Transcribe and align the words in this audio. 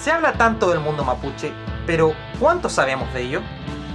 Se 0.00 0.10
habla 0.10 0.32
tanto 0.32 0.70
del 0.70 0.80
mundo 0.80 1.04
mapuche, 1.04 1.52
pero 1.86 2.14
¿cuánto 2.38 2.70
sabemos 2.70 3.12
de 3.12 3.20
ello? 3.20 3.42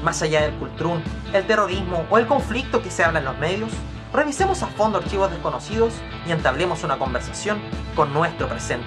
Más 0.03 0.21
allá 0.21 0.43
del 0.43 0.53
cultrún, 0.53 1.01
el 1.33 1.47
terrorismo 1.47 2.05
o 2.11 2.19
el 2.19 2.27
conflicto 2.27 2.83
que 2.83 2.91
se 2.91 3.03
habla 3.03 3.17
en 3.17 3.25
los 3.25 3.35
medios, 3.39 3.71
revisemos 4.13 4.61
a 4.61 4.67
fondo 4.67 4.99
archivos 4.99 5.31
desconocidos 5.31 5.95
y 6.27 6.31
entablemos 6.31 6.83
una 6.83 6.99
conversación 6.99 7.59
con 7.95 8.13
nuestro 8.13 8.47
presente. 8.47 8.85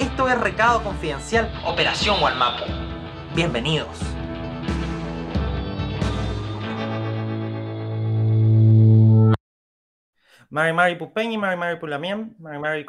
Esto 0.00 0.28
es 0.28 0.36
Recado 0.40 0.82
Confidencial 0.82 1.52
Operación 1.64 2.20
Walmapu. 2.20 2.64
Bienvenidos. 3.36 3.96
Mari 10.50 10.72
Mari 10.72 10.96
Pupeñi, 10.96 11.38
Mari 11.38 11.56
Mari 11.56 11.78
Pulamien, 11.78 12.34
Mari 12.40 12.58
Mari. 12.58 12.84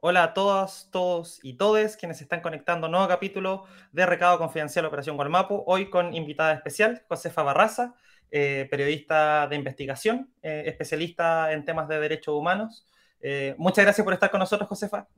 Hola 0.00 0.22
a 0.22 0.32
todas, 0.32 0.88
todos 0.92 1.40
y 1.42 1.54
todes 1.54 1.96
quienes 1.96 2.20
están 2.20 2.40
conectando 2.40 2.86
nuevo 2.86 3.08
capítulo 3.08 3.64
de 3.90 4.06
Recado 4.06 4.38
Confidencial 4.38 4.84
Operación 4.84 5.16
Gualmapu. 5.16 5.64
Hoy 5.66 5.90
con 5.90 6.14
invitada 6.14 6.52
especial, 6.52 7.02
Josefa 7.08 7.42
Barraza, 7.42 7.96
eh, 8.30 8.68
periodista 8.70 9.48
de 9.48 9.56
investigación, 9.56 10.32
eh, 10.40 10.62
especialista 10.66 11.52
en 11.52 11.64
temas 11.64 11.88
de 11.88 11.98
derechos 11.98 12.32
humanos. 12.32 12.86
Eh, 13.20 13.56
muchas 13.58 13.84
gracias 13.84 14.04
por 14.04 14.14
estar 14.14 14.30
con 14.30 14.38
nosotros, 14.38 14.68
Josefa. 14.68 15.08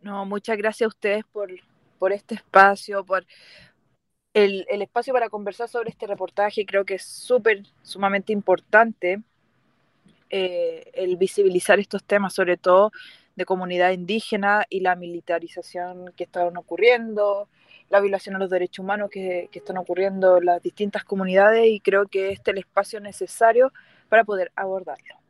No, 0.00 0.26
muchas 0.26 0.58
gracias 0.58 0.86
a 0.86 0.88
ustedes 0.88 1.24
por, 1.30 1.52
por 2.00 2.12
este 2.12 2.34
espacio, 2.34 3.04
por 3.04 3.24
el, 4.34 4.66
el 4.68 4.82
espacio 4.82 5.12
para 5.12 5.28
conversar 5.28 5.68
sobre 5.68 5.90
este 5.90 6.08
reportaje. 6.08 6.66
Creo 6.66 6.84
que 6.84 6.94
es 6.94 7.04
súper, 7.04 7.62
sumamente 7.82 8.32
importante 8.32 9.22
el 10.32 11.16
visibilizar 11.16 11.80
estos 11.80 12.04
temas, 12.04 12.32
sobre 12.32 12.56
todo 12.56 12.92
de 13.36 13.44
comunidad 13.44 13.90
indígena 13.90 14.66
y 14.68 14.80
la 14.80 14.96
militarización 14.96 16.12
que 16.16 16.24
están 16.24 16.56
ocurriendo, 16.56 17.48
la 17.88 18.00
violación 18.00 18.36
a 18.36 18.38
los 18.38 18.50
derechos 18.50 18.82
humanos 18.82 19.10
que, 19.10 19.48
que, 19.50 19.58
están 19.58 19.78
ocurriendo 19.78 20.38
en 20.38 20.46
las 20.46 20.62
distintas 20.62 21.04
comunidades 21.04 21.66
y 21.66 21.80
creo 21.80 22.06
que 22.06 22.32
este 22.32 22.50
es 22.50 22.54
el 22.54 22.58
espacio 22.58 23.00
necesario 23.00 23.72
para 24.08 24.24
poder 24.24 24.52
abordarlo. 24.54 25.20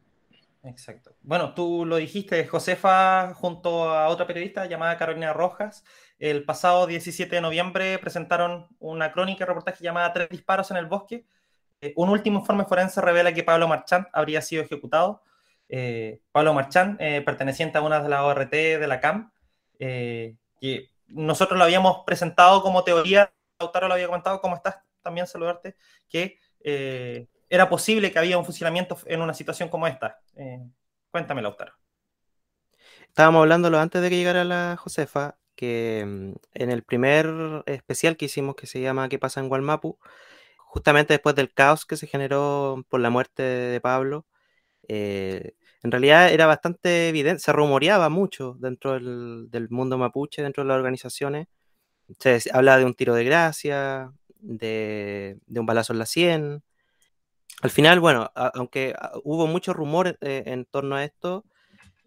Exacto. 0.63 1.15
Bueno, 1.23 1.55
tú 1.55 1.87
lo 1.87 1.97
dijiste, 1.97 2.47
Josefa, 2.47 3.33
junto 3.35 3.91
a 3.91 4.09
otra 4.09 4.27
periodista 4.27 4.67
llamada 4.67 4.99
Carolina 4.99 5.33
Rojas, 5.33 5.85
el 6.19 6.45
pasado 6.45 6.87
17 6.87 7.35
de 7.35 7.41
noviembre 7.41 7.99
presentaron 7.99 8.67
una 8.79 9.11
crónica, 9.11 9.47
reportaje 9.47 9.83
llamada 9.83 10.13
Tres 10.13 10.29
disparos 10.29 10.71
en 10.71 10.77
el 10.77 10.87
bosque. 10.87 11.25
Eh, 11.81 11.95
un 11.97 12.11
último 12.11 12.41
informe 12.41 12.67
forense 12.67 13.01
revela 13.01 13.33
que 13.33 13.43
Pablo 13.43 13.69
Marchant 13.69 14.07
habría 14.13 14.43
sido 14.43 14.63
ejecutado 14.63 15.23
eh, 15.73 16.21
Pablo 16.33 16.53
Marchán, 16.53 16.97
eh, 16.99 17.23
perteneciente 17.23 17.79
a 17.79 17.83
una 17.83 18.03
de 18.03 18.09
las 18.09 18.23
ORT 18.23 18.51
de 18.51 18.87
la 18.89 19.01
CAM, 19.01 19.31
eh, 19.79 20.37
que 20.61 20.91
nosotros 21.07 21.57
lo 21.57 21.65
habíamos 21.65 21.99
presentado 22.05 22.61
como 22.61 22.83
teoría, 22.83 23.33
Lautaro 23.61 23.87
lo 23.87 23.95
había 23.95 24.09
comentado, 24.09 24.41
¿cómo 24.41 24.57
estás? 24.57 24.79
También 25.01 25.29
saludarte, 25.29 25.77
que 26.09 26.39
era 27.49 27.69
posible 27.69 28.13
que 28.13 28.19
había 28.19 28.37
un 28.37 28.45
fusilamiento 28.45 28.99
en 29.07 29.23
una 29.23 29.33
situación 29.33 29.69
como 29.69 29.87
esta. 29.87 30.19
cuéntame, 31.11 31.41
Lautaro. 31.41 31.73
Estábamos 33.07 33.41
hablándolo 33.41 33.79
antes 33.79 34.03
de 34.03 34.11
que 34.11 34.17
llegara 34.17 34.45
la 34.45 34.77
Josefa, 34.77 35.39
que 35.55 36.05
mm, 36.07 36.33
en 36.55 36.71
el 36.71 36.83
primer 36.83 37.63
especial 37.67 38.17
que 38.17 38.27
hicimos, 38.27 38.57
que 38.57 38.67
se 38.67 38.81
llama 38.81 39.09
¿Qué 39.09 39.19
pasa 39.19 39.41
en 39.41 39.49
Gualmapu? 39.49 39.99
Justamente 40.59 41.15
después 41.15 41.35
del 41.37 41.53
caos 41.53 41.87
que 41.87 41.97
se 41.97 42.07
generó 42.07 42.85
por 42.89 43.01
la 43.01 43.11
muerte 43.11 43.43
de 43.43 43.81
Pablo, 43.81 44.27
en 45.83 45.91
realidad 45.91 46.33
era 46.33 46.47
bastante 46.47 47.09
evidente, 47.09 47.43
se 47.43 47.53
rumoreaba 47.53 48.09
mucho 48.09 48.57
dentro 48.59 48.93
del, 48.95 49.69
mundo 49.71 49.97
mapuche, 49.99 50.43
dentro 50.43 50.63
de 50.63 50.69
las 50.69 50.77
organizaciones. 50.77 51.49
Se 52.19 52.41
habla 52.53 52.77
de 52.79 52.85
un 52.85 52.95
tiro 52.95 53.15
de 53.15 53.25
gracia, 53.25 54.13
de, 54.41 55.39
un 55.49 55.67
balazo 55.67 55.93
en 55.93 55.99
la 55.99 56.07
sien. 56.07 56.63
Al 57.63 57.71
final, 57.71 58.01
bueno, 58.01 58.31
aunque 58.35 58.95
hubo 59.25 59.47
mucho 59.47 59.73
rumor 59.73 60.19
eh, 60.21 60.43
en 60.47 60.65
torno 60.67 60.97
a 60.97 61.05
esto, 61.05 61.45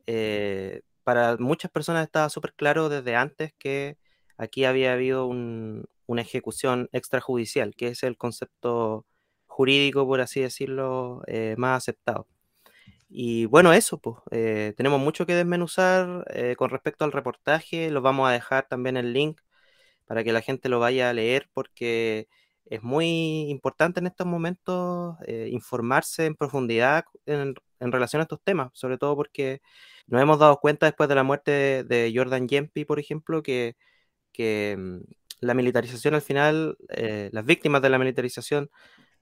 eh, 0.08 0.81
para 1.03 1.38
muchas 1.38 1.72
personas 1.72 2.06
estaba 2.06 2.30
súper 2.30 2.53
claro 2.53 2.90
desde 2.90 3.16
antes 3.16 3.53
que 3.58 3.97
aquí 4.38 4.66
había 4.66 4.94
habido 4.94 5.28
una 5.28 6.22
ejecución 6.22 6.90
extrajudicial, 6.92 7.76
que 7.76 7.90
es 7.90 8.03
el 8.03 8.18
concepto 8.18 9.06
jurídico, 9.47 10.06
por 10.08 10.22
así 10.22 10.42
decirlo, 10.42 11.24
eh, 11.28 11.56
más 11.58 11.78
aceptado. 11.78 12.28
Y 13.16 13.46
bueno, 13.46 13.74
eso, 13.74 14.00
pues, 14.00 14.18
eh, 14.31 14.74
tenemos 14.75 15.00
mucho 15.00 15.28
que 15.28 15.35
desmenuzar 15.35 16.25
eh, 16.34 16.56
con 16.57 16.72
respecto 16.72 17.06
al 17.06 17.12
reportaje, 17.12 17.91
lo 17.91 18.01
vamos 18.01 18.28
a 18.28 18.31
dejar 18.34 18.68
también 18.68 18.97
el 18.97 19.13
link 19.13 19.40
para 20.06 20.24
que 20.24 20.34
la 20.34 20.41
gente 20.41 20.69
lo 20.69 20.79
vaya 20.79 21.09
a 21.09 21.13
leer 21.13 21.50
porque 21.53 22.28
es 22.66 22.84
muy 22.84 23.50
importante 23.52 24.00
en 24.00 24.07
estos 24.07 24.28
momentos 24.28 25.16
eh, 25.28 25.50
informarse 25.52 26.25
en 26.25 26.35
profundidad 26.35 27.06
en, 27.28 27.56
relación 27.79 28.22
a 28.22 28.23
estos 28.23 28.41
temas, 28.44 28.72
sobre 28.73 28.97
todo 28.97 29.16
porque 29.16 29.62
nos 30.07 30.22
hemos 30.22 30.40
dado 30.40 30.57
cuenta 30.59 30.88
después 30.88 31.09
de 31.09 31.16
la 31.16 31.23
muerte 31.23 31.84
de, 31.84 32.12
Jordan 32.16 32.47
Yempi, 32.47 32.85
por 32.85 33.00
ejemplo, 33.00 33.44
que, 33.44 33.75
que 34.34 34.75
mm, 34.78 35.00
la 35.41 35.53
militarización 35.53 36.16
al 36.16 36.22
final, 36.23 36.78
las 37.31 37.46
víctimas 37.46 37.81
de 37.81 37.90
la 37.90 38.00
militarización 38.00 38.69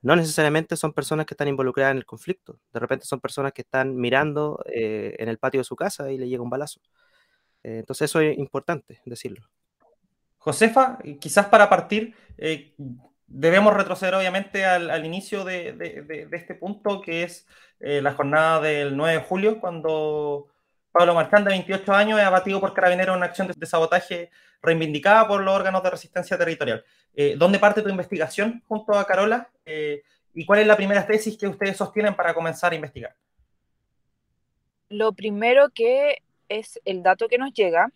no 0.02 0.16
necesariamente 0.16 0.76
son 0.76 0.94
personas 0.94 1.26
que 1.26 1.34
están 1.34 1.48
involucradas 1.48 1.92
en 1.92 1.98
el 1.98 2.06
conflicto. 2.06 2.60
De 2.74 2.80
repente 2.80 3.06
son 3.06 3.20
personas 3.20 3.54
que 3.54 3.62
están 3.62 3.96
mirando 3.96 4.64
eh, 4.74 5.16
en 5.20 5.30
el 5.30 5.38
patio 5.38 5.60
de 5.60 5.66
su 5.66 5.76
casa 5.76 6.12
y 6.12 6.18
le 6.18 6.28
llega 6.28 6.42
un 6.42 6.50
balazo. 6.50 6.82
Eh, 7.64 7.80
entonces 7.80 8.10
eso 8.10 8.20
es 8.20 8.38
importante 8.38 9.02
decirlo. 9.06 9.48
Josefa, 10.40 10.98
quizás 11.20 11.46
para 11.48 11.70
partir, 11.70 12.16
eh, 12.38 12.74
debemos 13.28 13.76
retroceder 13.76 14.16
obviamente 14.16 14.66
al, 14.66 15.06
inicio 15.06 15.44
de, 15.46 16.28
este 16.32 16.56
punto, 16.56 17.00
que 17.00 17.24
es 17.24 17.46
la 17.80 18.14
jornada 18.14 18.60
del 18.60 18.98
9 18.98 19.14
de 19.14 19.24
julio, 19.24 19.60
cuando 19.60 20.48
Pablo 20.92 21.14
Marchán, 21.14 21.44
de 21.44 21.52
28 21.52 21.94
años, 21.94 22.20
es 22.20 22.26
abatido 22.26 22.60
por 22.60 22.74
carabineros 22.74 23.14
en 23.14 23.18
una 23.18 23.28
acción 23.28 23.48
de 23.48 23.66
sabotaje 23.66 24.30
reivindicada 24.62 25.28
por 25.28 25.42
los 25.42 25.54
órganos 25.54 25.82
de 25.84 25.90
resistencia 25.90 26.38
territorial. 26.38 26.84
Eh, 27.16 27.36
¿Dónde 27.38 27.60
parte 27.60 27.82
tu 27.82 27.90
investigación 27.90 28.62
junto 28.68 28.94
a 28.94 29.06
Carola? 29.06 29.50
Eh, 29.66 30.04
¿Y 30.34 30.46
cuál 30.46 30.60
es 30.60 30.68
la 30.68 30.76
primera 30.76 31.06
tesis 31.06 31.38
que 31.38 31.48
ustedes 31.48 31.78
sostienen 31.78 32.16
para 32.16 32.34
comenzar 32.34 32.72
a 32.72 32.76
investigar? 32.76 33.16
Lo 34.90 35.14
primero 35.14 35.70
que 35.70 36.22
es 36.50 36.80
el 36.86 37.04
dato 37.04 37.28
que 37.28 37.38
nos 37.38 37.54
llega. 37.54 37.92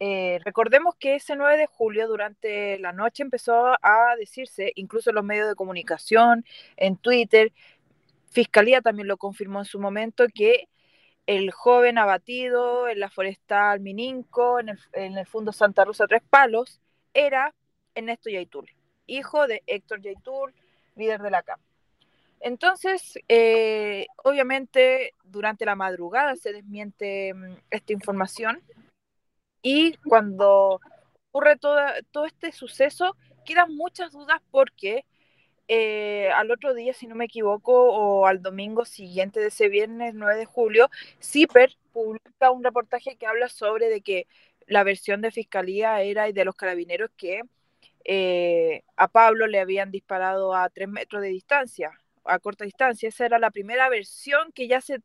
Eh, 0.00 0.40
recordemos 0.44 0.94
que 0.96 1.14
ese 1.14 1.36
9 1.36 1.56
de 1.56 1.66
julio, 1.66 2.08
durante 2.08 2.78
la 2.80 2.92
noche, 2.92 3.22
empezó 3.22 3.68
a 3.80 4.14
decirse, 4.18 4.72
incluso 4.74 5.10
en 5.10 5.16
los 5.16 5.24
medios 5.24 5.48
de 5.48 5.54
comunicación, 5.54 6.44
en 6.76 6.96
Twitter, 6.96 7.52
Fiscalía 8.30 8.82
también 8.82 9.08
lo 9.08 9.16
confirmó 9.16 9.60
en 9.60 9.64
su 9.64 9.80
momento, 9.80 10.26
que 10.34 10.68
el 11.26 11.50
joven 11.50 11.98
abatido 11.98 12.88
en 12.88 13.00
la 13.00 13.10
forestal 13.10 13.80
Mininco, 13.80 14.60
en 14.60 14.70
el, 14.70 14.78
en 14.92 15.18
el 15.18 15.26
Fondo 15.26 15.52
Santa 15.52 15.84
Rosa 15.84 16.06
Tres 16.06 16.22
Palos, 16.28 16.80
era 17.14 17.54
Ernesto 17.94 18.30
Yaitul, 18.30 18.70
hijo 19.06 19.46
de 19.46 19.62
Héctor 19.66 20.00
Yaitul, 20.02 20.54
líder 20.94 21.20
de 21.20 21.30
la 21.30 21.42
CAM. 21.42 21.58
Entonces, 22.40 23.18
eh, 23.28 24.06
obviamente, 24.22 25.12
durante 25.24 25.64
la 25.64 25.74
madrugada 25.74 26.36
se 26.36 26.52
desmiente 26.52 27.34
mm, 27.34 27.56
esta 27.70 27.92
información 27.92 28.62
y 29.62 29.96
cuando 30.08 30.80
ocurre 31.30 31.56
todo, 31.56 31.80
todo 32.12 32.26
este 32.26 32.52
suceso, 32.52 33.16
quedan 33.44 33.74
muchas 33.74 34.12
dudas 34.12 34.40
porque 34.50 35.04
eh, 35.68 36.30
al 36.34 36.50
otro 36.50 36.74
día, 36.74 36.94
si 36.94 37.06
no 37.06 37.14
me 37.14 37.24
equivoco, 37.26 37.72
o 37.72 38.26
al 38.26 38.42
domingo 38.42 38.84
siguiente 38.84 39.40
de 39.40 39.48
ese 39.48 39.68
viernes 39.68 40.14
9 40.14 40.36
de 40.36 40.44
julio, 40.44 40.90
CIPER 41.20 41.76
publica 41.92 42.50
un 42.50 42.62
reportaje 42.62 43.16
que 43.16 43.26
habla 43.26 43.48
sobre 43.48 43.88
de 43.88 44.00
que 44.00 44.26
la 44.66 44.84
versión 44.84 45.20
de 45.22 45.30
fiscalía 45.30 46.02
era 46.02 46.28
y 46.28 46.32
de 46.32 46.44
los 46.44 46.54
carabineros 46.54 47.10
que 47.16 47.42
eh, 48.04 48.84
a 48.96 49.08
Pablo 49.08 49.48
le 49.48 49.58
habían 49.58 49.90
disparado 49.90 50.54
a 50.54 50.68
tres 50.68 50.88
metros 50.88 51.22
de 51.22 51.28
distancia, 51.28 51.90
a 52.24 52.38
corta 52.38 52.64
distancia. 52.64 53.08
Esa 53.08 53.26
era 53.26 53.38
la 53.40 53.50
primera 53.50 53.88
versión 53.88 54.52
que 54.52 54.68
ya 54.68 54.80
se 54.80 55.00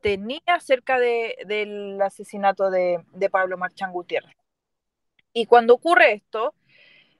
tenía 0.00 0.40
acerca 0.46 0.98
del 1.00 2.00
asesinato 2.00 2.70
de, 2.70 3.04
Pablo 3.30 3.58
Marchán 3.58 3.92
Gutiérrez. 3.92 4.36
Y 5.32 5.46
cuando 5.46 5.74
ocurre 5.74 6.12
esto, 6.12 6.54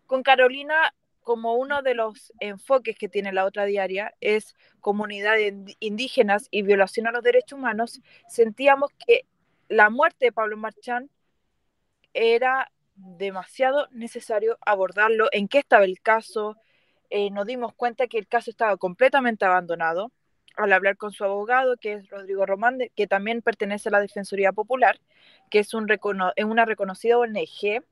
con 0.07 0.23
Carolina, 0.23 0.95
como 1.27 1.55
uno 1.55 1.83
de 1.83 1.95
los 1.95 2.33
enfoques 2.39 2.97
que 2.97 3.09
tiene 3.09 3.33
la 3.33 3.47
otra 3.47 3.65
diaria 3.65 4.15
es 4.21 4.55
comunidades 4.79 5.53
indígenas 5.81 6.47
y 6.53 6.63
violación 6.63 7.09
a 7.09 7.11
los 7.11 7.25
derechos 7.25 7.59
humanos, 7.59 8.01
sentíamos 8.29 8.93
que 9.05 9.27
la 9.69 9.91
muerte 9.91 10.27
de 10.27 10.33
Pablo 10.33 10.57
Marchán 10.57 11.11
era 12.15 12.71
demasiado 12.95 13.89
necesario 13.91 14.57
abordarlo, 14.65 15.27
en 15.33 15.49
qué 15.49 15.59
estaba 15.59 15.85
el 15.85 16.01
caso. 16.01 16.55
Eh, 17.11 17.33
nos 17.33 17.45
dimos 17.45 17.75
cuenta 17.75 18.07
que 18.07 18.19
el 18.19 18.29
caso 18.29 18.53
estaba 18.53 18.77
completamente 18.77 19.45
abandonado. 19.45 20.13
al 20.57 20.73
hablar 20.73 20.97
con 20.97 21.11
su 21.11 21.25
abogado, 21.25 21.77
que 21.77 21.95
es 21.95 22.09
Rodrigo 22.09 22.47
Román, 22.47 22.79
que 22.95 23.09
también 23.09 23.43
pertenece 23.43 23.89
a 23.89 23.93
la 23.93 24.01
Defensoría 24.01 24.53
Popular, 24.53 25.01
que 25.51 25.59
es, 25.59 25.75
un 25.75 25.89
una 26.45 26.65
reconocida 26.65 27.19
ONG 27.19 27.83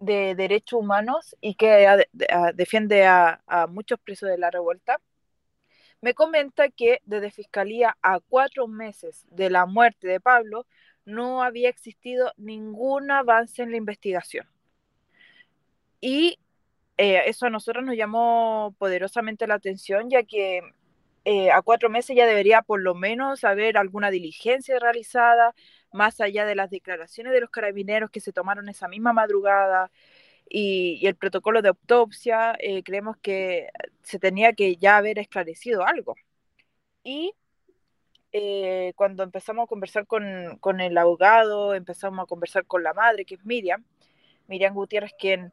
de 0.00 0.34
derechos 0.34 0.80
humanos 0.80 1.36
y 1.40 1.54
que 1.54 2.06
defiende 2.54 3.06
a, 3.06 3.40
muchos 3.68 4.00
presos 4.00 4.28
de 4.28 4.38
la 4.38 4.50
revuelta, 4.50 5.00
me 6.00 6.14
comenta 6.14 6.70
que 6.70 7.00
desde 7.04 7.30
Fiscalía 7.30 7.96
a 8.02 8.20
cuatro 8.20 8.66
meses 8.66 9.26
de 9.30 9.50
la 9.50 9.66
muerte 9.66 10.08
de 10.08 10.18
Pablo 10.18 10.66
no 11.04 11.42
había 11.42 11.68
existido 11.68 12.32
ningún 12.36 13.10
avance 13.10 13.62
en 13.62 13.70
la 13.70 13.76
investigación. 13.76 14.48
Y 16.00 16.38
eh, 16.96 17.22
eso 17.26 17.46
a 17.46 17.50
nosotros 17.50 17.84
nos 17.84 17.96
llamó 17.96 18.74
poderosamente 18.78 19.46
la 19.46 19.54
atención, 19.54 20.08
ya 20.10 20.22
que 20.22 20.62
eh, 21.24 21.50
a 21.50 21.60
cuatro 21.62 21.90
meses 21.90 22.16
ya 22.16 22.26
debería 22.26 22.62
por 22.62 22.80
lo 22.80 22.94
menos 22.94 23.44
haber 23.44 23.76
alguna 23.76 24.10
diligencia 24.10 24.78
realizada, 24.78 25.54
más 25.92 26.20
allá 26.20 26.46
de 26.46 26.54
las 26.54 26.70
declaraciones 26.70 27.32
de 27.32 27.40
los 27.40 27.50
carabineros 27.50 28.10
que 28.10 28.20
se 28.20 28.32
tomaron 28.32 28.68
esa 28.68 28.88
misma 28.88 29.12
madrugada 29.12 29.90
y, 30.48 31.06
el 31.06 31.16
protocolo 31.16 31.62
de 31.62 31.68
autopsia, 31.70 32.56
eh, 32.60 32.82
creemos 32.82 33.16
que 33.18 33.68
se 34.02 34.18
tenía 34.18 34.52
que 34.52 34.76
ya 34.76 34.96
haber 34.96 35.18
esclarecido 35.18 35.84
algo. 35.86 36.16
Y 37.04 37.32
eh, 38.32 38.92
cuando 38.96 39.22
empezamos 39.22 39.64
a 39.64 39.66
conversar 39.66 40.06
con, 40.06 40.58
con, 40.60 40.80
el 40.80 40.96
abogado, 40.98 41.74
empezamos 41.74 42.24
a 42.24 42.26
conversar 42.26 42.66
con 42.66 42.82
la 42.82 42.94
madre, 42.94 43.24
que 43.24 43.36
es 43.36 43.44
Miriam, 43.44 43.84
Miriam 44.48 44.74
Gutiérrez, 44.74 45.12
quien 45.18 45.52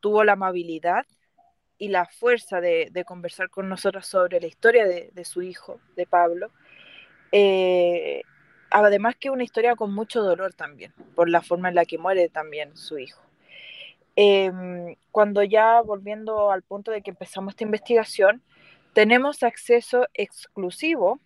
tuvo 0.00 0.24
la 0.24 0.32
amabilidad 0.32 1.06
y 1.82 1.88
la 1.88 2.06
fuerza 2.06 2.60
de, 2.60 3.04
conversar 3.04 3.50
con 3.50 3.68
nosotros 3.68 4.06
sobre 4.06 4.40
la 4.40 4.46
historia 4.46 4.86
de, 4.86 5.24
su 5.24 5.42
hijo, 5.42 5.80
de 5.96 6.06
Pablo. 6.06 6.52
Eh, 7.32 8.22
además 8.72 9.16
que 9.16 9.30
una 9.30 9.44
historia 9.44 9.76
con 9.76 9.94
mucho 9.94 10.22
dolor 10.22 10.54
también, 10.54 10.92
por 11.14 11.28
la 11.28 11.42
forma 11.42 11.68
en 11.68 11.74
la 11.74 11.84
que 11.84 11.98
muere 11.98 12.28
también 12.28 12.76
su 12.76 12.98
hijo. 12.98 13.22
Em, 14.16 14.96
cuando 15.10 15.42
ya 15.42 15.80
volviendo 15.80 16.50
al 16.50 16.62
punto 16.62 16.90
de 16.90 17.02
que 17.02 17.10
empezamos 17.10 17.52
esta 17.52 17.64
investigación, 17.64 18.42
tenemos 18.92 19.42
acceso 19.42 20.06
exclusivo 20.14 21.20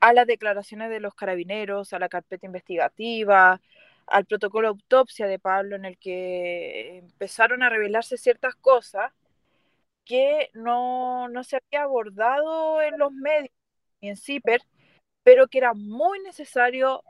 a 0.00 0.12
las 0.12 0.26
declaraciones 0.26 0.90
de 0.90 1.00
los 1.00 1.14
carabineros, 1.14 1.92
a 1.92 1.98
la 1.98 2.08
carpeta 2.08 2.46
investigativa, 2.46 3.60
al 4.06 4.24
protocolo 4.26 4.68
autopsia 4.68 5.26
de 5.26 5.38
Pablo 5.38 5.76
en 5.76 5.84
el 5.84 5.98
que 5.98 6.98
empezaron 6.98 7.62
a 7.62 7.68
revelarse 7.68 8.16
ciertas 8.16 8.54
cosas 8.56 9.12
que 10.04 10.50
no, 10.54 11.28
se 11.44 11.56
había 11.56 11.82
abordado 11.84 12.80
en 12.82 12.98
los 12.98 13.12
medios 13.12 13.52
ni 14.00 14.10
en 14.10 14.16
CIPER, 14.16 14.62
pero 15.22 15.48
que 15.48 15.58
era 15.58 15.74
muy 15.74 16.20
necesario 16.20 17.02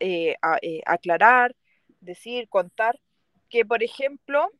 eh, 0.00 0.36
eh, 0.62 0.80
aclarar, 0.86 1.54
decir, 2.00 2.48
contar, 2.48 3.00
que 3.48 3.64
por 3.64 3.82
ejemplo, 3.82 4.50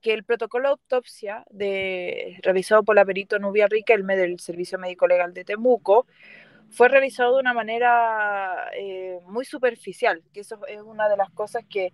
que 0.00 0.12
el 0.12 0.24
protocolo 0.24 0.68
de 0.68 0.72
autopsia 0.72 1.44
de, 1.50 2.38
realizado 2.42 2.82
por 2.82 2.96
la 2.96 3.04
perito 3.04 3.38
Nubia 3.38 3.68
Riquelme 3.68 4.16
del 4.16 4.40
Servicio 4.40 4.78
Médico 4.78 5.06
Legal 5.06 5.32
de 5.32 5.44
Temuco 5.44 6.06
fue 6.70 6.88
realizado 6.88 7.34
de 7.34 7.40
una 7.40 7.54
manera 7.54 8.70
eh, 8.74 9.20
muy 9.26 9.44
superficial, 9.44 10.22
que 10.32 10.40
eso 10.40 10.58
es 10.66 10.80
una 10.80 11.08
de 11.08 11.16
las 11.16 11.30
cosas 11.30 11.64
que 11.68 11.92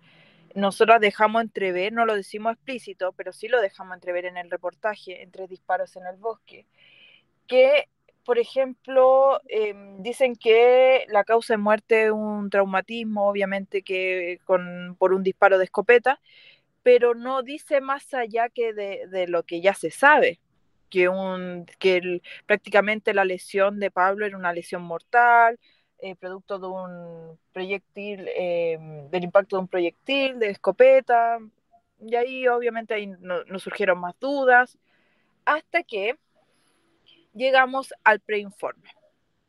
nosotros 0.55 0.99
dejamos 0.99 1.43
entrever, 1.43 1.93
no 1.93 2.05
lo 2.05 2.15
decimos 2.15 2.53
explícito, 2.53 3.11
pero 3.13 3.31
sí 3.31 3.47
lo 3.47 3.61
dejamos 3.61 3.95
entrever 3.95 4.25
en 4.25 4.37
el 4.37 4.49
reportaje, 4.49 5.21
entre 5.21 5.47
disparos 5.47 5.95
en 5.95 6.07
el 6.07 6.15
bosque, 6.17 6.65
que, 7.45 7.89
por 8.29 8.37
ejemplo, 8.37 9.41
em, 9.47 10.03
dicen 10.03 10.35
que 10.35 11.03
la 11.09 11.23
causa 11.23 11.53
de 11.55 11.57
muerte 11.57 12.05
es 12.05 12.11
un 12.11 12.51
traumatismo, 12.51 13.27
obviamente 13.27 13.81
que 13.81 14.39
con, 14.45 14.95
por 14.99 15.13
un 15.13 15.23
disparo 15.23 15.57
de 15.57 15.63
escopeta, 15.63 16.21
pero 16.83 17.15
no 17.15 17.41
dice 17.41 17.81
más 17.81 18.13
allá 18.13 18.49
que 18.49 18.71
de, 18.73 19.25
lo 19.27 19.41
que 19.41 19.61
ya 19.61 19.73
se 19.73 19.89
sabe, 19.89 20.39
que, 20.91 21.09
un, 21.09 21.65
que 21.79 22.21
prácticamente 22.45 23.15
la 23.15 23.25
lesión 23.25 23.79
de 23.79 23.89
Pablo 23.89 24.27
era 24.27 24.37
una 24.37 24.53
lesión 24.53 24.83
mortal, 24.83 25.59
eh, 25.97 26.15
producto 26.15 26.59
de 26.59 26.67
un 26.67 27.39
proyectil, 27.51 28.27
eh, 28.37 28.77
del 29.09 29.23
impacto 29.23 29.55
de 29.55 29.61
un 29.61 29.67
proyectil, 29.67 30.37
de 30.37 30.51
escopeta, 30.51 31.39
y 31.99 32.13
ahí 32.15 32.47
obviamente 32.47 32.93
ahí 32.93 33.07
nos 33.07 33.63
surgieron 33.63 33.99
más 33.99 34.13
dudas, 34.19 34.77
hasta 35.45 35.81
que 35.81 36.15
llegamos 37.39 37.93
al 38.03 38.19
preinforme, 38.19 38.91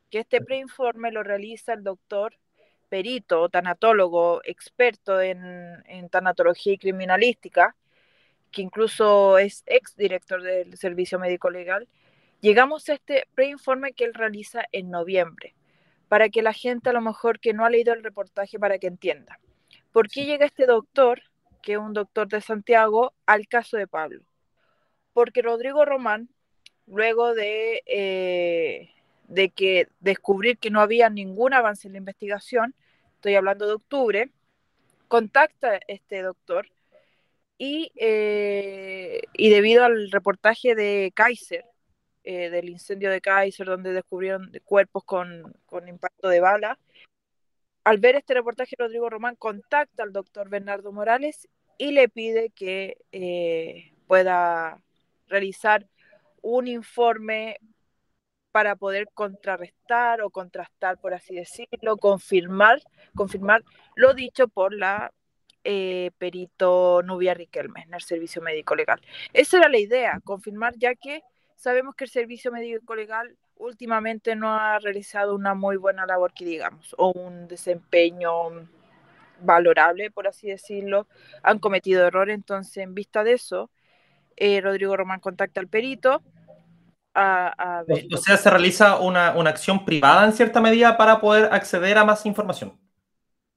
que 0.08 0.20
este 0.20 0.40
preinforme 0.40 1.12
lo 1.12 1.22
realiza 1.22 1.75
el 1.75 1.82
doctor 1.82 2.37
perito, 2.88 3.48
tanatólogo, 3.48 4.40
experto 4.44 5.20
en, 5.20 5.82
en 5.87 6.08
tanatología 6.08 6.72
y 6.72 6.78
criminalística, 6.78 7.76
que 8.50 8.62
incluso 8.62 9.38
es 9.38 9.62
ex 9.66 9.96
director 9.96 10.42
del 10.42 10.76
Servicio 10.76 11.19
Médico 11.19 11.50
Legal, 11.50 11.88
llegamos 12.40 12.88
a 12.88 12.94
este 12.94 13.26
preinforme 13.34 13.92
que 13.92 14.04
él 14.04 14.14
realiza 14.14 14.64
en 14.72 14.90
noviembre 14.90 15.54
para 16.08 16.28
que 16.28 16.42
la 16.42 16.52
gente 16.52 16.90
a 16.90 16.92
lo 16.92 17.00
mejor 17.00 17.38
que 17.38 17.52
no 17.52 17.64
ha 17.64 17.70
leído 17.70 17.92
el 17.92 18.02
reportaje 18.02 18.58
para 18.58 18.78
que 18.78 18.88
entienda. 18.88 19.38
¿Por 19.92 20.08
qué 20.08 20.25
llega 20.25 20.46
este 20.46 20.66
doctor, 20.66 21.22
que 21.62 21.72
es 21.72 21.78
un 21.78 21.92
doctor 21.92 22.28
de 22.28 22.40
Santiago, 22.40 23.12
al 23.26 23.46
caso 23.46 23.76
de 23.76 23.87
Pablo? 23.87 24.22
Porque 25.12 25.42
Rodrigo 25.42 25.84
Román, 25.84 26.28
luego 26.90 27.34
de, 27.34 27.82
eh, 27.87 28.90
de 29.28 29.50
que 29.50 29.88
descubrir 30.00 30.58
que 30.58 30.70
no 30.70 30.81
había 30.81 31.08
ningún 31.08 31.54
avance 31.54 31.87
en 31.87 31.92
la 31.92 31.98
investigación, 31.98 32.75
estoy 33.14 33.37
hablando 33.37 33.66
de 33.66 33.75
octubre, 33.75 34.31
contacta 35.08 35.81
este 35.87 36.22
doctor 36.22 36.69
y, 37.58 37.92
eh, 37.96 39.22
y 39.34 39.50
debido 39.50 39.84
al 39.84 40.10
reportaje 40.10 40.75
de 40.75 41.12
Kaiser, 41.14 41.64
eh, 42.25 42.50
del 42.50 42.69
incendio 42.69 43.10
de 43.10 43.20
Kaiser, 43.20 43.66
donde 43.66 43.92
descubrieron 43.92 44.50
cuerpos 44.64 45.04
con, 45.04 45.54
impacto 45.87 46.28
de 46.28 46.40
bala. 46.40 46.78
Al 47.84 47.98
ver 47.98 48.16
este 48.16 48.34
reportaje, 48.34 48.76
Rodrigo 48.78 49.08
Román 49.08 49.37
contacta 49.37 50.02
al 50.02 50.12
doctor 50.12 50.48
Bernardo 50.48 50.92
Morales 50.92 51.48
y 51.78 51.92
le 51.92 52.08
pide 52.08 52.50
que 52.50 52.98
pueda 54.06 54.82
realizar 55.28 55.87
un 56.42 56.69
informe 56.69 57.58
para 58.52 58.76
poder 58.76 59.08
contrarrestar 59.14 60.22
o 60.22 60.31
contrastar, 60.31 60.98
por 60.98 61.14
así 61.14 61.34
decirlo, 61.34 61.96
confirmar, 61.96 62.82
confirmar 63.14 63.64
lo 63.94 64.14
dicho 64.14 64.49
por 64.49 64.75
la 64.75 65.12
eh, 65.62 66.11
perito 66.18 67.02
Nubia 67.02 67.35
Riquelme 67.35 67.82
en 67.82 67.94
el 67.94 68.00
servicio 68.00 68.42
médico 68.42 68.75
legal. 68.75 69.00
Esa 69.32 69.59
era 69.59 69.68
la 69.68 69.78
idea, 69.78 70.20
confirmar 70.25 70.75
ya 70.76 70.94
que 70.94 71.23
sabemos 71.54 71.94
que 71.94 72.04
el 72.04 72.11
servicio 72.11 72.50
médico 72.50 72.94
legal 72.94 73.37
últimamente 73.56 74.35
no 74.35 74.54
ha 74.54 74.78
realizado 74.78 75.35
una 75.35 75.54
muy 75.54 75.76
buena 75.76 76.06
labor, 76.06 76.32
que 76.32 76.47
digamos, 76.47 76.94
o 76.97 77.12
un 77.12 77.47
desempeño 77.47 78.32
valorable, 79.42 80.11
por 80.11 80.26
así 80.26 80.49
decirlo. 80.49 81.06
Han 81.42 81.59
cometido 81.59 82.06
errores, 82.06 82.35
entonces, 82.35 82.78
en 82.78 82.94
vista 82.94 83.23
de 83.23 83.35
eso, 83.35 83.70
eh, 84.40 84.61
Rodrigo 84.61 84.97
Román 84.97 85.20
contacta 85.20 85.61
al 85.61 85.68
perito. 85.68 86.23
A, 87.14 87.85
O 88.12 88.16
sea, 88.16 88.37
se 88.37 88.50
realiza 88.50 88.99
una, 88.99 89.37
una 89.37 89.50
acción 89.50 89.85
privada 89.85 90.25
en 90.25 90.32
cierta 90.32 90.61
medida 90.61 90.97
para 90.97 91.20
poder 91.20 91.52
acceder 91.52 91.99
a 91.99 92.04
más 92.04 92.26
información. 92.26 92.78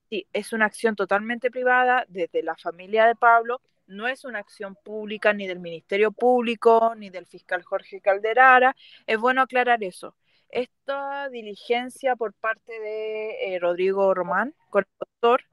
Sí, 0.09 0.27
es 0.33 0.53
una 0.53 0.65
acción 0.65 0.95
totalmente 0.95 1.49
privada 1.49 2.05
desde 2.07 2.43
la 2.43 2.55
familia 2.55 3.05
de 3.05 3.15
Pablo 3.15 3.61
no 3.87 4.07
es 4.07 4.25
una 4.25 4.39
acción 4.39 4.75
pública 4.75 5.33
ni 5.33 5.47
del 5.47 5.59
Ministerio 5.59 6.11
Público 6.11 6.93
ni 6.95 7.09
del 7.09 7.25
fiscal 7.25 7.63
Jorge 7.63 8.01
Calderara. 8.01 8.75
Es 9.05 9.17
bueno 9.17 9.41
aclarar 9.41 9.83
eso. 9.83 10.15
Esta 10.49 11.29
diligencia 11.29 12.15
por 12.15 12.33
parte 12.33 12.79
de 12.79 13.55
eh, 13.55 13.59
Rodrigo 13.59 14.13
Román 14.13 14.53
con 14.69 14.83
el 14.83 14.91
doctor 14.99 15.43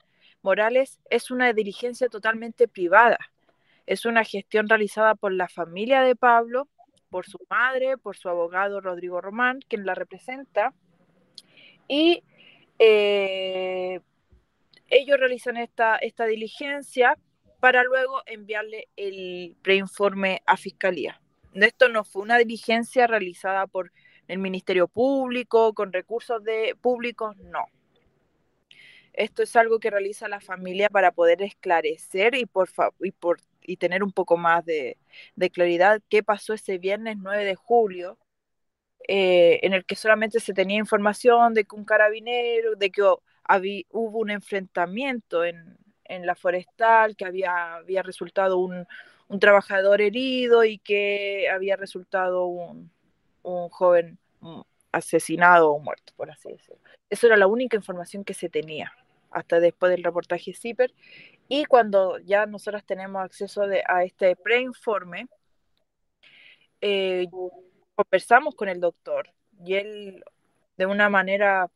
Morales 0.43 0.99
es 1.11 1.31
una 1.31 1.53
diligencia 1.53 2.09
totalmente 2.09 2.69
privada. 2.69 3.19
Es 3.91 4.07
una 4.07 4.23
gestión 4.23 4.69
realizada 4.69 5.17
por 5.17 5.33
la 5.33 5.49
familia 5.49 6.03
de 6.03 6.15
Pablo, 6.15 6.69
por 7.09 7.27
su 7.27 7.41
madre, 7.51 7.99
por 7.99 8.17
su 8.17 8.29
abogado 8.29 8.81
Rodrigo 8.81 9.21
Román, 9.21 9.59
quien 9.69 9.85
la 9.85 9.97
representa. 9.97 10.73
Y 11.89 12.23
eh, 12.79 13.99
ellos 14.87 15.19
realizan 15.19 15.57
esta, 15.57 15.97
esta 15.97 16.27
diligencia 16.27 17.19
para 17.59 17.83
luego 17.83 18.23
enviarle 18.27 18.87
el 18.95 19.57
preinforme 19.61 20.41
a 20.47 20.57
Fiscalía. 20.57 21.21
Esto 21.55 21.89
no 21.89 22.05
fue 22.05 22.23
una 22.23 22.39
diligencia 22.39 23.09
realizada 23.09 23.67
por 23.67 23.91
el 24.29 24.39
Ministerio 24.39 24.87
Público, 24.87 25.75
con 25.75 25.93
recursos 25.93 26.45
de 26.45 26.77
públicos, 26.81 27.37
no. 27.39 27.65
Esto 29.15 29.43
es 29.43 29.57
algo 29.57 29.81
que 29.81 29.91
realiza 29.91 30.29
la 30.29 30.39
familia 30.39 30.89
para 30.91 31.11
poder 31.11 31.43
esclarecer 31.43 32.37
y, 32.37 32.47
por, 32.47 32.69
y, 33.01 33.11
por, 33.11 33.41
y 33.71 33.77
tener 33.77 34.03
un 34.03 34.13
poco 34.13 34.37
más 34.37 34.65
de, 34.65 34.99
claridad 35.53 36.03
qué 36.09 36.23
pasó 36.23 36.55
ese 36.55 36.79
viernes 36.79 37.17
9 37.19 37.45
de 37.45 37.55
julio, 37.55 38.19
eh, 39.09 39.61
en 39.63 39.73
el 39.75 39.85
que 39.85 39.97
solamente 39.97 40.41
se 40.41 40.53
tenía 40.53 40.79
información 40.79 41.55
de 41.55 41.65
que 41.65 41.77
un 41.77 41.85
carabinero, 41.85 42.75
de 42.75 42.91
que 42.91 43.03
hubo 43.03 44.19
un 44.19 44.31
enfrentamiento 44.31 45.45
en, 45.45 45.79
en 46.05 46.27
la 46.27 46.35
forestal, 46.35 47.17
que 47.17 47.25
había, 47.25 47.77
había 47.77 48.03
resultado 48.03 48.59
un, 48.59 48.87
un, 49.29 49.41
trabajador 49.41 50.01
herido 50.01 50.65
y 50.65 50.79
que 50.79 51.49
había 51.49 51.77
resultado 51.77 52.47
un, 52.47 52.91
un 53.43 53.69
joven 53.69 54.19
asesinado 54.91 55.71
o 55.71 55.79
muerto, 55.79 56.13
por 56.17 56.31
así 56.31 56.51
decirlo. 56.51 56.83
Eso 57.09 57.29
era 57.29 57.37
la 57.37 57.47
única 57.47 57.77
información 57.77 58.25
que 58.25 58.35
se 58.35 58.49
tenía 58.49 58.93
hasta 59.31 59.61
después 59.61 59.91
del 59.91 60.03
reportaje 60.03 60.53
CIPER. 60.55 60.93
Y 61.53 61.65
cuando 61.65 62.21
ya 62.21 62.47
nosotros 62.47 62.85
tenemos 62.85 63.21
acceso 63.25 63.63
a 63.89 64.05
este 64.05 64.37
preinforme, 64.37 65.27
eh, 66.81 67.27
conversamos 67.97 68.55
con 68.55 68.69
el 68.69 68.79
doctor 68.79 69.35
y 69.65 69.75
él 69.75 70.25
de 70.77 70.87
una 70.87 71.09
manera 71.09 71.69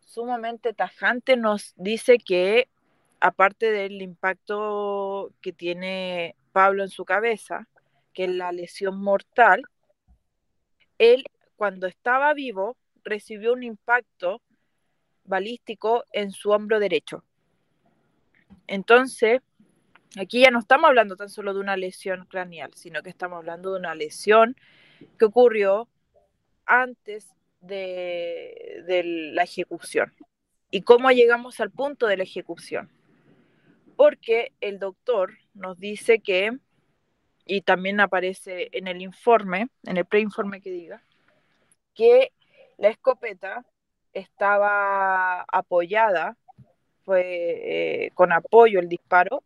sumamente 0.00 0.74
tajante 0.74 1.38
nos 1.38 1.72
dice 1.76 2.18
que 2.18 2.68
aparte 3.18 3.72
del 3.72 4.02
impacto 4.02 5.32
que 5.40 5.54
tiene 5.54 6.36
Pablo 6.52 6.82
en 6.82 6.90
su 6.90 7.06
cabeza, 7.06 7.66
que 8.12 8.24
es 8.24 8.30
la 8.30 8.52
lesión 8.52 9.00
mortal, 9.00 9.62
él 10.98 11.24
cuando 11.56 11.86
estaba 11.86 12.34
vivo 12.34 12.76
recibió 13.04 13.54
un 13.54 13.62
impacto 13.62 14.42
balístico 15.24 16.04
en 16.12 16.30
su 16.30 16.50
hombro 16.50 16.78
derecho. 16.78 17.24
Entonces, 18.72 19.42
aquí 20.18 20.40
ya 20.40 20.50
no 20.50 20.58
estamos 20.58 20.88
hablando 20.88 21.14
tan 21.14 21.28
solo 21.28 21.52
de 21.52 21.60
una 21.60 21.76
lesión 21.76 22.24
craneal, 22.24 22.72
sino 22.72 23.02
que 23.02 23.10
estamos 23.10 23.36
hablando 23.36 23.70
de 23.70 23.78
una 23.78 23.94
lesión 23.94 24.56
que 25.18 25.26
ocurrió 25.26 25.90
antes 26.64 27.28
de, 27.60 28.82
de 28.86 29.02
la 29.34 29.42
ejecución. 29.42 30.14
¿Y 30.70 30.80
cómo 30.84 31.10
llegamos 31.10 31.60
al 31.60 31.70
punto 31.70 32.06
de 32.06 32.16
la 32.16 32.22
ejecución? 32.22 32.90
Porque 33.94 34.54
el 34.62 34.78
doctor 34.78 35.34
nos 35.52 35.78
dice 35.78 36.20
que, 36.20 36.56
y 37.44 37.60
también 37.60 38.00
aparece 38.00 38.70
en 38.72 38.88
el 38.88 39.02
informe, 39.02 39.68
en 39.82 39.98
el 39.98 40.06
preinforme 40.06 40.62
que 40.62 40.70
diga, 40.70 41.02
que 41.94 42.32
la 42.78 42.88
escopeta 42.88 43.66
estaba 44.14 45.42
apoyada, 45.42 46.38
fue 47.04 48.06
eh, 48.06 48.10
con 48.14 48.32
apoyo 48.32 48.80
el 48.80 48.88
disparo, 48.88 49.42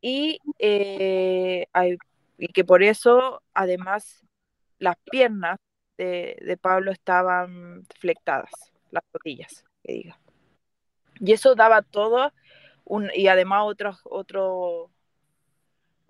y, 0.00 0.38
eh, 0.58 1.66
y 2.38 2.48
que 2.48 2.64
por 2.64 2.82
eso 2.82 3.42
además 3.54 4.24
las 4.78 4.96
piernas 5.10 5.58
de, 5.96 6.58
Pablo 6.60 6.92
estaban 6.92 7.84
flectadas, 7.98 8.50
las 8.90 9.02
rodillas, 9.12 9.64
que 9.82 9.92
diga. 9.92 10.20
Y 11.20 11.32
eso 11.32 11.56
daba 11.56 11.82
todo, 11.82 12.32
un, 12.84 13.10
y 13.14 13.26
además 13.26 13.62
otros, 13.64 14.00
otros 14.04 14.90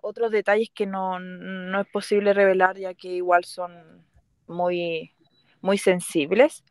otros 0.01 0.31
detalles 0.31 0.71
que 0.73 0.87
no, 0.87 1.19
no, 1.19 1.81
es 1.81 1.89
posible 1.89 2.33
revelar 2.33 2.79
ya 2.79 2.95
que 2.95 3.09
igual 3.09 3.45
son 3.45 4.05
muy, 4.47 5.13
muy 5.61 5.77
sensibles. 5.77 6.65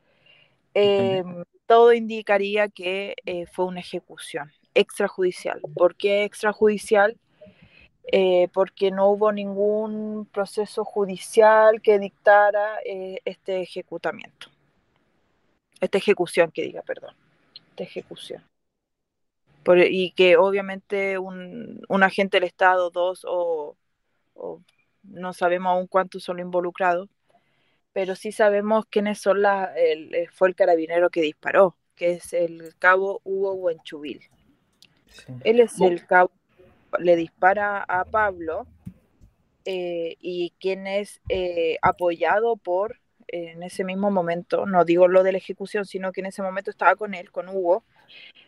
Todo 1.67 1.93
indicaría 1.93 2.69
que 2.69 3.15
eh, 3.25 3.45
fue 3.45 3.65
una 3.65 3.81
ejecución 3.81 4.51
extrajudicial. 4.73 5.61
¿Por 5.75 5.95
qué 5.95 6.23
extrajudicial? 6.23 7.17
Eh, 8.09 8.47
porque 8.53 8.89
no 8.89 9.09
hubo 9.09 9.33
ningún 9.33 10.25
proceso 10.31 10.85
judicial 10.85 11.81
que 11.81 11.99
dictara 11.99 12.79
eh, 12.85 13.19
este 13.25 13.61
ejecutamiento. 13.61 14.47
Esta 15.81 15.97
ejecución, 15.97 16.49
que 16.51 16.63
diga, 16.63 16.81
perdón. 16.83 17.13
Esta 17.71 17.83
ejecución. 17.83 18.43
y 19.89 20.11
que 20.11 20.37
obviamente 20.37 21.17
un, 21.17 21.85
agente 22.01 22.37
del 22.37 22.45
Estado, 22.45 22.89
dos 22.89 23.25
o, 23.27 23.75
no 25.03 25.33
sabemos 25.33 25.71
aún 25.71 25.87
cuántos 25.87 26.23
son 26.23 26.39
involucrados, 26.39 27.09
pero 27.97 28.15
sí 28.15 28.31
sabemos 28.31 28.85
quiénes 28.85 29.17
son 29.17 29.41
la, 29.41 29.73
el, 29.75 30.29
fue 30.31 30.49
el 30.49 30.53
carabinero 30.53 31.09
que 31.09 31.19
disparó, 31.19 31.75
que 31.95 32.11
es 32.11 32.31
el 32.31 32.75
cabo 32.77 33.21
Hugo 33.23 33.55
Buenchubil. 33.55 34.21
Él 35.43 35.59
es 35.59 35.81
el 35.81 36.05
cabo 36.05 36.29
le 36.99 37.15
dispara 37.15 37.81
a 37.81 38.05
Pablo 38.05 38.67
eh, 39.65 40.15
y 40.19 40.53
quien 40.59 40.85
es 40.85 41.21
eh, 41.27 41.79
apoyado 41.81 42.55
por, 42.55 42.99
en 43.29 43.63
ese 43.63 43.83
mismo 43.83 44.11
momento, 44.11 44.67
no 44.67 44.85
digo 44.85 45.07
lo 45.07 45.23
de 45.23 45.31
la 45.31 45.39
ejecución, 45.39 45.85
sino 45.85 46.11
que 46.11 46.21
en 46.21 46.27
ese 46.27 46.43
momento 46.43 46.69
estaba 46.69 46.95
con 46.95 47.15
él, 47.15 47.31
con 47.31 47.49
Hugo, 47.49 47.83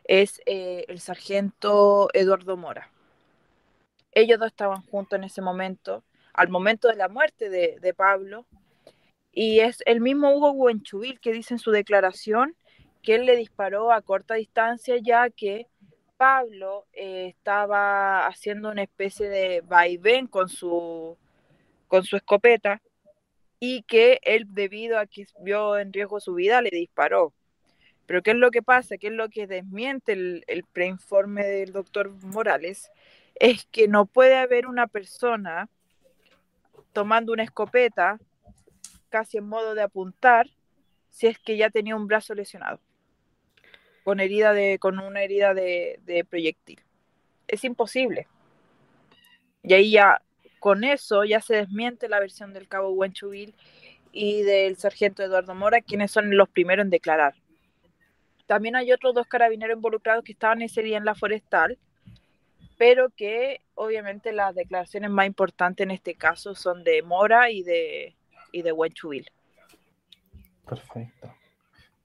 es 0.04 0.44
eh, 0.46 0.86
el 0.88 1.00
sargento 1.00 2.10
Eduardo 2.14 2.56
Mora. 2.56 2.92
Ellos 4.12 4.38
dos 4.38 4.50
estaban 4.50 4.84
juntos 4.84 5.18
en 5.18 5.24
ese 5.24 5.42
momento, 5.42 6.04
al 6.34 6.50
momento 6.50 6.88
de 6.88 6.98
la 6.98 7.10
muerte 7.10 7.50
de, 7.50 7.80
de 7.82 7.94
Pablo, 7.96 8.46
y 9.32 9.60
es 9.60 9.84
el 9.86 10.02
mismo 10.02 10.34
Hugo 10.34 10.54
Buenchubil 10.54 11.20
que 11.20 11.32
dice 11.32 11.54
en 11.54 11.60
su 11.60 11.72
declaración 11.72 12.56
que 13.02 13.16
él 13.16 13.26
le 13.26 13.36
disparó 13.36 13.92
a 13.92 14.02
corta 14.02 14.36
distancia 14.36 14.98
ya 14.98 15.30
que 15.30 15.68
Pablo 16.18 16.86
eh, 16.92 17.28
estaba 17.30 18.28
haciendo 18.28 18.70
una 18.72 18.84
especie 18.84 19.30
de 19.30 19.62
vaivén 19.62 20.28
con 20.28 20.50
su, 20.50 21.18
con 21.88 22.04
su 22.04 22.18
escopeta 22.18 22.82
y 23.60 23.84
que 23.84 24.20
él, 24.24 24.46
debido 24.50 25.00
a 25.00 25.06
que 25.06 25.28
vio 25.42 25.78
en 25.78 25.94
riesgo 25.94 26.20
su 26.20 26.34
vida, 26.34 26.62
le 26.62 26.72
disparó. 26.72 27.34
Pero 28.06 28.22
¿qué 28.22 28.32
es 28.32 28.38
lo 28.38 28.52
que 28.52 28.62
pasa? 28.62 28.98
¿Qué 28.98 29.08
es 29.08 29.14
lo 29.14 29.30
que 29.30 29.48
desmiente 29.48 30.14
el, 30.14 30.44
el 30.48 30.64
preinforme 30.64 31.46
del 31.46 31.72
doctor 31.72 32.12
Morales? 32.24 32.92
Es 33.36 33.66
que 33.68 33.88
no 33.88 34.06
puede 34.06 34.36
haber 34.36 34.68
una 34.68 34.88
persona 34.88 35.70
tomando 36.92 37.32
una 37.32 37.44
escopeta 37.44 38.20
casi 39.10 39.38
en 39.38 39.48
modo 39.48 39.76
de 39.76 39.82
apuntar 39.82 40.48
si 41.10 41.28
es 41.28 41.38
que 41.40 41.58
ya 41.58 41.70
tenía 41.70 41.96
un 41.96 42.08
brazo 42.08 42.34
lesionado 42.36 42.80
con 44.04 44.20
herida 44.20 44.54
de, 44.54 44.80
con 44.80 44.98
una 44.98 45.22
herida 45.22 45.54
de, 45.54 46.26
proyectil. 46.28 46.82
Es 47.48 47.64
imposible. 47.64 48.28
Y 49.62 49.74
ahí 49.74 49.92
ya, 49.92 50.22
con 50.60 50.84
eso, 50.84 51.24
ya 51.26 51.42
se 51.42 51.58
desmiente 51.58 52.10
la 52.10 52.20
versión 52.20 52.52
del 52.52 52.68
cabo 52.68 52.90
Huenchuvil 52.90 53.54
y 54.12 54.42
del 54.42 54.78
sargento 54.78 55.22
Eduardo 55.22 55.54
Mora, 55.54 55.82
quienes 55.82 56.10
son 56.10 56.36
los 56.36 56.50
primeros 56.50 56.86
en 56.86 56.90
declarar. 56.90 57.36
También 58.48 58.76
hay 58.76 58.92
otros 58.92 59.14
dos 59.14 59.28
carabineros 59.28 59.76
involucrados 59.76 60.24
que 60.24 60.32
estaban 60.32 60.64
ese 60.64 60.82
día 60.82 60.98
en 60.98 61.06
la 61.06 61.14
forestal, 61.14 61.78
pero 62.80 63.10
que 63.12 63.62
obviamente 63.76 64.32
las 64.32 64.56
declaraciones 64.56 65.12
más 65.12 65.28
importantes 65.28 65.84
en 65.84 65.92
este 65.92 66.16
caso 66.16 66.56
son 66.56 66.84
de 66.84 67.04
Mora 67.04 67.52
y 67.52 67.62
de, 67.62 68.16
y 68.52 68.62
de 68.62 68.72
Huenchuvil. 68.72 69.30
Perfecto. 70.68 71.34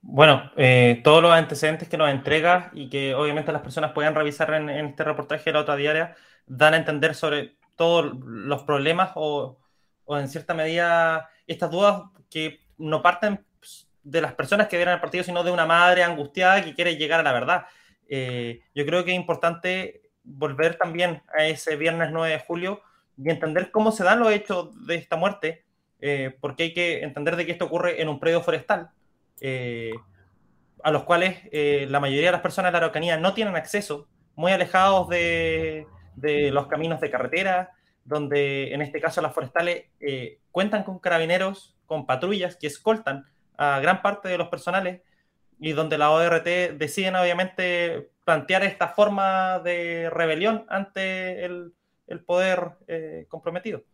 Bueno, 0.06 0.50
eh, 0.56 1.00
todos 1.02 1.22
los 1.22 1.32
antecedentes 1.32 1.88
que 1.88 1.96
nos 1.96 2.10
entrega 2.10 2.70
y 2.74 2.90
que 2.90 3.14
obviamente 3.14 3.52
las 3.52 3.62
personas 3.62 3.92
puedan 3.92 4.14
revisar 4.14 4.52
en, 4.52 4.68
este 4.68 5.02
reportaje 5.02 5.44
de 5.44 5.52
la 5.52 5.60
otra 5.60 5.76
diaria 5.76 6.14
dan 6.46 6.74
a 6.74 6.76
entender 6.76 7.14
sobre 7.14 7.56
todos 7.74 8.14
los 8.22 8.62
problemas 8.64 9.12
o, 9.14 9.58
en 10.08 10.28
cierta 10.28 10.52
medida 10.52 11.30
estas 11.46 11.70
dudas 11.70 12.02
que 12.30 12.60
no 12.76 13.00
parten 13.00 13.44
de 14.02 14.20
las 14.20 14.34
personas 14.34 14.68
que 14.68 14.76
vieron 14.76 14.94
el 14.94 15.00
partido, 15.00 15.24
sino 15.24 15.42
de 15.42 15.50
una 15.50 15.64
madre 15.64 16.02
angustiada 16.02 16.62
que 16.62 16.74
quiere 16.74 16.96
llegar 16.96 17.20
a 17.20 17.22
la 17.22 17.32
verdad. 17.32 17.66
Eh, 18.06 18.60
yo 18.74 18.84
creo 18.84 19.04
que 19.04 19.12
es 19.12 19.16
importante 19.16 20.02
volver 20.22 20.76
también 20.76 21.22
a 21.34 21.46
ese 21.46 21.76
viernes 21.76 22.10
9 22.12 22.30
de 22.30 22.40
julio 22.40 22.82
y 23.16 23.30
entender 23.30 23.70
cómo 23.70 23.90
se 23.90 24.04
dan 24.04 24.20
los 24.20 24.30
hechos 24.30 24.86
de 24.86 24.96
esta 24.96 25.16
muerte, 25.16 25.64
eh, 26.00 26.36
porque 26.40 26.64
hay 26.64 26.74
que 26.74 27.02
entender 27.02 27.36
de 27.36 27.46
que 27.46 27.52
esto 27.52 27.66
ocurre 27.66 28.00
en 28.02 28.08
un 28.08 28.20
predio 28.20 28.42
forestal 28.42 28.90
eh, 29.40 29.92
a 30.82 30.90
los 30.90 31.04
cuales 31.04 31.38
eh, 31.50 31.86
la 31.88 31.98
mayoría 32.00 32.26
de 32.26 32.32
las 32.32 32.40
personas 32.42 32.68
de 32.68 32.72
la 32.72 32.78
Araucanía 32.78 33.16
no 33.16 33.32
tienen 33.32 33.56
acceso, 33.56 34.06
muy 34.36 34.52
alejados 34.52 35.08
de, 35.08 35.86
los 36.52 36.66
caminos 36.66 37.00
de 37.00 37.10
carretera, 37.10 37.72
donde 38.04 38.74
en 38.74 38.82
este 38.82 39.00
caso 39.00 39.22
las 39.22 39.32
forestales 39.32 39.84
eh, 40.00 40.40
cuentan 40.50 40.82
con 40.82 40.98
carabineros, 40.98 41.74
con 41.86 42.06
patrullas 42.06 42.56
que 42.56 42.66
escoltan 42.66 43.24
a 43.56 43.80
gran 43.80 44.02
parte 44.02 44.28
de 44.28 44.36
los 44.36 44.48
personales 44.48 45.00
y 45.58 45.72
donde 45.72 45.96
la 45.96 46.10
ORT 46.10 46.44
deciden 46.44 47.16
obviamente 47.16 48.10
plantear 48.24 48.64
esta 48.64 48.88
forma 48.88 49.60
de 49.60 50.10
rebelión 50.10 50.66
ante 50.68 51.44
el, 51.44 51.72
el 52.06 52.24
poder 52.24 52.72
comprometido. 53.28 53.84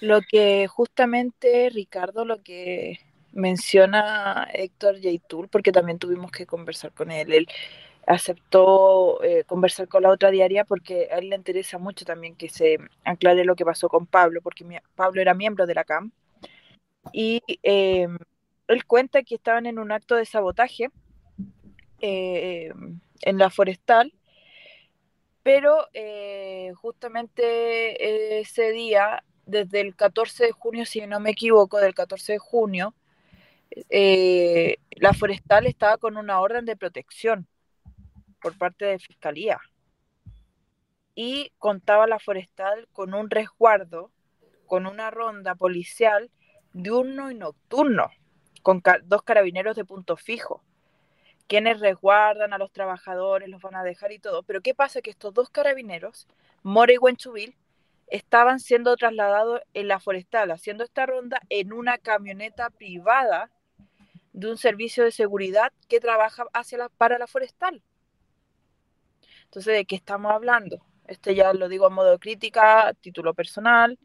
Lo 0.00 0.20
que 0.22 0.66
justamente, 0.68 1.70
Ricardo, 1.70 2.24
lo 2.24 2.42
que 2.42 3.00
menciona 3.32 4.48
Héctor 4.52 5.00
Yaitul, 5.00 5.48
porque 5.48 5.72
también 5.72 5.98
tuvimos 5.98 6.30
que 6.30 6.46
conversar 6.46 6.92
con 6.92 7.10
él. 7.10 7.32
Él 7.32 7.48
aceptó 8.06 9.22
eh, 9.22 9.44
conversar 9.44 9.86
con 9.86 10.02
la 10.02 10.10
otra 10.10 10.30
diaria 10.30 10.64
porque 10.64 11.08
a 11.12 11.18
él 11.18 11.28
le 11.28 11.36
interesa 11.36 11.78
mucho 11.78 12.06
también 12.06 12.34
que 12.36 12.48
se 12.48 12.78
aclare 13.04 13.44
lo 13.44 13.54
que 13.54 13.66
pasó 13.66 13.88
con 13.88 14.06
Pablo, 14.06 14.40
porque 14.42 14.64
Pablo 14.94 15.20
era 15.20 15.34
miembro 15.34 15.66
de 15.66 15.74
la 15.74 15.84
CAM 15.84 16.10
y 17.12 17.42
em, 17.62 18.18
él 18.66 18.84
cuenta 18.86 19.22
que 19.22 19.34
estaban 19.34 19.66
en 19.66 19.78
un 19.78 19.92
acto 19.92 20.14
de 20.14 20.24
sabotaje 20.24 20.90
em, 22.00 23.00
en 23.22 23.38
la 23.38 23.50
forestal, 23.50 24.12
pero 25.42 25.86
eh, 25.92 26.72
justamente 26.76 28.40
ese 28.40 28.72
día, 28.72 29.22
desde 29.48 29.80
el 29.80 29.96
14 29.96 30.44
de 30.44 30.52
junio, 30.52 30.84
si 30.84 31.04
no 31.06 31.20
me 31.20 31.30
equivoco, 31.30 31.78
del 31.78 31.94
14 31.94 32.34
de 32.34 32.38
junio, 32.38 32.94
eh, 33.88 34.76
la 34.90 35.14
forestal 35.14 35.66
estaba 35.66 35.96
con 35.96 36.16
una 36.16 36.40
orden 36.40 36.66
de 36.66 36.76
protección 36.76 37.46
por 38.40 38.56
parte 38.56 38.84
de 38.84 38.98
Fiscalía 38.98 39.58
y 41.14 41.50
contaba 41.58 42.06
la 42.06 42.18
forestal 42.18 42.88
con 42.92 43.14
un 43.14 43.30
resguardo, 43.30 44.10
con 44.66 44.86
una 44.86 45.10
ronda 45.10 45.54
policial 45.54 46.30
diurno 46.74 47.30
y 47.30 47.34
nocturno, 47.34 48.10
con 48.62 48.82
dos 49.04 49.22
carabineros 49.22 49.76
de 49.76 49.86
punto 49.86 50.16
fijo, 50.16 50.62
quienes 51.46 51.80
resguardan 51.80 52.52
a 52.52 52.58
los 52.58 52.70
trabajadores, 52.70 53.48
los 53.48 53.62
van 53.62 53.76
a 53.76 53.82
dejar 53.82 54.12
y 54.12 54.18
todo. 54.18 54.42
Pero 54.42 54.60
¿qué 54.60 54.74
pasa? 54.74 55.00
Que 55.00 55.10
estos 55.10 55.32
dos 55.32 55.48
carabineros, 55.48 56.28
Mora 56.62 56.92
y 56.92 56.98
Huenchubil, 56.98 57.56
estaban 58.10 58.60
siendo 58.60 58.96
trasladados 58.96 59.60
en 59.74 59.88
la 59.88 60.00
forestal, 60.00 60.50
haciendo 60.50 60.84
esta 60.84 61.06
ronda 61.06 61.40
en 61.48 61.72
una 61.72 61.98
camioneta 61.98 62.70
privada 62.70 63.50
de 64.32 64.50
un 64.50 64.56
servicio 64.56 65.04
de 65.04 65.12
seguridad 65.12 65.72
que 65.88 66.00
trabaja 66.00 66.44
hacia 66.52 66.78
la, 66.78 66.88
para 66.88 67.18
la 67.18 67.26
forestal. 67.26 67.82
Entonces, 69.44 69.74
¿de 69.74 69.84
qué 69.84 69.96
estamos 69.96 70.32
hablando? 70.32 70.84
Este 71.06 71.34
ya 71.34 71.52
lo 71.54 71.68
digo 71.68 71.86
a 71.86 71.90
modo 71.90 72.12
de 72.12 72.18
crítica, 72.18 72.92
título 73.00 73.34
personal, 73.34 73.98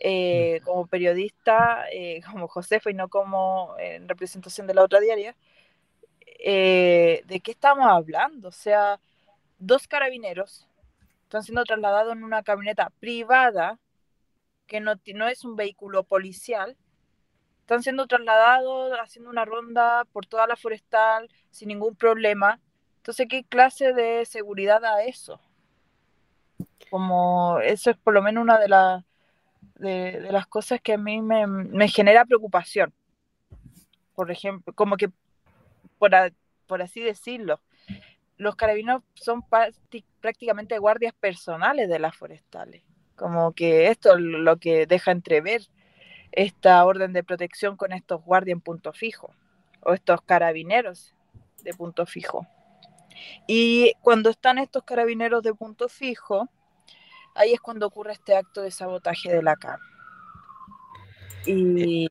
eh, 0.00 0.60
como 0.64 0.86
periodista, 0.86 1.86
eh, 1.92 2.20
como 2.30 2.48
Josefa 2.48 2.90
y 2.90 2.94
no 2.94 3.08
como 3.08 3.74
en 3.78 4.08
representación 4.08 4.66
de 4.66 4.74
la 4.74 4.82
otra 4.82 5.00
diaria. 5.00 5.36
Eh, 6.42 7.22
¿De 7.26 7.40
qué 7.40 7.50
estamos 7.50 7.86
hablando? 7.86 8.48
O 8.48 8.52
sea, 8.52 8.98
dos 9.58 9.86
carabineros 9.86 10.66
están 11.30 11.44
siendo 11.44 11.62
trasladados 11.62 12.12
en 12.14 12.24
una 12.24 12.42
camioneta 12.42 12.90
privada 12.98 13.78
que 14.66 14.80
no, 14.80 14.94
no 15.14 15.28
es 15.28 15.44
un 15.44 15.54
vehículo 15.54 16.02
policial, 16.02 16.76
están 17.60 17.84
siendo 17.84 18.08
trasladados 18.08 18.98
haciendo 19.00 19.30
una 19.30 19.44
ronda 19.44 20.04
por 20.12 20.26
toda 20.26 20.48
la 20.48 20.56
forestal 20.56 21.30
sin 21.52 21.68
ningún 21.68 21.94
problema. 21.94 22.58
Entonces, 22.96 23.28
¿qué 23.30 23.44
clase 23.44 23.92
de 23.92 24.24
seguridad 24.24 24.80
da 24.80 25.04
eso? 25.04 25.40
Como 26.90 27.60
eso 27.60 27.92
es 27.92 27.96
por 27.96 28.12
lo 28.12 28.22
menos 28.22 28.42
una 28.42 28.58
de, 28.58 29.04
de, 29.76 30.32
las 30.32 30.48
cosas 30.48 30.80
que 30.80 30.94
a 30.94 30.98
mí 30.98 31.22
me, 31.22 31.86
genera 31.86 32.24
preocupación. 32.24 32.92
Por 34.16 34.32
ejemplo, 34.32 34.72
como 34.74 34.96
que, 34.96 35.10
por, 35.96 36.10
por 36.66 36.82
así 36.82 37.00
decirlo, 37.00 37.60
los 38.40 38.56
carabineros 38.56 39.02
son 39.12 39.44
prácticamente 40.20 40.78
guardias 40.78 41.12
personales 41.12 41.90
de 41.90 41.98
las 41.98 42.16
forestales. 42.16 42.82
Como 43.14 43.52
que 43.52 43.88
esto 43.88 44.14
es 44.14 44.20
lo 44.20 44.56
que 44.56 44.86
deja 44.86 45.10
entrever 45.10 45.60
esta 46.32 46.82
orden 46.86 47.12
de 47.12 47.22
protección 47.22 47.76
con 47.76 47.92
estos 47.92 48.24
guardias 48.24 48.54
en 48.54 48.62
punto 48.62 48.94
fijo 48.94 49.34
o 49.82 49.92
estos 49.92 50.22
carabineros 50.22 51.14
de 51.62 51.74
punto 51.74 52.06
fijo. 52.06 52.46
Y 53.46 53.92
cuando 54.00 54.30
están 54.30 54.56
estos 54.56 54.84
carabineros 54.84 55.42
de 55.42 55.52
punto 55.52 55.90
fijo, 55.90 56.48
ahí 57.34 57.52
es 57.52 57.60
cuando 57.60 57.88
ocurre 57.88 58.12
este 58.12 58.34
acto 58.34 58.62
de 58.62 58.70
sabotaje 58.70 59.30
de 59.30 59.42
la 59.42 59.56
CAM. 59.56 59.80
Y, 61.44 62.08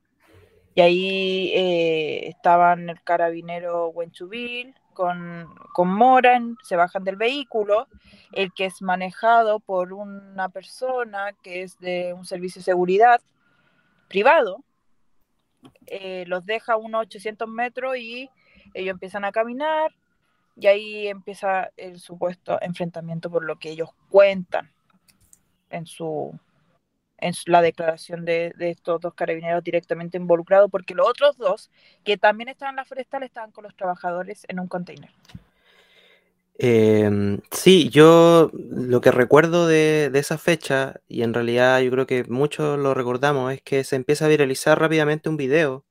ahí 0.77 1.51
eh, 1.55 2.27
estaban 2.29 2.87
el 2.87 3.01
carabinero 3.01 3.89
Huenchubil 3.89 4.75
con, 4.99 5.47
con 5.71 5.87
Moran, 5.87 6.57
se 6.61 6.75
bajan 6.75 7.05
del 7.05 7.15
vehículo, 7.15 7.87
el 8.33 8.51
que 8.51 8.65
es 8.65 8.81
manejado 8.81 9.61
por 9.61 9.93
una 9.93 10.49
persona 10.49 11.31
que 11.41 11.63
es 11.63 11.79
de 11.79 12.13
un 12.13 12.25
servicio 12.25 12.59
de 12.59 12.65
seguridad 12.65 13.21
privado, 14.09 14.61
eh, 15.85 16.25
los 16.27 16.45
deja 16.45 16.75
unos 16.75 17.03
800 17.03 17.47
metros 17.47 17.95
y 17.95 18.29
ellos 18.73 18.91
empiezan 18.91 19.23
a 19.23 19.31
caminar 19.31 19.95
y 20.57 20.67
ahí 20.67 21.07
empieza 21.07 21.69
el 21.77 22.01
supuesto 22.01 22.61
enfrentamiento 22.61 23.31
por 23.31 23.45
lo 23.45 23.57
que 23.57 23.69
ellos 23.69 23.91
cuentan 24.09 24.69
en 25.69 25.85
su 25.85 26.37
en 27.21 27.33
la 27.45 27.61
declaración 27.61 28.25
de, 28.25 28.53
estos 28.59 29.01
dos 29.01 29.13
carabineros 29.13 29.63
directamente 29.63 30.17
involucrados, 30.17 30.69
porque 30.69 30.95
los 30.95 31.07
otros 31.07 31.37
dos, 31.37 31.69
que 32.03 32.17
también 32.17 32.49
estaban 32.49 32.73
en 32.73 32.77
la 32.77 32.85
forestal, 32.85 33.23
estaban 33.23 33.51
con 33.51 33.63
los 33.63 33.75
trabajadores 33.75 34.45
en 34.47 34.59
un 34.59 34.67
container. 34.67 35.09
Em, 36.61 37.39
sí, 37.51 37.89
yo 37.89 38.51
lo 38.53 38.99
que 38.99 39.11
recuerdo 39.11 39.65
de, 39.65 40.11
esa 40.13 40.37
fecha, 40.37 40.99
y 41.07 41.23
en 41.23 41.33
realidad 41.33 41.79
yo 41.79 41.91
creo 41.91 42.05
que 42.05 42.25
muchos 42.25 42.77
lo 42.77 42.93
recordamos, 42.93 43.53
es 43.53 43.61
que 43.61 43.83
se 43.83 43.95
empieza 43.95 44.25
a 44.25 44.29
viralizar 44.29 44.77
rápidamente 44.79 45.29
un 45.29 45.37
video 45.37 45.85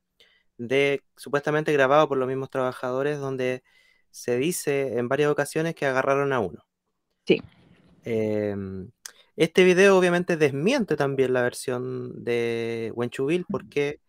de 0.59 1.03
supuestamente 1.17 1.73
grabado 1.73 2.09
por 2.09 2.19
los 2.19 2.29
mismos 2.29 2.51
trabajadores, 2.51 3.19
donde 3.19 3.63
se 4.11 4.37
dice 4.37 4.99
en 4.99 5.09
varias 5.09 5.31
ocasiones 5.31 5.75
que 5.75 5.87
agarraron 5.87 6.33
a 6.33 6.41
uno. 6.41 6.67
Sí. 7.27 7.41
Em, 8.05 8.91
este 9.39 9.63
video 9.63 9.97
obviamente 9.97 10.37
desmiente 10.37 10.97
también 10.97 11.33
la 11.33 11.43
versión 11.43 12.25
de 12.25 12.93
Wenchubil 12.97 13.47
porque 13.49 14.01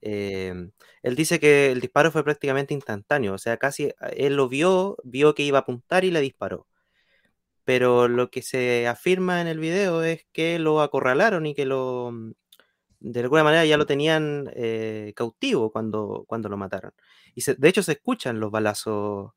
em, 0.00 0.72
él 1.02 1.16
dice 1.16 1.38
que 1.38 1.70
el 1.70 1.80
disparo 1.82 2.10
fue 2.10 2.24
prácticamente 2.24 2.72
instantáneo, 2.74 3.34
o 3.34 3.38
sea, 3.38 3.58
casi 3.58 3.92
él 4.16 4.36
lo 4.36 4.48
vio, 4.48 4.96
vio 5.04 5.34
que 5.34 5.42
iba 5.42 5.58
a 5.58 5.62
apuntar 5.62 6.04
y 6.04 6.10
le 6.10 6.20
disparó. 6.22 6.66
Pero 7.64 8.08
lo 8.08 8.30
que 8.30 8.42
se 8.42 8.88
afirma 8.88 9.40
en 9.42 9.48
el 9.48 9.58
video 9.60 10.02
es 10.02 10.26
que 10.32 10.58
lo 10.58 10.80
acorralaron 10.80 11.46
y 11.46 11.54
que 11.54 11.66
lo, 11.66 12.10
mm, 12.12 12.32
de 13.00 13.20
alguna 13.20 13.44
manera 13.44 13.64
ya 13.66 13.76
lo 13.76 13.86
tenían 13.86 14.50
eh, 14.54 15.12
cautivo 15.16 15.70
cuando, 15.70 16.24
cuando 16.26 16.48
lo 16.48 16.56
mataron. 16.56 16.92
Y 17.34 17.42
de 17.44 17.68
hecho 17.68 17.82
se 17.82 17.92
escuchan 17.92 18.40
los 18.40 18.50
balazos 18.50 19.32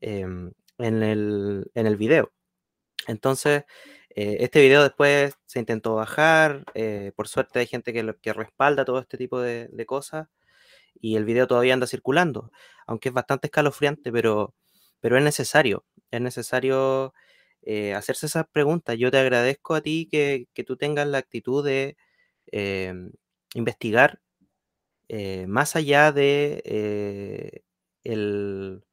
em, 0.00 0.52
en, 0.78 1.02
el, 1.02 1.70
en 1.74 1.86
el 1.86 1.96
video. 1.96 2.32
Entonces, 3.06 3.64
eh, 4.16 4.36
este 4.40 4.60
video 4.60 4.82
después 4.82 5.36
se 5.46 5.58
intentó 5.58 5.96
bajar, 5.96 6.64
eh, 6.74 7.12
por 7.16 7.26
suerte 7.28 7.58
hay 7.58 7.66
gente 7.66 7.92
que, 7.92 8.14
que 8.22 8.32
respalda 8.32 8.84
todo 8.84 9.00
este 9.00 9.18
tipo 9.18 9.40
de, 9.40 9.68
cosas 9.86 10.28
y 11.00 11.16
el 11.16 11.24
video 11.24 11.48
todavía 11.48 11.74
anda 11.74 11.86
circulando, 11.88 12.52
aunque 12.86 13.08
es 13.10 13.14
bastante 13.14 13.48
escalofriante, 13.48 14.12
pero, 14.12 14.54
es 15.02 15.22
necesario, 15.22 15.84
es 16.12 16.20
necesario 16.20 17.12
eh, 17.62 17.94
hacerse 17.94 18.26
esas 18.26 18.46
preguntas. 18.48 18.96
Yo 18.98 19.10
te 19.10 19.18
agradezco 19.18 19.74
a 19.74 19.80
ti 19.82 20.08
que, 20.10 20.48
tú 20.64 20.76
tengas 20.76 21.08
la 21.08 21.18
actitud 21.18 21.64
de 21.64 21.96
investigar 23.54 24.20
más 25.46 25.76
allá 25.76 26.12
de 26.12 27.64
el 28.04 28.84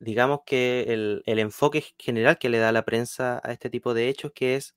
digamos 0.00 0.40
que 0.46 0.86
el, 0.88 1.38
enfoque 1.38 1.84
general 1.98 2.38
que 2.38 2.48
le 2.48 2.58
da 2.58 2.72
la 2.72 2.84
prensa 2.84 3.40
a 3.44 3.52
este 3.52 3.70
tipo 3.70 3.94
de 3.94 4.08
hechos, 4.08 4.32
que 4.34 4.56
es, 4.56 4.74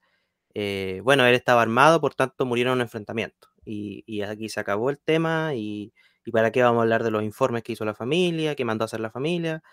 eh, 0.53 1.01
bueno, 1.03 1.25
él 1.25 1.35
estaba 1.35 1.61
armado, 1.61 2.01
por 2.01 2.15
tanto 2.15 2.45
murieron 2.45 2.73
en 2.73 2.77
un 2.77 2.81
enfrentamiento. 2.83 3.49
Y, 3.65 4.21
aquí 4.23 4.49
se 4.49 4.59
acabó 4.59 4.89
el 4.89 4.99
tema 4.99 5.55
y, 5.55 5.93
para 6.31 6.51
qué 6.51 6.63
vamos 6.63 6.79
a 6.81 6.83
hablar 6.83 7.03
de 7.03 7.11
los 7.11 7.23
informes 7.23 7.63
que 7.63 7.73
hizo 7.73 7.85
la 7.85 7.95
familia, 7.95 8.55
que 8.55 8.65
mandó 8.65 8.83
a 8.83 8.87
hacer 8.87 8.99
la 8.99 9.11
familia, 9.11 9.63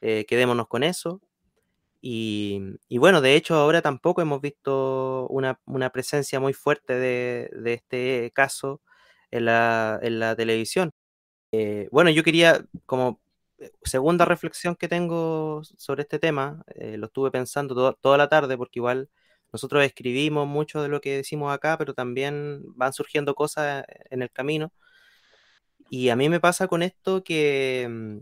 eh, 0.00 0.26
quedémonos 0.28 0.68
con 0.68 0.82
eso. 0.84 1.20
Y, 2.00 2.60
bueno, 2.98 3.20
de 3.22 3.34
hecho 3.36 3.54
ahora 3.56 3.82
tampoco 3.82 4.22
hemos 4.22 4.40
visto 4.40 5.26
una, 5.28 5.58
presencia 5.92 6.40
muy 6.40 6.52
fuerte 6.54 6.94
de, 6.94 7.50
este 7.66 8.32
caso 8.34 8.82
en 9.30 9.46
la, 9.46 9.98
en 10.02 10.20
la 10.20 10.36
televisión. 10.36 10.92
Eh, 11.52 11.88
bueno, 11.92 12.10
yo 12.10 12.24
quería 12.24 12.66
como 12.86 13.20
segunda 13.84 14.24
reflexión 14.24 14.76
que 14.76 14.88
tengo 14.88 15.62
sobre 15.64 16.02
este 16.02 16.18
tema, 16.18 16.64
eh, 16.74 16.96
lo 16.96 17.06
estuve 17.06 17.30
pensando 17.30 17.94
toda 17.94 18.18
la 18.18 18.28
tarde 18.28 18.56
porque 18.56 18.78
igual 18.78 19.08
nosotros 19.52 19.84
escribimos 19.84 20.46
mucho 20.48 20.82
de 20.82 20.88
lo 20.88 21.00
que 21.00 21.16
decimos 21.16 21.52
acá, 21.52 21.78
pero 21.78 21.94
también 21.94 22.62
van 22.74 22.92
surgiendo 22.92 23.34
cosas 23.34 23.84
en 24.10 24.22
el 24.22 24.30
camino. 24.30 24.72
Y 25.90 26.08
a 26.08 26.16
mí 26.16 26.28
me 26.28 26.40
pasa 26.40 26.66
con 26.68 26.82
esto 26.82 27.22
que, 27.22 27.86
mm, 27.88 28.18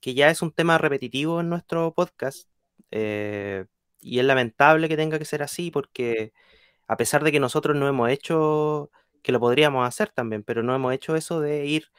que 0.00 0.14
ya 0.14 0.30
es 0.30 0.42
un 0.42 0.52
tema 0.52 0.78
repetitivo 0.78 1.40
en 1.40 1.48
nuestro 1.48 1.94
podcast 1.94 2.48
eh, 2.90 3.66
y 4.00 4.18
es 4.18 4.24
lamentable 4.24 4.88
que 4.88 4.96
tenga 4.96 5.18
que 5.18 5.24
ser 5.24 5.42
así 5.42 5.70
porque 5.70 6.32
a 6.88 6.96
pesar 6.96 7.24
de 7.24 7.32
que 7.32 7.40
nosotros 7.40 7.76
no 7.76 7.88
hemos 7.88 8.10
hecho, 8.10 8.90
que 9.22 9.32
lo 9.32 9.40
podríamos 9.40 9.86
hacer 9.88 10.10
también, 10.10 10.42
pero 10.44 10.62
no 10.62 10.74
hemos 10.74 10.92
hecho 10.94 11.16
eso 11.16 11.40
de 11.40 11.66
ir 11.66 11.90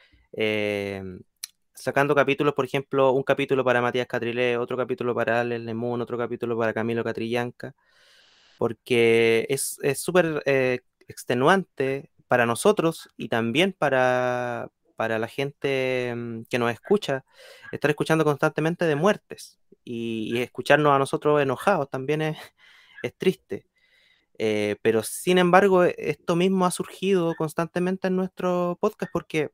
sacando 1.82 2.14
capítulos, 2.14 2.54
por 2.54 2.64
ejemplo, 2.64 3.12
un 3.12 3.22
capítulo 3.22 3.64
para 3.64 3.80
Matías 3.80 4.06
Catrilé, 4.06 4.56
otro 4.56 4.76
capítulo 4.76 5.14
para 5.14 5.40
Alex 5.40 5.62
Lemón, 5.62 6.00
otro 6.00 6.18
capítulo 6.18 6.56
para 6.58 6.74
Camilo 6.74 7.04
Catrillanca, 7.04 7.74
porque 8.58 9.46
es 9.48 9.78
súper 9.96 10.42
eh, 10.46 10.80
extenuante 11.08 12.10
para 12.28 12.46
nosotros 12.46 13.08
y 13.16 13.28
también 13.28 13.72
para, 13.72 14.70
para 14.96 15.18
la 15.18 15.28
gente 15.28 16.14
mm, 16.14 16.42
que 16.50 16.58
nos 16.58 16.72
escucha, 16.72 17.24
estar 17.72 17.90
escuchando 17.90 18.24
constantemente 18.24 18.84
de 18.84 18.96
muertes 18.96 19.58
y, 19.84 20.38
escucharnos 20.40 20.92
a 20.92 20.98
nosotros 20.98 21.40
enojados 21.40 21.88
también 21.90 22.22
es, 22.22 22.38
es 23.02 23.14
triste. 23.16 23.66
Eh, 24.38 24.76
pero 24.82 25.02
sin 25.02 25.38
embargo, 25.38 25.84
esto 25.84 26.36
mismo 26.36 26.66
ha 26.66 26.70
surgido 26.70 27.34
constantemente 27.36 28.08
en 28.08 28.16
nuestro 28.16 28.78
podcast 28.80 29.12
porque 29.12 29.50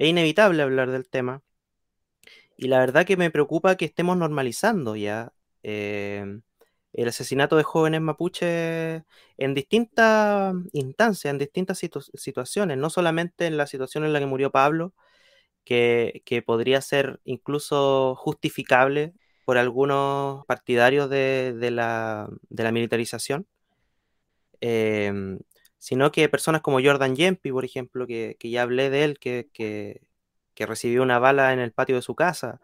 es 0.00 0.08
inevitable 0.08 0.62
hablar 0.62 0.90
del 0.90 1.08
tema. 1.08 1.42
Y 2.56 2.68
la 2.68 2.78
verdad 2.78 3.06
que 3.06 3.18
me 3.18 3.30
preocupa 3.30 3.76
que 3.76 3.84
estemos 3.84 4.16
normalizando 4.16 4.96
ya 4.96 5.32
eh, 5.62 6.40
el 6.94 7.08
asesinato 7.08 7.56
de 7.56 7.64
jóvenes 7.64 8.00
mapuches 8.00 9.02
en 9.36 9.54
distintas 9.54 10.54
instancias, 10.72 11.30
en 11.32 11.38
distintas 11.38 11.78
situaciones, 12.14 12.78
no 12.78 12.88
solamente 12.88 13.46
en 13.46 13.58
la 13.58 13.66
situación 13.66 14.04
en 14.04 14.14
la 14.14 14.20
que 14.20 14.26
murió 14.26 14.50
Pablo, 14.50 14.94
que, 15.64 16.42
podría 16.46 16.80
ser 16.80 17.20
incluso 17.24 18.14
justificable 18.16 19.12
por 19.44 19.58
algunos 19.58 20.46
partidarios 20.46 21.10
de, 21.10 21.70
la, 21.70 22.30
militarización, 22.72 23.46
em, 24.60 25.38
sino 25.80 26.12
que 26.12 26.28
personas 26.28 26.60
como 26.62 26.80
Jordan 26.82 27.16
Yempi, 27.16 27.50
por 27.52 27.64
ejemplo, 27.64 28.06
que, 28.06 28.36
ya 28.42 28.62
hablé 28.62 28.90
de 28.90 29.04
él, 29.04 29.18
que, 29.18 29.48
que, 29.52 30.02
recibió 30.66 31.02
una 31.02 31.18
bala 31.18 31.54
en 31.54 31.58
el 31.58 31.72
patio 31.72 31.96
de 31.96 32.02
su 32.02 32.14
casa, 32.14 32.60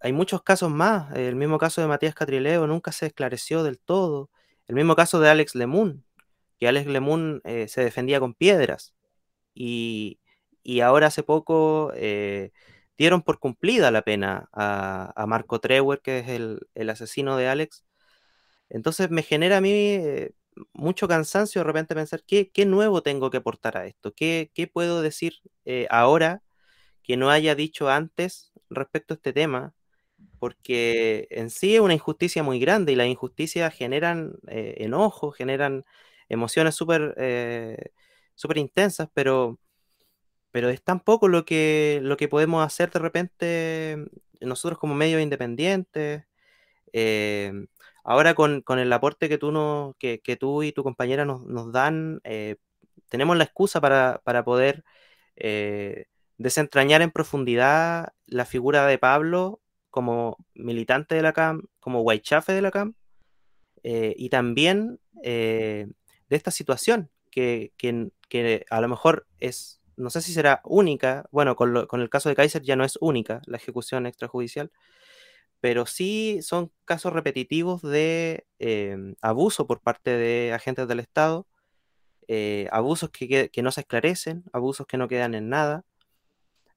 hay 0.00 0.12
muchos 0.12 0.42
casos 0.42 0.70
más. 0.70 1.14
El 1.16 1.36
mismo 1.36 1.58
caso 1.58 1.80
de 1.80 1.88
Matías 1.88 2.14
Catrileo 2.14 2.66
nunca 2.66 2.92
se 2.92 3.06
esclareció 3.06 3.62
del 3.62 3.78
todo. 3.80 4.30
El 4.68 4.76
mismo 4.76 4.96
caso 4.96 5.18
de 5.20 5.30
Alex 5.30 5.54
Lemun, 5.54 6.04
que 6.58 6.68
Alex 6.68 6.86
Lemun 6.88 7.40
eh, 7.44 7.68
se 7.68 7.82
defendía 7.82 8.20
con 8.20 8.34
piedras. 8.34 8.94
Y, 9.54 10.20
ahora 10.82 11.06
hace 11.08 11.22
poco 11.22 11.92
eh, 11.94 12.52
dieron 12.98 13.22
por 13.22 13.38
cumplida 13.38 13.90
la 13.90 14.02
pena 14.02 14.50
a, 14.52 15.24
Marco 15.26 15.60
Trewer, 15.60 16.00
que 16.02 16.18
es 16.20 16.28
el, 16.28 16.90
asesino 16.90 17.36
de 17.38 17.48
Alex. 17.48 17.86
Entonces 18.68 19.10
me 19.10 19.22
genera 19.22 19.58
a 19.58 19.60
mí 19.62 19.70
eh, 19.72 20.32
mucho 20.72 21.08
cansancio 21.08 21.60
de 21.60 21.64
repente 21.64 21.94
pensar, 21.94 22.22
¿qué, 22.24 22.50
nuevo 22.66 23.02
tengo 23.02 23.30
que 23.30 23.38
aportar 23.38 23.76
a 23.76 23.86
esto? 23.86 24.14
¿Qué, 24.14 24.50
qué 24.54 24.66
puedo 24.66 25.02
decir 25.02 25.34
ahora 25.90 26.42
que 27.02 27.16
no 27.16 27.30
haya 27.30 27.54
dicho 27.54 27.88
antes 27.90 28.52
respecto 28.70 29.14
a 29.14 29.16
este 29.16 29.32
tema? 29.32 29.74
porque 30.38 31.28
en 31.30 31.50
sí 31.50 31.74
es 31.74 31.80
una 31.80 31.94
injusticia 31.94 32.42
muy 32.42 32.58
grande 32.58 32.92
y 32.92 32.96
las 32.96 33.06
injusticias 33.06 33.74
generan 33.74 34.34
eh, 34.48 34.76
enojo, 34.78 35.32
generan 35.32 35.84
emociones 36.28 36.74
súper 36.74 37.14
eh, 37.18 37.90
intensas, 38.56 39.08
pero, 39.14 39.58
pero 40.50 40.68
es 40.70 40.82
tan 40.82 41.00
poco 41.00 41.28
lo 41.28 41.44
que, 41.44 42.00
lo 42.02 42.16
que 42.16 42.28
podemos 42.28 42.64
hacer 42.64 42.90
de 42.90 42.98
repente 43.00 44.06
nosotros 44.40 44.78
como 44.78 44.94
medios 44.94 45.22
independientes. 45.22 46.24
Eh, 46.92 47.52
ahora 48.06 48.34
con, 48.34 48.62
el 48.78 48.92
aporte 48.92 49.28
que 49.28 49.38
tú, 49.38 49.52
no, 49.52 49.96
que, 49.98 50.18
tú 50.38 50.62
y 50.62 50.72
tu 50.72 50.82
compañera 50.82 51.24
nos, 51.24 51.72
dan, 51.72 52.20
tenemos 53.08 53.36
la 53.36 53.44
excusa 53.44 53.80
para, 53.80 54.20
para 54.24 54.44
poder 54.44 54.84
desentrañar 56.38 57.02
en 57.02 57.10
profundidad 57.10 58.12
la 58.26 58.44
figura 58.44 58.86
de 58.86 58.98
Pablo 58.98 59.60
como 59.90 60.36
militante 60.54 61.14
de 61.14 61.22
la 61.22 61.32
CAM, 61.32 61.62
como 61.80 62.02
Guaychafe 62.02 62.52
de 62.52 62.62
la 62.62 62.70
CAM, 62.70 62.94
eh, 63.82 64.14
y 64.16 64.28
también 64.28 65.00
eh, 65.22 65.86
de 66.28 66.36
esta 66.36 66.50
situación 66.50 67.10
que, 67.30 67.72
a 68.70 68.80
lo 68.80 68.88
mejor 68.88 69.26
es, 69.40 69.80
no 69.96 70.10
sé 70.10 70.20
si 70.20 70.32
será 70.32 70.60
única, 70.64 71.26
bueno, 71.30 71.56
con, 71.56 72.00
el 72.00 72.10
caso 72.10 72.28
de 72.28 72.34
Kaiser 72.34 72.62
ya 72.62 72.76
no 72.76 72.84
es 72.84 72.98
única 73.00 73.40
la 73.46 73.56
ejecución 73.56 74.06
extrajudicial, 74.06 74.70
pero 75.60 75.86
sí 75.86 76.40
son 76.42 76.72
casos 76.84 77.12
repetitivos 77.12 77.82
de 77.82 78.46
eh, 78.58 79.14
abuso 79.22 79.66
por 79.66 79.80
parte 79.80 80.10
de 80.10 80.52
agentes 80.52 80.88
del 80.88 81.00
Estado, 81.00 81.46
abusos 82.70 83.10
que, 83.10 83.50
no 83.62 83.70
se 83.70 83.80
esclarecen, 83.82 84.44
abusos 84.52 84.86
que 84.86 84.98
no 84.98 85.08
quedan 85.08 85.34
en 85.34 85.48
nada, 85.48 85.84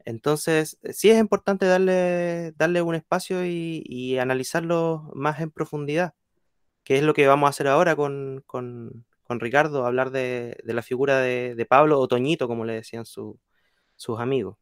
entonces, 0.10 0.80
eh, 0.82 0.94
sí 0.94 1.10
es 1.12 1.20
importante 1.20 1.65
darle, 1.68 2.54
darle 2.54 2.82
un 2.82 2.96
espacio 2.96 3.46
y, 3.46 4.18
analizarlo 4.18 5.12
más 5.13 5.39
en 5.39 5.52
profundidad, 5.52 6.13
que 6.84 6.98
es 6.98 7.04
lo 7.04 7.13
que 7.13 7.28
vamos 7.28 7.48
a 7.48 7.52
hacer 7.52 7.68
ahora 7.68 7.96
con, 7.96 8.44
Ricardo, 9.30 9.86
hablar 9.86 10.12
de, 10.12 10.58
la 10.63 10.82
figura 10.82 11.20
de, 11.20 11.65
Pablo 11.70 12.00
o 12.00 12.08
Toñito, 12.08 12.48
como 12.48 12.65
le 12.65 12.74
decían 12.74 13.06
sus 13.06 13.38
amigos. 14.18 14.58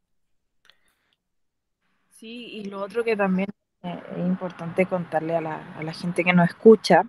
Sí, 2.10 2.48
y 2.48 2.66
lo 2.66 2.82
otro 2.82 3.06
que 3.06 3.16
también 3.16 3.48
eh, 3.50 3.67
es 3.84 4.18
importante 4.18 4.86
contarle 4.86 5.36
a 5.36 5.42
la, 5.42 5.94
gente 5.94 6.24
que 6.24 6.34
nos 6.34 6.50
escucha 6.50 7.04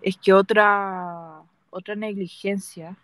es 0.00 0.16
que 0.16 0.32
otra, 0.32 1.42
negligencia 1.96 2.96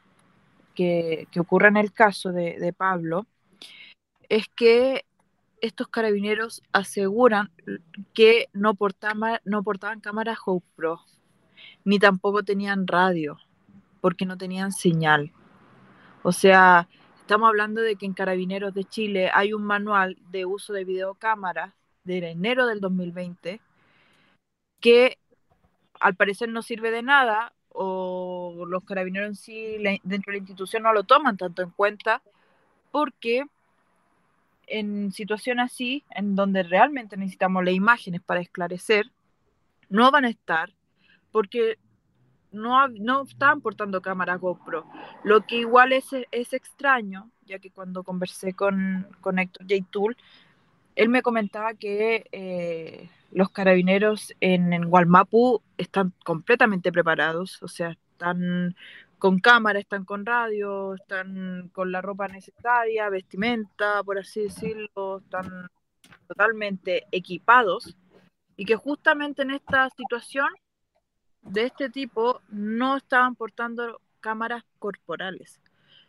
que, 0.75 1.29
ocurre 1.39 1.69
en 1.69 1.77
el 1.77 1.93
caso 1.93 2.33
de 2.33 2.75
Pablo 2.77 3.27
es 4.29 4.49
que 4.49 5.05
estos 5.61 5.89
carabineros 5.89 6.63
aseguran 6.73 7.51
que 8.15 8.49
no, 8.53 8.75
portaban, 8.75 9.41
no 9.45 9.63
portaban 9.63 10.01
cámaras 10.01 10.39
GoPro, 10.45 11.01
ni 11.85 11.99
tampoco 11.99 12.43
tenían 12.43 12.87
radio, 12.87 13.39
porque 14.01 14.27
no 14.27 14.37
tenían 14.37 14.73
señal. 14.73 15.33
O 16.23 16.33
sea, 16.33 16.89
estamos 17.21 17.49
hablando 17.49 17.81
de 17.81 17.97
que 17.97 18.07
en 18.07 18.15
Carabineros 18.15 18.75
de 18.75 18.85
Chile 18.85 19.31
hay 19.33 19.53
un 19.53 19.63
manual 19.63 20.17
de 20.31 20.45
uso 20.45 20.73
de 20.73 20.85
videocámaras 20.85 21.75
de 22.09 22.31
enero 22.31 22.67
del 22.67 22.81
2020 22.81 23.61
que 24.81 25.19
al 26.01 26.15
parecer 26.15 26.49
no 26.49 26.63
sirve 26.63 26.91
de 26.91 27.03
nada 27.03 27.53
o 27.71 28.65
los 28.67 28.85
carabineros 28.85 29.29
en 29.29 29.37
sí 29.37 29.77
dentro 30.03 30.33
de 30.33 30.39
la 30.39 30.39
institución 30.39 30.83
no 30.83 30.93
lo 30.93 31.05
toman 31.05 31.37
tanto 31.37 31.63
en 31.63 31.71
cuenta 31.71 32.23
porque 32.91 33.45
en 34.69 35.13
situaciones 35.13 35.73
así, 35.73 36.05
en 36.11 36.35
donde 36.35 36.63
realmente 36.63 37.17
necesitamos 37.17 37.65
las 37.65 37.75
imágenes 37.75 38.21
para 38.21 38.41
esclarecer, 38.41 39.11
no 39.89 40.11
van 40.11 40.25
a 40.25 40.29
estar 40.31 40.73
porque 41.33 41.79
no, 42.53 42.89
no 42.89 43.23
estaban 43.23 43.61
portando 43.61 44.03
cámara 44.03 44.37
GoPro. 44.37 44.87
Lo 45.25 45.47
que 45.47 45.57
igual 45.57 45.93
es, 45.93 46.07
es 46.31 46.53
extraño, 46.53 47.31
ya 47.47 47.59
que 47.59 47.71
cuando 47.71 48.03
conversé 48.03 48.53
con, 48.53 49.07
con 49.21 49.39
Héctor 49.39 49.67
J. 49.69 49.87
Tool, 49.91 50.17
él 50.99 51.09
me 51.11 51.23
comentaba 51.23 51.75
que 51.75 52.27
eh, 52.33 53.09
los 53.31 53.51
carabineros 53.51 54.35
en, 54.41 54.73
en 54.73 54.91
Gualmapu 54.91 55.63
están 55.77 56.13
completamente 56.25 56.91
preparados, 56.91 57.63
o 57.63 57.69
sea, 57.69 57.91
están 57.91 58.75
con 59.19 59.39
cámara, 59.39 59.79
están 59.79 60.05
con 60.05 60.27
radio, 60.27 60.95
están 60.95 61.71
con 61.73 61.93
la 61.93 62.03
ropa 62.03 62.27
necesaria, 62.27 63.09
vestimenta, 63.11 64.03
por 64.03 64.19
así 64.19 64.43
decirlo, 64.43 65.19
están 65.19 65.69
totalmente 66.27 67.07
equipados 67.13 67.97
y 68.57 68.65
que 68.65 68.75
justamente 68.75 69.43
en 69.43 69.53
esta 69.53 69.89
situación 69.91 70.49
de 71.43 71.67
este 71.67 71.91
tipo 71.91 72.41
no 72.49 72.97
estaban 72.97 73.37
portando 73.37 74.01
cámaras 74.19 74.65
corporales, 74.81 75.61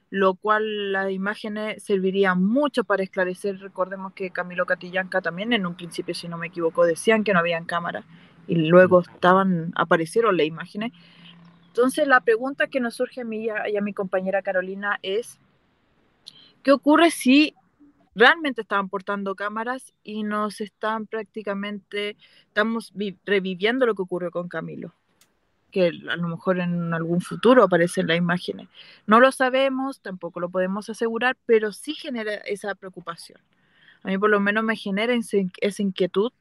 lo 0.09 0.35
cual 0.35 0.91
las 0.91 1.11
imágenes 1.11 1.83
servirían 1.83 2.43
mucho 2.43 2.83
para 2.83 3.03
esclarecer. 3.03 3.59
Recordemos 3.59 4.13
que 4.13 4.31
Camilo 4.31 4.65
Catillanca 4.65 5.21
también 5.21 5.53
en 5.53 5.65
un 5.65 5.75
principio, 5.75 6.15
si 6.15 6.27
no 6.27 6.37
me 6.37 6.47
equivoco, 6.47 6.85
decían 6.85 7.23
que 7.23 7.33
no 7.33 7.39
habían 7.39 7.65
cámaras 7.65 8.05
y 8.47 8.55
luego 8.55 9.01
estaban 9.01 9.71
aparecieron 9.75 10.37
las 10.37 10.47
imágenes 10.47 10.91
entonces, 11.79 12.07
la 12.07 12.19
pregunta 12.19 12.67
que 12.67 12.79
nos 12.79 12.95
surge 12.95 13.21
a 13.21 13.23
mí 13.23 13.45
y 13.45 13.77
a, 13.77 13.81
mi 13.81 13.93
compañera 13.93 14.41
Carolina 14.41 14.99
es, 15.01 15.39
¿qué 16.63 16.71
ocurre 16.71 17.11
si 17.11 17.53
realmente 18.15 18.61
estaban 18.61 18.89
portando 18.89 19.35
cámaras 19.35 19.93
y 20.03 20.23
nos 20.23 20.61
están 20.61 21.07
prácticamente, 21.07 22.17
estamos 22.47 22.91
reviviendo 23.23 23.85
lo 23.85 23.95
que 23.95 24.01
ocurrió 24.01 24.31
con 24.31 24.49
Camilo? 24.49 24.93
Que 25.71 25.91
a 26.09 26.15
lo 26.15 26.27
mejor 26.27 26.59
en 26.59 26.93
algún 26.93 27.21
futuro 27.21 27.63
aparecen 27.63 28.07
las 28.07 28.17
imágenes. 28.17 28.67
No 29.05 29.19
lo 29.19 29.31
sabemos, 29.31 30.01
tampoco 30.01 30.39
lo 30.39 30.49
podemos 30.49 30.89
asegurar, 30.89 31.37
pero 31.45 31.71
sí 31.71 31.93
genera 31.93 32.35
esa 32.35 32.75
preocupación. 32.75 33.39
A 34.03 34.07
mí 34.07 34.17
por 34.17 34.29
lo 34.29 34.39
menos 34.39 34.63
me 34.63 34.75
genera 34.75 35.13
esa 35.13 35.81
inquietud 35.81 36.31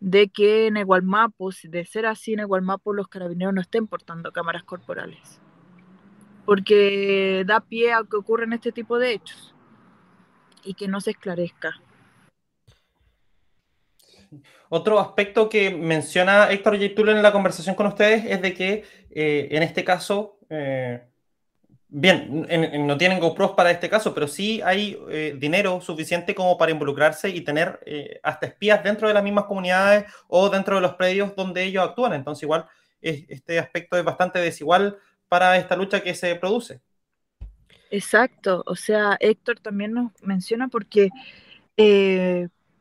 de 0.00 0.28
que 0.28 0.66
en 0.66 0.76
Egualmapo, 0.76 1.50
de 1.62 1.84
ser 1.86 2.06
así 2.06 2.34
en 2.34 2.40
Egualmapo, 2.40 2.92
los 2.92 3.08
carabineros 3.08 3.54
no 3.54 3.60
estén 3.60 3.86
portando 3.86 4.32
cámaras 4.32 4.62
corporales. 4.64 5.40
Porque 6.44 7.44
da 7.46 7.60
pie 7.60 7.94
a 7.94 8.04
que 8.04 8.16
ocurran 8.16 8.52
este 8.52 8.72
tipo 8.72 8.98
de 8.98 9.12
hechos 9.12 9.54
y 10.62 10.74
que 10.74 10.88
no 10.88 11.00
se 11.00 11.12
esclarezca. 11.12 11.80
Otro 14.68 14.98
aspecto 14.98 15.48
que 15.48 15.70
menciona 15.70 16.50
Héctor 16.50 16.78
Yaitul 16.78 17.10
en 17.10 17.22
la 17.22 17.32
conversación 17.32 17.74
con 17.74 17.86
ustedes 17.86 18.24
es 18.24 18.42
de 18.42 18.54
que 18.54 18.84
eh, 19.10 19.48
en 19.50 19.62
este 19.62 19.84
caso, 19.84 20.38
eh, 20.50 21.02
Bien, 21.96 22.48
no 22.88 22.98
tienen 22.98 23.20
GoPros 23.20 23.52
para 23.52 23.70
este 23.70 23.88
caso, 23.88 24.12
pero 24.12 24.26
sí 24.26 24.60
hay 24.62 24.98
eh, 25.10 25.36
dinero 25.38 25.80
suficiente 25.80 26.34
como 26.34 26.58
para 26.58 26.72
involucrarse 26.72 27.28
y 27.28 27.42
tener 27.42 27.78
hasta 28.20 28.46
espías 28.46 28.82
dentro 28.82 29.06
de 29.06 29.14
las 29.14 29.22
mismas 29.22 29.44
comunidades 29.44 30.12
o 30.26 30.50
dentro 30.50 30.74
de 30.74 30.80
los 30.80 30.94
predios 30.94 31.36
donde 31.36 31.62
ellos 31.62 31.84
actúan. 31.84 32.14
Entonces, 32.14 32.42
igual, 32.42 32.66
este 33.00 33.60
aspecto 33.60 33.96
es 33.96 34.02
bastante 34.02 34.40
desigual 34.40 34.98
para 35.28 35.56
esta 35.56 35.76
lucha 35.76 36.02
que 36.02 36.14
se 36.14 36.34
produce. 36.34 36.80
Exacto, 37.92 38.64
o 38.66 38.74
sea, 38.74 39.16
Héctor 39.20 39.60
también 39.60 39.92
nos 39.92 40.10
menciona 40.20 40.66
porque 40.66 41.10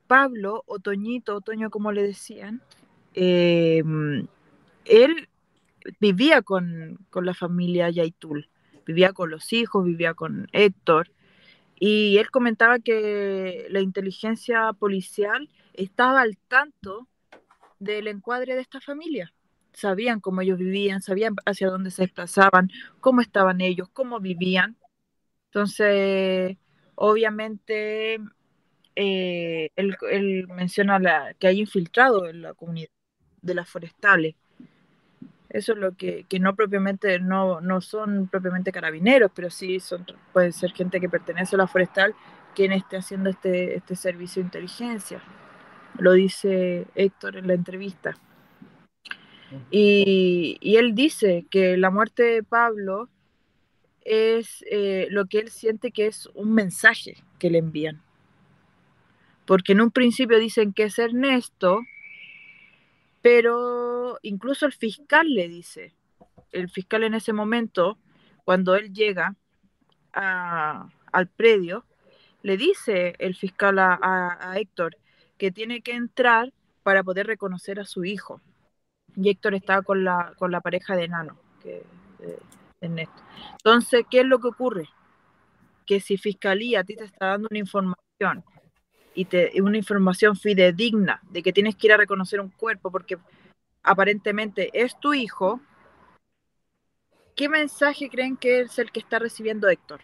Pablo, 0.07 0.63
Otoñito, 0.67 1.35
Otoño 1.35 1.69
como 1.69 1.91
le 1.91 2.03
decían, 2.03 2.61
él 3.13 3.83
vivía 5.99 6.41
con, 6.41 6.99
con 7.09 7.25
la 7.25 7.33
familia 7.33 7.89
Yaitul 7.89 8.49
vivía 8.85 9.13
con 9.13 9.29
los 9.29 9.53
hijos, 9.53 9.85
vivía 9.85 10.13
con 10.13 10.47
Héctor, 10.51 11.11
y 11.75 12.17
él 12.17 12.29
comentaba 12.31 12.79
que 12.79 13.67
la 13.69 13.81
inteligencia 13.81 14.71
policial 14.73 15.49
estaba 15.73 16.21
al 16.21 16.37
tanto 16.47 17.07
del 17.79 18.07
encuadre 18.07 18.55
de 18.55 18.61
esta 18.61 18.79
familia. 18.79 19.33
Sabían 19.73 20.19
cómo 20.19 20.41
ellos 20.41 20.59
vivían, 20.59 21.01
sabían 21.01 21.35
hacia 21.45 21.69
dónde 21.69 21.91
se 21.91 22.03
desplazaban, 22.03 22.69
cómo 22.99 23.21
estaban 23.21 23.59
ellos, 23.59 23.89
cómo 23.91 24.19
vivían. 24.19 24.77
Entonces, 25.45 26.57
obviamente, 26.95 28.19
eh, 28.95 29.69
él, 29.75 30.47
menciona 30.49 30.99
la, 30.99 31.34
que 31.36 31.47
hay 31.47 31.60
infiltrado 31.60 32.27
en 32.27 32.41
la 32.41 32.53
comunidad 32.53 32.89
de 33.41 33.56
las 33.56 33.69
forestales. 33.69 34.36
Eso 35.49 35.73
es 35.73 35.77
lo 35.79 35.95
que, 35.95 36.25
no 36.39 36.56
propiamente, 36.56 37.19
no, 37.19 37.62
no 37.62 37.82
son 37.82 38.27
propiamente 38.27 38.71
carabineros, 38.71 39.32
pero 39.36 39.49
sí 39.49 39.79
son, 39.79 40.06
puede 40.32 40.51
ser 40.51 40.71
gente 40.71 40.99
que 40.99 41.10
pertenece 41.10 41.56
a 41.56 41.60
la 41.60 41.67
forestal 41.67 42.15
quien 42.56 42.71
esté 42.71 42.97
haciendo 42.97 43.29
este, 43.29 43.75
este 43.75 43.95
servicio 43.95 44.41
de 44.41 44.47
inteligencia. 44.47 45.21
Lo 45.99 46.13
dice 46.13 46.88
Héctor 46.95 47.38
en 47.38 47.47
la 47.47 47.53
entrevista. 47.53 48.17
Y, 49.69 50.58
y 50.60 50.77
él 50.77 50.95
dice 50.95 51.45
que 51.51 51.77
la 51.77 51.91
muerte 51.91 52.23
de 52.23 52.43
Pablo 52.43 53.10
es 54.06 54.63
eh, 54.69 55.08
lo 55.10 55.25
que 55.27 55.39
él 55.39 55.49
siente 55.49 55.91
que 55.91 56.08
es 56.08 56.27
un 56.34 56.53
mensaje 56.53 57.23
que 57.39 57.49
le 57.49 57.60
envían. 57.60 58.01
Porque 59.45 59.73
en 59.73 59.82
un 59.82 59.91
principio 59.91 60.39
dicen 60.39 60.73
que 60.73 60.84
es 60.84 60.97
Ernesto, 60.99 61.82
pero 63.21 64.19
incluso 64.21 64.65
el 64.65 64.73
fiscal 64.73 65.34
le 65.34 65.47
dice, 65.47 65.93
el 66.51 66.69
fiscal 66.69 67.03
en 67.03 67.13
ese 67.13 67.34
momento, 67.34 67.97
cuando 68.45 68.75
él 68.75 68.93
llega 68.93 69.36
al 70.13 71.27
predio, 71.36 71.86
le 72.41 72.58
dice 72.58 73.15
el 73.19 73.36
fiscal 73.36 73.79
a, 73.79 74.53
Héctor 74.58 74.97
que 75.38 75.51
tiene 75.51 75.82
que 75.82 75.93
entrar 75.93 76.53
para 76.84 77.03
poder 77.03 77.27
reconocer 77.27 77.79
a 77.79 77.86
su 77.86 78.06
hijo. 78.06 78.41
Y 79.15 79.29
Héctor 79.29 79.56
estaba 79.56 79.82
con 79.82 80.03
la, 80.03 80.34
con 80.38 80.51
la 80.51 80.62
pareja 80.62 80.95
de 80.95 81.08
Nano, 81.08 81.38
que, 81.62 81.84
Ernesto. 82.82 83.23
Entonces, 83.53 84.06
¿qué 84.10 84.21
es 84.21 84.25
lo 84.25 84.39
que 84.39 84.49
ocurre? 84.49 84.89
Que 85.86 85.99
si 85.99 86.17
fiscalía 86.17 86.82
a 86.82 86.84
ti 86.84 86.95
te 86.95 87.06
está 87.06 87.27
dando 87.27 87.47
una 87.49 87.60
información 87.60 88.43
y 89.15 89.26
te, 89.26 89.62
una 89.62 89.78
información 89.78 90.36
fidedigna 90.36 91.21
de 91.30 91.43
que 91.43 91.54
tienes 91.54 91.76
que 91.76 91.88
ir 91.88 91.93
a 91.93 91.97
reconocer 91.97 92.39
un 92.39 92.49
cuerpo 92.49 92.91
porque 92.91 93.17
aparentemente 93.84 94.69
es 94.73 94.99
tu 94.99 95.13
hijo, 95.13 95.60
¿qué 97.36 97.49
mensaje 97.49 98.10
creen 98.10 98.38
que 98.38 98.62
es 98.62 98.80
el 98.80 98.91
que 98.91 98.99
está 98.99 99.19
recibiendo 99.19 99.69
Héctor? 99.69 100.02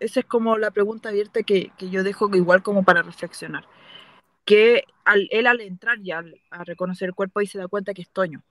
Esa 0.00 0.20
es 0.20 0.26
como 0.26 0.56
la 0.58 0.70
pregunta 0.70 1.08
abierta 1.08 1.42
que, 1.42 1.72
yo 1.78 2.04
dejo 2.04 2.34
igual 2.34 2.62
como 2.62 2.84
para 2.84 3.02
reflexionar. 3.02 3.64
Que 4.44 4.84
él 5.30 5.46
al 5.46 5.60
entrar 5.60 6.00
ya 6.00 6.22
a 6.50 6.64
reconocer 6.64 7.08
el 7.08 7.14
cuerpo 7.14 7.40
y 7.40 7.46
se 7.46 7.58
da 7.58 7.68
cuenta 7.68 7.94
que 7.94 8.02
es 8.02 8.10
Toño. 8.10 8.42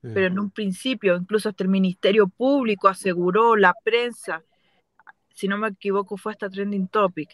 Pero 0.00 0.28
en 0.28 0.38
un 0.38 0.50
principio, 0.50 1.16
incluso 1.16 1.48
hasta 1.48 1.64
el 1.64 1.68
Ministerio 1.68 2.28
Público 2.28 2.86
aseguró, 2.86 3.56
la 3.56 3.74
prensa, 3.82 4.44
si 5.38 5.46
no 5.46 5.56
me 5.56 5.68
equivoco, 5.68 6.16
fue 6.16 6.32
hasta 6.32 6.50
Trending 6.50 6.88
Topic. 6.88 7.30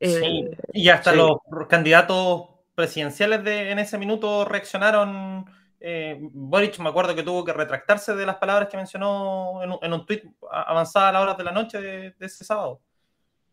sí, 0.00 0.50
y 0.72 0.88
hasta 0.88 1.12
los 1.14 1.38
candidatos 1.68 2.48
presidenciales 2.74 3.44
de, 3.44 3.70
en 3.70 3.78
ese 3.78 3.98
minuto 3.98 4.44
reaccionaron. 4.44 5.44
Eh, 5.78 6.18
Boric, 6.20 6.80
me 6.80 6.88
acuerdo 6.88 7.14
que 7.14 7.22
tuvo 7.22 7.44
que 7.44 7.52
retractarse 7.52 8.16
de 8.16 8.26
las 8.26 8.34
palabras 8.36 8.68
que 8.68 8.76
mencionó 8.76 9.62
en 9.62 9.70
un, 9.70 9.78
en 9.80 9.92
un 9.92 10.04
tuit 10.04 10.24
avanzada 10.50 11.10
a 11.10 11.12
las 11.12 11.22
horas 11.22 11.38
de 11.38 11.44
la 11.44 11.52
noche 11.52 11.80
de, 11.80 12.14
ese 12.18 12.44
sábado. 12.44 12.80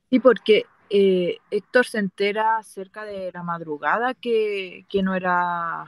Sí, 0.10 0.20
porque 0.20 0.66
eh, 0.90 1.38
Héctor 1.52 1.86
se 1.86 2.00
entera 2.00 2.64
cerca 2.64 3.06
de 3.06 3.32
la 3.32 3.44
madrugada 3.44 4.16
que, 4.16 4.88
que, 4.90 5.04
no 5.04 5.14
era 5.14 5.86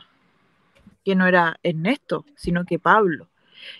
que 1.04 1.15
no 1.15 1.25
era 1.25 1.58
Ernesto, 1.63 2.23
sino 2.36 2.65
que 2.65 2.78
Pablo. 2.78 3.30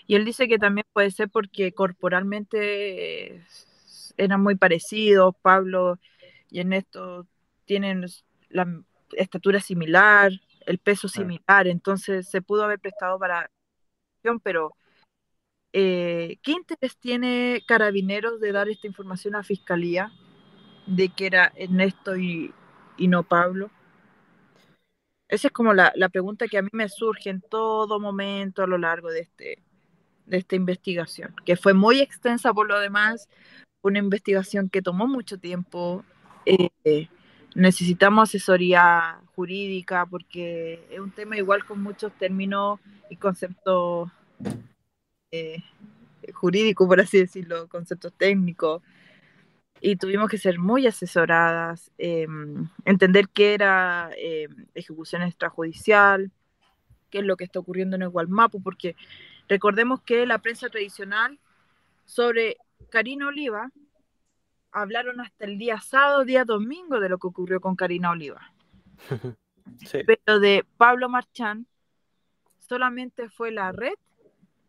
Y 0.08 0.16
él 0.16 0.24
dice 0.24 0.48
que 0.48 0.58
también 0.58 0.86
puede 0.92 1.12
ser 1.12 1.28
porque 1.28 1.72
corporalmente 1.72 3.46
eran 4.20 4.42
muy 4.42 4.54
parecidos, 4.56 5.34
Pablo 5.42 5.98
y 6.50 6.60
Ernesto 6.60 7.26
tienen 7.64 8.04
la 8.48 8.66
estatura 9.12 9.60
similar, 9.60 10.32
el 10.66 10.78
peso 10.78 11.08
similar, 11.08 11.66
entonces 11.66 12.28
se 12.28 12.42
pudo 12.42 12.64
haber 12.64 12.78
prestado 12.78 13.18
para 13.18 13.50
pero 14.42 14.76
eh, 15.72 16.38
¿qué 16.42 16.52
interés 16.52 16.98
tiene 16.98 17.62
Carabineros 17.66 18.40
de 18.40 18.52
dar 18.52 18.68
esta 18.68 18.86
información 18.86 19.34
a 19.34 19.42
Fiscalía 19.42 20.12
de 20.86 21.08
que 21.08 21.26
era 21.26 21.52
Ernesto 21.56 22.16
y, 22.16 22.52
y 22.98 23.08
no 23.08 23.22
Pablo? 23.22 23.70
Esa 25.28 25.48
es 25.48 25.52
como 25.52 25.72
la, 25.72 25.92
la, 25.94 26.08
pregunta 26.08 26.48
que 26.48 26.58
a 26.58 26.62
mí 26.62 26.68
me 26.72 26.88
surge 26.88 27.30
en 27.30 27.40
todo 27.40 28.00
momento 28.00 28.62
a 28.62 28.66
lo 28.66 28.78
largo 28.78 29.10
de, 29.10 29.20
este, 29.20 29.62
de 30.26 30.36
esta 30.36 30.56
investigación, 30.56 31.34
que 31.44 31.56
fue 31.56 31.72
muy 31.72 32.00
extensa 32.00 32.52
por 32.52 32.68
lo 32.68 32.80
demás, 32.80 33.28
una 33.82 33.98
investigación 33.98 34.68
que 34.68 34.82
tomó 34.82 35.06
mucho 35.06 35.38
tiempo. 35.38 36.04
Eh, 36.46 37.08
necesitamos 37.54 38.28
asesoría 38.28 39.20
jurídica 39.34 40.06
porque 40.06 40.86
es 40.90 41.00
un 41.00 41.10
tema 41.10 41.36
igual 41.36 41.64
con 41.64 41.82
muchos 41.82 42.12
términos 42.12 42.80
y 43.08 43.16
conceptos 43.16 44.10
eh, 45.32 45.62
jurídicos, 46.32 46.86
por 46.86 47.00
así 47.00 47.18
decirlo, 47.18 47.68
conceptos 47.68 48.12
técnicos. 48.16 48.82
Y 49.80 49.96
tuvimos 49.96 50.28
que 50.28 50.36
ser 50.36 50.58
muy 50.58 50.86
asesoradas, 50.86 51.90
em, 51.96 52.68
entender 52.84 53.28
qué 53.30 53.54
era 53.54 54.10
ejecución 54.74 55.22
extrajudicial, 55.22 56.30
qué 57.10 57.18
es 57.18 57.24
lo 57.24 57.36
que 57.36 57.44
está 57.44 57.60
ocurriendo 57.60 57.96
en 57.96 58.02
el 58.02 58.10
Gualmapu, 58.10 58.62
porque 58.62 58.94
recordemos 59.48 60.02
que 60.02 60.26
la 60.26 60.38
prensa 60.38 60.68
tradicional 60.68 61.38
sobre 62.04 62.56
Karina 62.88 63.28
Oliva 63.28 63.70
hablaron 64.72 65.20
hasta 65.20 65.44
el 65.44 65.58
día 65.58 65.80
sábado, 65.80 66.24
día 66.24 66.44
domingo 66.44 67.00
de 67.00 67.08
lo 67.08 67.18
que 67.18 67.26
ocurrió 67.26 67.60
con 67.60 67.76
Karina 67.76 68.10
Oliva. 68.10 68.52
Pero 70.06 70.40
de 70.40 70.64
Pablo 70.76 71.08
Marchán 71.08 71.66
solamente 72.58 73.28
fue 73.28 73.50
la 73.50 73.72
red 73.72 73.94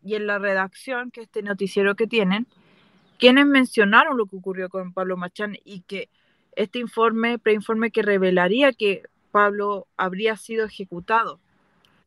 y 0.04 0.14
en 0.16 0.26
la 0.26 0.38
redacción, 0.38 1.10
que 1.10 1.22
este 1.22 1.42
noticiero 1.42 1.94
que 1.94 2.06
tienen, 2.06 2.46
quienes 3.18 3.46
mencionaron 3.46 4.16
lo 4.16 4.26
que 4.26 4.36
ocurrió 4.36 4.68
con 4.68 4.92
Pablo 4.92 5.16
Marchán 5.16 5.56
y 5.64 5.82
que 5.82 6.08
este 6.56 6.80
informe, 6.80 7.38
preinforme 7.38 7.90
que 7.90 8.02
revelaría 8.02 8.72
que 8.72 9.04
Pablo 9.30 9.86
habría 9.96 10.36
sido 10.36 10.66
ejecutado. 10.66 11.38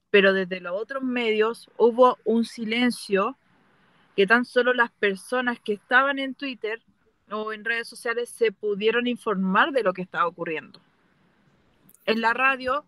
Pero 0.10 0.34
desde 0.34 0.60
los 0.60 0.74
otros 0.80 1.04
medios 1.04 1.70
hubo 1.78 2.18
un 2.26 2.46
silencio 2.46 3.38
que 4.16 4.28
tan 4.28 4.46
solo 4.46 4.74
las 4.74 4.92
personas 4.92 5.60
que 5.60 5.74
estaban 5.74 6.20
en 6.20 6.36
Twitter 6.36 6.82
o 7.30 7.52
en 7.52 7.66
redes 7.66 7.88
sociales 7.88 8.30
se 8.30 8.52
pudieron 8.52 9.08
informar 9.08 9.72
de 9.72 9.84
lo 9.84 9.94
que 9.94 10.02
estaba 10.02 10.28
ocurriendo. 10.28 10.80
En 12.06 12.22
la 12.22 12.34
radio, 12.34 12.86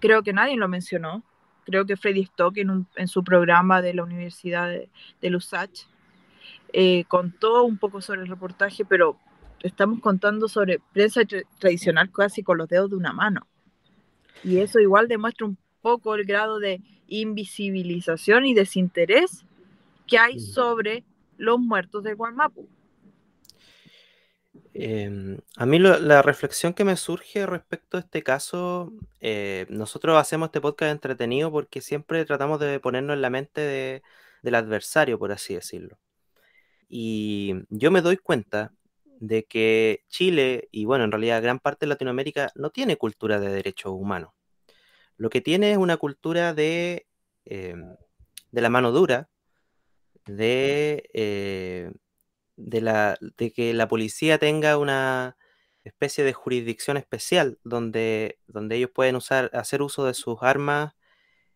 creo 0.00 0.22
que 0.22 0.32
nadie 0.32 0.56
lo 0.56 0.68
mencionó. 0.68 1.22
Creo 1.64 1.84
que 1.84 1.96
Freddy 1.96 2.22
Stock 2.22 2.56
en, 2.56 3.08
su 3.08 3.22
programa 3.22 3.82
de 3.82 3.92
la 3.92 4.04
Universidad 4.04 4.68
de, 4.68 4.88
de 5.20 5.30
Lusach 5.30 5.86
eh, 6.72 7.04
contó 7.08 7.64
un 7.64 7.76
poco 7.76 8.00
sobre 8.00 8.22
el 8.22 8.28
reportaje, 8.28 8.84
pero 8.84 9.18
estamos 9.60 10.00
contando 10.00 10.48
sobre 10.48 10.80
prensa 10.92 11.22
tradicional 11.58 12.10
casi 12.10 12.42
con 12.42 12.58
los 12.58 12.68
dedos 12.68 12.90
de 12.90 12.96
una 12.96 13.12
mano. 13.12 13.46
Y 14.44 14.58
eso 14.58 14.78
igual 14.78 15.08
demuestra 15.08 15.46
un 15.46 15.58
poco 15.82 16.14
el 16.14 16.24
grado 16.24 16.58
de 16.58 16.80
invisibilización 17.08 18.46
y 18.46 18.54
desinterés 18.54 19.44
que 20.08 20.18
hay 20.18 20.40
sobre 20.40 21.04
los 21.36 21.60
muertos 21.60 22.02
de 22.02 22.14
Guamapu. 22.14 22.68
Em, 24.74 25.38
a 25.56 25.66
mí 25.66 25.78
la 25.78 26.22
reflexión 26.22 26.72
que 26.72 26.84
me 26.84 26.96
surge 26.96 27.46
respecto 27.46 27.96
a 27.96 28.00
este 28.00 28.22
caso, 28.22 28.92
eh, 29.20 29.66
nosotros 29.68 30.16
hacemos 30.16 30.48
este 30.48 30.60
podcast 30.60 30.92
entretenido 30.92 31.50
porque 31.50 31.80
siempre 31.80 32.24
tratamos 32.24 32.60
de 32.60 32.78
ponernos 32.78 33.14
en 33.14 33.22
la 33.22 33.30
mente 33.30 33.60
de, 33.60 34.02
del 34.42 34.54
adversario, 34.54 35.18
por 35.18 35.32
así 35.32 35.54
decirlo. 35.54 35.98
Y 36.88 37.54
yo 37.70 37.90
me 37.90 38.02
doy 38.02 38.16
cuenta 38.18 38.72
de 39.20 39.44
que 39.44 40.04
Chile 40.08 40.68
y 40.70 40.84
bueno, 40.84 41.04
en 41.04 41.12
realidad 41.12 41.42
gran 41.42 41.58
parte 41.58 41.86
de 41.86 41.90
Latinoamérica 41.90 42.52
no 42.54 42.70
tiene 42.70 42.96
cultura 42.96 43.40
de 43.40 43.48
derechos 43.48 43.92
humanos. 43.92 44.30
Lo 45.16 45.30
que 45.30 45.40
tiene 45.40 45.72
es 45.72 45.78
una 45.78 45.96
cultura 45.96 46.54
de, 46.54 47.06
em, 47.44 47.96
de 48.52 48.60
la 48.60 48.70
mano 48.70 48.92
dura, 48.92 49.28
de, 50.28 51.10
eh, 51.14 51.92
de, 52.56 52.80
la, 52.80 53.18
de 53.38 53.52
que 53.52 53.74
la 53.74 53.88
policía 53.88 54.38
tenga 54.38 54.78
una 54.78 55.36
especie 55.84 56.24
de 56.24 56.32
jurisdicción 56.32 56.96
especial 56.96 57.58
donde, 57.64 58.38
donde 58.46 58.76
ellos 58.76 58.90
pueden 58.94 59.16
usar, 59.16 59.50
hacer 59.54 59.82
uso 59.82 60.04
de 60.06 60.14
sus 60.14 60.38
armas 60.42 60.94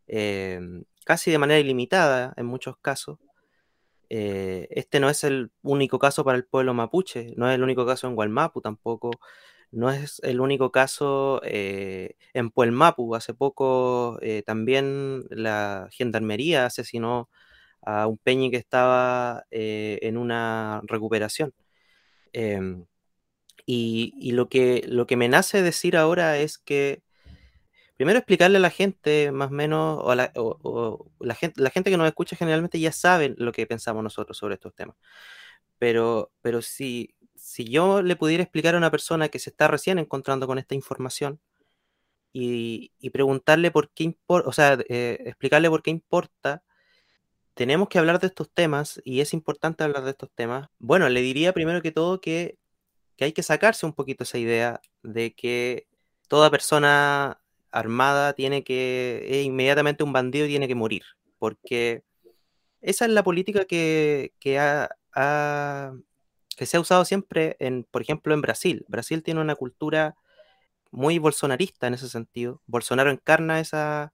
em, 0.06 0.84
casi 1.04 1.30
de 1.30 1.38
manera 1.38 1.60
ilimitada 1.60 2.34
en 2.36 2.46
muchos 2.46 2.76
casos. 2.78 3.18
Eh, 4.10 4.68
este 4.70 5.00
no 5.00 5.08
es 5.10 5.24
el 5.24 5.52
único 5.62 5.98
caso 5.98 6.24
para 6.24 6.36
el 6.38 6.44
pueblo 6.44 6.74
mapuche, 6.74 7.32
no 7.36 7.48
es 7.50 7.54
el 7.56 7.62
único 7.62 7.86
caso 7.86 8.06
en 8.08 8.14
Gualmapu 8.14 8.60
tampoco, 8.60 9.10
no 9.72 9.90
es 9.90 10.20
el 10.22 10.40
único 10.40 10.70
caso 10.70 11.40
eh, 11.44 12.16
en 12.34 12.50
Puelmapu. 12.50 13.14
Hace 13.14 13.34
poco 13.34 14.18
eh, 14.22 14.42
también 14.44 15.24
la 15.30 15.88
gendarmería 15.90 16.66
asesinó 16.66 17.30
a 17.82 18.06
un 18.06 18.18
peñi 18.18 18.50
que 18.50 18.56
estaba 18.56 19.44
en 19.50 20.16
una 20.16 20.80
recuperación. 20.84 21.52
Em, 22.32 22.86
y, 23.66 24.32
lo, 24.32 24.48
que, 24.48 24.84
lo 24.88 25.06
que 25.06 25.16
me 25.16 25.28
nace 25.28 25.62
decir 25.62 25.96
ahora 25.96 26.38
es 26.38 26.58
que 26.58 27.02
primero 27.96 28.18
explicarle 28.18 28.58
a 28.58 28.60
la 28.60 28.70
gente, 28.70 29.32
más 29.32 29.50
o 29.50 29.54
menos, 29.54 30.00
o, 30.04 31.06
la, 31.20 31.34
gente, 31.34 31.60
la 31.60 31.70
gente 31.70 31.90
que 31.90 31.96
nos 31.96 32.08
escucha 32.08 32.36
generalmente 32.36 32.80
ya 32.80 32.92
sabe 32.92 33.34
lo 33.38 33.52
que 33.52 33.66
pensamos 33.66 34.02
nosotros 34.02 34.36
sobre 34.36 34.54
estos 34.54 34.74
temas. 34.74 34.96
Pero, 35.78 36.32
pero 36.42 36.62
si, 36.62 37.14
si 37.36 37.64
yo 37.64 38.02
le 38.02 38.16
pudiera 38.16 38.42
explicar 38.42 38.74
a 38.74 38.78
una 38.78 38.90
persona 38.90 39.28
que 39.28 39.38
se 39.38 39.50
está 39.50 39.68
recién 39.68 39.98
encontrando 39.98 40.46
con 40.46 40.58
esta 40.58 40.74
información 40.74 41.40
y, 42.32 42.92
preguntarle 43.12 43.70
por 43.70 43.90
qué 43.90 44.04
importa, 44.04 44.48
o 44.48 44.52
sea, 44.52 44.78
eh, 44.88 45.18
explicarle 45.26 45.68
por 45.68 45.82
qué 45.82 45.90
importa, 45.90 46.62
tenemos 47.54 47.88
que 47.88 47.98
hablar 47.98 48.20
de 48.20 48.28
estos 48.28 48.50
temas 48.52 49.00
y 49.04 49.20
es 49.20 49.34
importante 49.34 49.84
hablar 49.84 50.04
de 50.04 50.10
estos 50.10 50.30
temas. 50.34 50.68
Bueno, 50.78 51.08
le 51.08 51.20
diría 51.20 51.52
primero 51.52 51.82
que 51.82 51.92
todo 51.92 52.20
que, 52.20 52.58
que 53.16 53.24
hay 53.26 53.32
que 53.32 53.42
sacarse 53.42 53.86
un 53.86 53.92
poquito 53.92 54.24
esa 54.24 54.38
idea 54.38 54.80
de 55.02 55.34
que 55.34 55.86
toda 56.28 56.50
persona 56.50 57.40
armada 57.70 58.32
tiene 58.34 58.64
que, 58.64 59.26
es 59.28 59.44
inmediatamente 59.44 60.04
un 60.04 60.12
bandido 60.12 60.46
y 60.46 60.50
tiene 60.50 60.68
que 60.68 60.74
morir, 60.74 61.02
porque 61.38 62.04
esa 62.80 63.04
es 63.06 63.10
la 63.12 63.22
política 63.22 63.64
que, 63.64 64.34
que, 64.38 64.58
que 66.56 66.66
se 66.66 66.76
ha 66.76 66.80
usado 66.80 67.04
siempre, 67.04 67.56
en, 67.60 67.84
por 67.84 68.02
ejemplo, 68.02 68.34
en 68.34 68.42
Brasil. 68.42 68.84
Brasil 68.88 69.22
tiene 69.22 69.40
una 69.40 69.54
cultura 69.54 70.16
muy 70.90 71.18
bolsonarista 71.18 71.86
en 71.86 71.94
ese 71.94 72.08
sentido. 72.08 72.62
Bolsonaro 72.66 73.10
encarna 73.10 73.60
esa, 73.60 74.12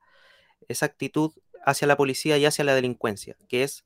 esa 0.68 0.87
actitud 0.87 1.33
hacia 1.68 1.87
la 1.87 1.96
policía 1.96 2.38
y 2.38 2.46
hacia 2.46 2.64
la 2.64 2.74
delincuencia, 2.74 3.37
que 3.48 3.62
es, 3.62 3.85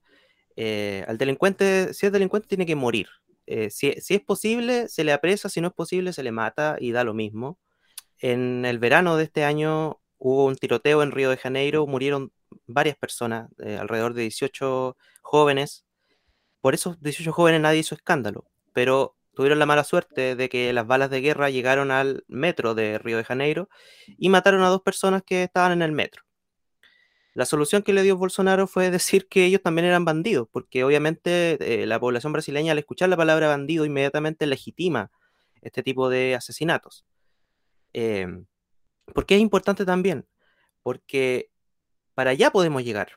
eh, 0.57 1.05
al 1.09 1.18
delincuente, 1.18 1.95
si 1.95 2.07
es 2.07 2.12
delincuente, 2.12 2.49
tiene 2.49 2.66
que 2.66 2.77
morir. 2.77 3.09
Eh, 3.47 3.71
si, 3.71 3.92
si, 4.01 4.14
es 4.14 4.21
posible, 4.21 4.88
se 4.88 5.05
le 5.05 5.12
apresa, 5.12 5.49
si 5.49 5.61
no 5.61 5.68
es 5.68 5.75
posible, 5.75 6.12
se 6.12 6.23
le 6.23 6.33
mata 6.33 6.77
y 6.79 6.92
da 6.92 7.05
lo 7.05 7.14
mismo. 7.14 7.59
En 8.18 8.64
el 8.64 8.79
verano 8.79 9.16
de 9.16 9.25
este 9.25 9.45
año 9.45 10.01
hubo 10.18 10.47
un 10.47 10.57
tiroteo 10.57 11.03
en 11.03 11.11
Río 11.11 11.31
de 11.31 11.37
Janeiro, 11.37 11.87
murieron 11.87 12.33
varias 12.66 12.97
personas, 12.97 13.51
eh, 13.59 13.77
alrededor 13.79 14.14
de 14.14 14.23
18 14.23 14.97
jóvenes. 15.23 15.85
Por 16.61 16.75
esos 16.75 17.01
18 17.03 17.33
jóvenes 17.33 17.61
nadie 17.61 17.81
hizo 17.81 17.95
escándalo, 17.97 18.47
pero 18.73 19.16
tuvieron 19.35 19.59
la 19.59 19.66
mala 19.66 19.85
suerte 19.85 20.37
de 20.37 20.49
que 20.49 20.73
las 20.73 20.87
balas 20.87 21.11
de 21.11 21.21
guerra 21.21 21.51
llegaron 21.51 21.90
al 21.90 22.25
metro 22.29 22.75
de 22.75 22.99
Río 22.99 23.16
de 23.16 23.25
Janeiro 23.25 23.68
y 24.07 24.29
mataron 24.29 24.62
a 24.62 24.68
dos 24.68 24.83
personas 24.83 25.23
que 25.25 25.45
estaban 25.45 25.73
en 25.73 25.83
el 25.83 25.92
metro. 25.92 26.23
La 27.35 27.47
solución 27.47 27.83
que 27.83 27.92
le 27.92 28.03
dio 28.03 28.16
Bolsonaro 28.16 28.66
fue 28.66 28.90
decir 28.90 29.27
que 29.29 29.47
ellos 29.47 29.62
también 29.62 29.87
eran 29.87 30.05
bandidos, 30.05 30.49
porque 30.51 30.85
obviamente 30.85 31.83
eh, 31.83 31.87
la 31.87 31.99
población 31.99 32.33
brasileña 32.33 32.73
al 32.73 32.79
escuchar 32.79 33.09
la 33.09 33.16
palabra 33.16 33.49
bandido 33.49 33.87
inmediatamente 33.87 34.47
legitima 34.47 35.11
este 35.62 35.83
tipo 35.83 36.11
de 36.11 36.35
asesinatos. 36.35 37.07
Em, 37.95 38.47
¿Por 39.14 39.27
qué 39.27 39.37
es 39.37 39.40
importante 39.40 39.85
también? 39.85 40.27
Porque 40.83 41.51
para 42.14 42.31
allá 42.31 42.51
podemos 42.51 42.85
llegar. 42.85 43.12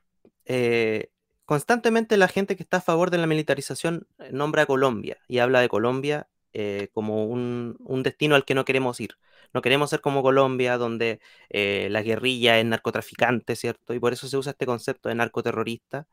Eh, 0.46 1.10
constantemente 1.46 2.18
la 2.18 2.28
gente 2.28 2.56
que 2.56 2.64
está 2.64 2.78
a 2.78 2.82
favor 2.82 3.12
de 3.12 3.18
la 3.18 3.28
militarización 3.28 4.08
eh, 4.20 4.30
nombra 4.32 4.64
a 4.64 4.66
Colombia 4.66 5.18
y 5.28 5.40
habla 5.40 5.60
de 5.60 5.70
Colombia 5.70 6.30
eh, 6.58 6.88
como 6.94 7.26
un, 7.26 7.78
destino 8.04 8.36
al 8.36 8.46
que 8.46 8.56
no 8.56 8.66
queremos 8.66 9.00
ir. 9.02 9.18
No 9.54 9.62
queremos 9.62 9.90
ser 9.90 10.02
como 10.02 10.24
Colombia, 10.24 10.78
donde 10.78 11.20
la 11.50 12.02
guerrilla 12.02 12.60
es 12.60 12.66
narcotraficante, 12.66 13.56
¿cierto? 13.56 13.94
Y 13.94 14.00
por 14.00 14.14
eso 14.14 14.28
se 14.28 14.38
usa 14.38 14.52
este 14.52 14.66
concepto 14.66 15.10
de 15.10 15.16
narcoterrorista 15.16 16.08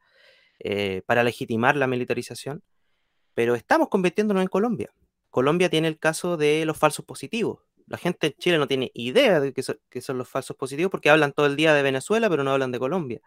para 1.07 1.25
legitimar 1.25 1.77
la 1.77 1.89
militarización. 1.89 2.63
Pero 3.35 3.55
estamos 3.57 3.89
convirtiéndonos 3.89 4.43
en 4.43 4.49
Colombia. 4.49 4.93
Colombia 5.31 5.71
tiene 5.71 5.89
el 5.89 5.99
caso 5.99 6.37
de 6.37 6.65
los 6.67 6.77
falsos 6.77 7.05
positivos. 7.07 7.61
La 7.87 7.99
gente 7.99 8.29
en 8.29 8.35
Chile 8.35 8.59
no 8.59 8.69
tiene 8.69 8.91
idea 8.95 9.41
de 9.41 9.53
qué 9.53 9.63
son, 9.63 10.19
los 10.19 10.29
falsos 10.29 10.57
positivos 10.57 10.91
porque 10.91 11.11
hablan 11.11 11.33
todo 11.33 11.47
el 11.47 11.57
día 11.57 11.75
de 11.75 11.83
Venezuela, 11.83 12.29
pero 12.29 12.45
no 12.45 12.53
hablan 12.53 12.71
de 12.71 12.79
Colombia. 12.79 13.21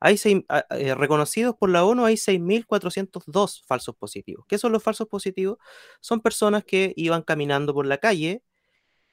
Hay 0.00 0.16
ah, 0.48 0.64
eh, 0.70 0.94
reconocidos 0.94 1.56
por 1.56 1.70
la 1.70 1.84
ONU 1.84 2.04
hay 2.04 2.16
6.402 2.16 3.64
falsos 3.66 3.96
positivos. 3.96 4.44
¿Qué 4.48 4.58
son 4.58 4.72
los 4.72 4.82
falsos 4.82 5.08
positivos? 5.08 5.58
Son 6.00 6.20
personas 6.20 6.64
que 6.64 6.92
iban 6.96 7.22
caminando 7.22 7.74
por 7.74 7.86
la 7.86 7.98
calle 7.98 8.42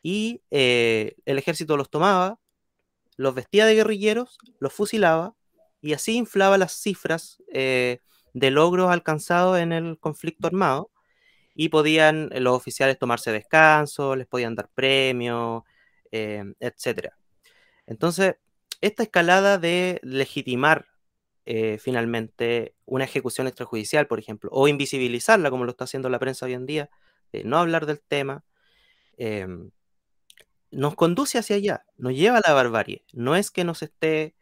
y 0.03 0.43
eh, 0.51 1.15
el 1.25 1.39
ejército 1.39 1.77
los 1.77 1.89
tomaba, 1.89 2.39
los 3.17 3.33
vestía 3.33 3.65
de 3.65 3.75
guerrilleros, 3.75 4.37
los 4.59 4.73
fusilaba 4.73 5.35
y 5.81 5.93
así 5.93 6.15
inflaba 6.17 6.57
las 6.57 6.73
cifras 6.73 7.41
eh, 7.51 7.99
de 8.33 8.51
logros 8.51 8.91
alcanzados 8.91 9.59
en 9.59 9.71
el 9.73 9.97
conflicto 9.99 10.47
armado 10.47 10.91
y 11.55 11.69
podían 11.69 12.29
los 12.33 12.55
oficiales 12.55 12.99
tomarse 12.99 13.31
descanso, 13.31 14.15
les 14.15 14.27
podían 14.27 14.55
dar 14.55 14.69
premios, 14.75 15.63
etc. 16.11 17.13
Entonces, 17.87 18.35
esta 18.81 19.03
escalada 19.03 19.57
de 19.57 19.99
legitimar 20.03 20.87
eh, 21.45 21.77
finalmente 21.79 22.75
una 22.85 23.03
ejecución 23.03 23.47
extrajudicial, 23.47 24.07
por 24.07 24.19
ejemplo, 24.19 24.49
o 24.51 24.67
invisibilizarla, 24.67 25.51
como 25.51 25.65
lo 25.65 25.71
está 25.71 25.83
haciendo 25.83 26.09
la 26.09 26.19
prensa 26.19 26.47
hoy 26.47 26.53
en 26.53 26.65
día, 26.65 26.89
de 27.31 27.43
no 27.43 27.57
hablar 27.59 27.85
del 27.85 28.01
tema, 28.01 28.43
em, 29.17 29.71
nos 30.71 30.95
conduce 30.95 31.37
hacia 31.37 31.55
allá, 31.57 31.85
nos 31.97 32.13
lleva 32.13 32.37
a 32.39 32.41
la 32.45 32.53
barbarie. 32.53 33.05
No 33.13 33.35
es 33.35 33.51
que 33.51 33.63
nos 33.63 33.83
esté 33.83 34.35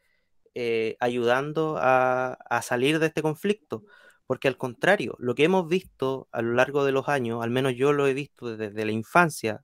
eh, 0.56 0.98
ayudando 1.00 1.78
a, 1.80 2.34
a, 2.34 2.62
salir 2.62 3.00
de 3.00 3.08
este 3.08 3.22
conflicto, 3.22 3.86
porque 4.26 4.48
al 4.48 4.58
contrario, 4.58 5.16
lo 5.20 5.36
que 5.36 5.44
hemos 5.46 5.68
visto 5.68 6.30
a 6.32 6.42
lo 6.42 6.54
largo 6.54 6.86
de 6.86 6.92
los 6.94 7.10
años, 7.10 7.44
al 7.44 7.50
menos 7.52 7.76
yo 7.76 7.94
lo 7.94 8.08
he 8.08 8.14
visto 8.14 8.56
desde 8.58 8.86
la 8.86 8.92
infancia 8.92 9.64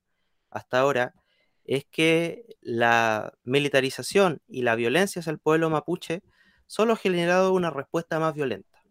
hasta 0.51 0.79
ahora, 0.79 1.15
es 1.69 1.85
que 1.85 2.57
la 2.61 3.31
militarización 3.43 4.41
y 4.47 4.63
la 4.63 4.73
violencia 4.73 5.19
hacia 5.19 5.29
el 5.29 5.37
pueblo 5.37 5.69
mapuche 5.69 6.23
solo 6.65 6.93
ha 6.93 6.95
generado 6.95 7.53
una 7.53 7.69
respuesta 7.69 8.19
más 8.19 8.33
violenta. 8.33 8.81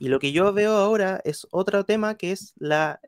Y 0.00 0.08
lo 0.08 0.18
que 0.18 0.32
yo 0.32 0.52
veo 0.52 0.72
ahora 0.72 1.20
es 1.22 1.46
otro 1.52 1.84
tema 1.84 2.16
que 2.16 2.32
es 2.32 2.54
la 2.56 3.00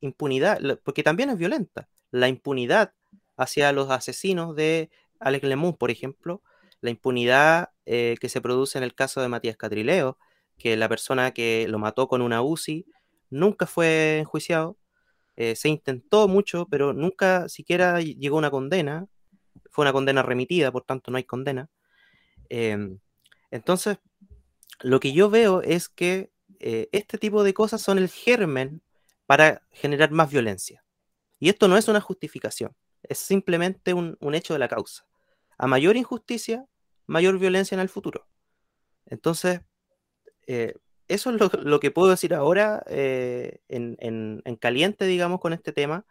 impunidad, 0.00 0.60
porque 0.84 1.02
también 1.02 1.30
es 1.30 1.38
violenta, 1.38 1.88
la 2.10 2.28
impunidad 2.28 2.92
hacia 3.38 3.72
los 3.72 3.90
asesinos 3.90 4.54
de 4.54 4.90
Alex 5.20 5.44
Lemus, 5.48 5.78
por 5.78 5.90
ejemplo, 5.90 6.42
la 6.82 6.90
impunidad 6.90 7.70
eh, 7.86 8.16
que 8.20 8.28
se 8.28 8.42
produce 8.42 8.76
en 8.76 8.84
el 8.84 8.94
caso 8.94 9.22
de 9.22 9.28
Matías 9.28 9.56
Catrileo, 9.56 10.18
que 10.58 10.76
la 10.76 10.90
persona 10.90 11.30
que 11.32 11.66
lo 11.66 11.78
mató 11.78 12.08
con 12.08 12.20
una 12.20 12.42
UCI 12.42 12.84
nunca 13.30 13.66
fue 13.66 14.18
enjuiciado. 14.18 14.76
Eh, 15.36 15.56
se 15.56 15.68
intentó 15.68 16.28
mucho, 16.28 16.66
pero 16.70 16.92
nunca 16.92 17.48
siquiera 17.48 18.00
llegó 18.00 18.38
una 18.38 18.50
condena. 18.50 19.06
Fue 19.70 19.84
una 19.84 19.92
condena 19.92 20.22
remitida, 20.22 20.72
por 20.72 20.84
tanto 20.84 21.10
no 21.10 21.16
hay 21.16 21.24
condena. 21.24 21.70
Em, 22.48 22.98
entonces, 23.50 23.98
lo 24.80 25.00
que 25.00 25.12
yo 25.12 25.30
veo 25.30 25.62
es 25.62 25.88
que 25.88 26.32
eh, 26.60 26.88
este 26.92 27.18
tipo 27.18 27.44
de 27.44 27.54
cosas 27.54 27.82
son 27.82 27.98
el 27.98 28.08
germen 28.08 28.82
para 29.26 29.62
generar 29.72 30.10
más 30.10 30.30
violencia. 30.30 30.84
Y 31.40 31.48
esto 31.48 31.68
no 31.68 31.76
es 31.76 31.88
una 31.88 32.00
justificación, 32.00 32.74
es 33.02 33.18
simplemente 33.18 33.94
un 33.94 34.34
hecho 34.34 34.54
de 34.54 34.58
la 34.60 34.68
causa. 34.68 35.06
A 35.58 35.66
mayor 35.66 35.96
injusticia, 35.96 36.66
mayor 37.06 37.38
violencia 37.38 37.74
en 37.74 37.80
el 37.80 37.88
futuro. 37.88 38.26
Entonces, 39.06 39.60
eh, 40.46 40.74
eso 41.08 41.30
es 41.30 41.64
lo, 41.64 41.80
que 41.80 41.90
puedo 41.90 42.10
decir 42.10 42.34
ahora 42.34 42.82
eh, 42.88 43.58
en, 43.68 44.42
caliente, 44.60 45.04
digamos, 45.06 45.40
con 45.40 45.52
este 45.52 45.72
tema. 45.72 46.06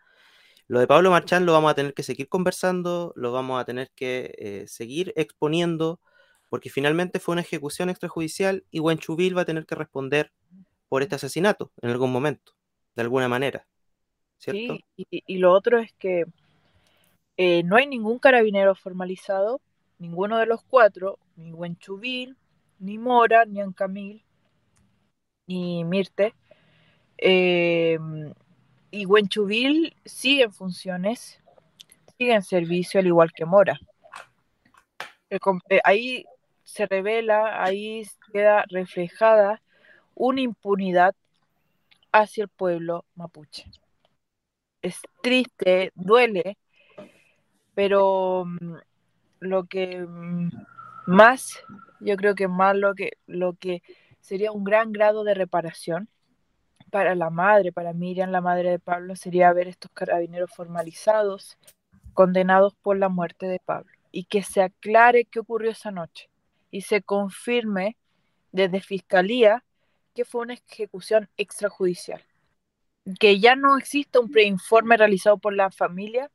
Lo 0.68 0.80
de 0.80 0.88
Pablo 0.88 1.12
Marchán 1.12 1.46
lo 1.46 1.54
vamos 1.54 1.72
a 1.72 1.76
tener 1.76 1.94
que 1.94 2.04
seguir 2.04 2.30
conversando, 2.30 3.14
lo 3.16 3.32
vamos 3.32 3.60
a 3.60 3.66
tener 3.66 3.91
que 3.96 4.34
eh, 4.38 4.66
seguir 4.68 5.14
exponiendo, 5.16 6.00
porque 6.50 6.70
finalmente 6.70 7.20
fue 7.20 7.34
una 7.34 7.41
ejecución 7.41 7.89
extrajudicial 7.89 8.64
y 8.72 8.80
Huenchubil 8.80 9.38
va 9.38 9.41
a 9.41 9.46
tener 9.46 9.66
que 9.66 9.76
responder 9.76 10.32
por 10.88 11.02
este 11.02 11.16
asesinato 11.16 11.72
en 11.82 11.89
algún 11.89 12.12
momento, 12.12 12.54
de 12.96 13.02
alguna 13.02 13.28
manera. 13.28 13.68
¿Cierto? 14.38 14.78
Sí, 14.96 15.06
y, 15.10 15.38
lo 15.38 15.54
otro 15.54 15.80
es 15.80 15.94
que 15.94 16.26
eh, 17.38 17.64
no 17.64 17.78
hay 17.78 17.88
ningún 17.88 18.20
carabinero 18.20 18.76
formalizado, 18.76 19.62
ninguno 20.00 20.38
de 20.38 20.46
los 20.46 20.64
cuatro, 20.64 21.18
ni 21.36 21.52
Huenchubil, 21.52 22.38
ni 22.80 22.98
Mora, 22.98 23.46
ni 23.46 23.62
Ancamil, 23.62 24.24
ni 25.48 25.84
Mirte. 25.84 26.34
Eh, 27.18 27.98
y 28.91 29.06
Huenchubil 29.06 29.96
sigue 30.06 30.44
en 30.44 30.52
funciones, 30.52 31.39
sigue 32.18 32.34
en 32.34 32.44
servicio, 32.44 33.00
al 33.00 33.08
igual 33.08 33.32
que 33.34 33.46
Mora. 33.46 33.80
Eh, 35.30 35.39
ahí 35.84 36.26
se 36.64 36.86
revela, 36.86 37.64
ahí 37.64 38.08
queda 38.32 38.66
reflejada 38.70 39.62
una 40.16 40.41
impunidad 40.41 41.16
hacia 42.12 42.44
el 42.44 42.50
pueblo 42.50 43.06
mapuche. 43.16 43.66
Es 44.82 45.02
triste, 45.22 45.91
duele, 45.96 46.58
pero 47.74 48.46
mm, 48.46 48.76
lo 49.39 49.66
que 49.66 50.06
mm, 50.08 50.52
más, 51.08 51.64
yo 52.00 52.16
creo 52.16 52.36
que 52.36 52.48
más 52.48 52.76
lo 52.76 52.94
que, 52.94 53.14
lo 53.26 53.54
que 53.54 53.82
sería 54.24 54.51
un 54.51 54.63
gran 54.63 54.91
grado 54.91 55.24
de 55.24 55.36
reparación 55.36 56.09
para 56.89 57.13
la 57.13 57.30
madre, 57.30 57.71
para 57.71 57.93
Miriam, 57.93 58.32
la 58.32 58.41
madre 58.41 58.71
de 58.71 58.80
Pablo, 58.80 59.15
sería 59.15 59.51
ver 59.53 59.67
estos 59.67 59.91
carabineros 59.91 60.51
formalizados, 60.51 61.57
condenados 62.13 62.74
por 62.76 62.97
la 62.97 63.09
muerte 63.09 63.47
de 63.47 63.59
Pablo, 63.59 63.91
y 64.11 64.26
que 64.26 64.41
se 64.41 64.61
aclare 64.61 65.26
qué 65.26 65.39
ocurrió 65.39 65.71
esa 65.71 65.91
noche 65.91 66.30
y 66.71 66.82
se 66.82 67.01
confirme 67.01 67.97
desde 68.51 68.80
Fiscalía 68.80 69.63
que 70.15 70.24
fue 70.24 70.41
una 70.41 70.53
ejecución 70.53 71.30
extrajudicial. 71.36 72.21
Que 73.19 73.39
ya 73.39 73.55
no 73.55 73.78
exista 73.78 74.19
un 74.19 74.32
preinforme 74.32 74.95
realizado 74.95 75.38
por 75.38 75.53
la 75.53 75.69
familia 75.69 76.32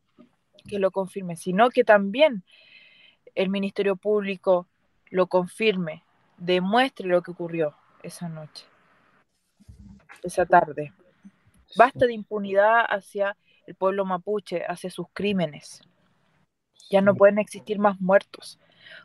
que 0.68 0.78
lo 0.78 0.90
confirme, 0.90 1.36
sino 1.36 1.70
que 1.70 1.84
también 1.84 2.44
el 3.34 3.48
Ministerio 3.48 3.96
Público 3.96 4.66
lo 5.08 5.28
confirme, 5.28 6.02
demuestre 6.36 7.06
lo 7.06 7.22
que 7.22 7.30
ocurrió 7.30 7.77
esa 8.02 8.28
noche, 8.28 8.64
esa 10.22 10.46
tarde. 10.46 10.92
Basta 11.76 12.06
de 12.06 12.14
impunidad 12.14 12.84
hacia 12.88 13.36
el 13.66 13.74
pueblo 13.74 14.04
mapuche, 14.04 14.64
hacia 14.66 14.90
sus 14.90 15.06
crímenes. 15.12 15.82
Ya 16.90 17.02
no 17.02 17.14
pueden 17.14 17.38
existir 17.38 17.78
más 17.78 18.00
muertos. 18.00 18.58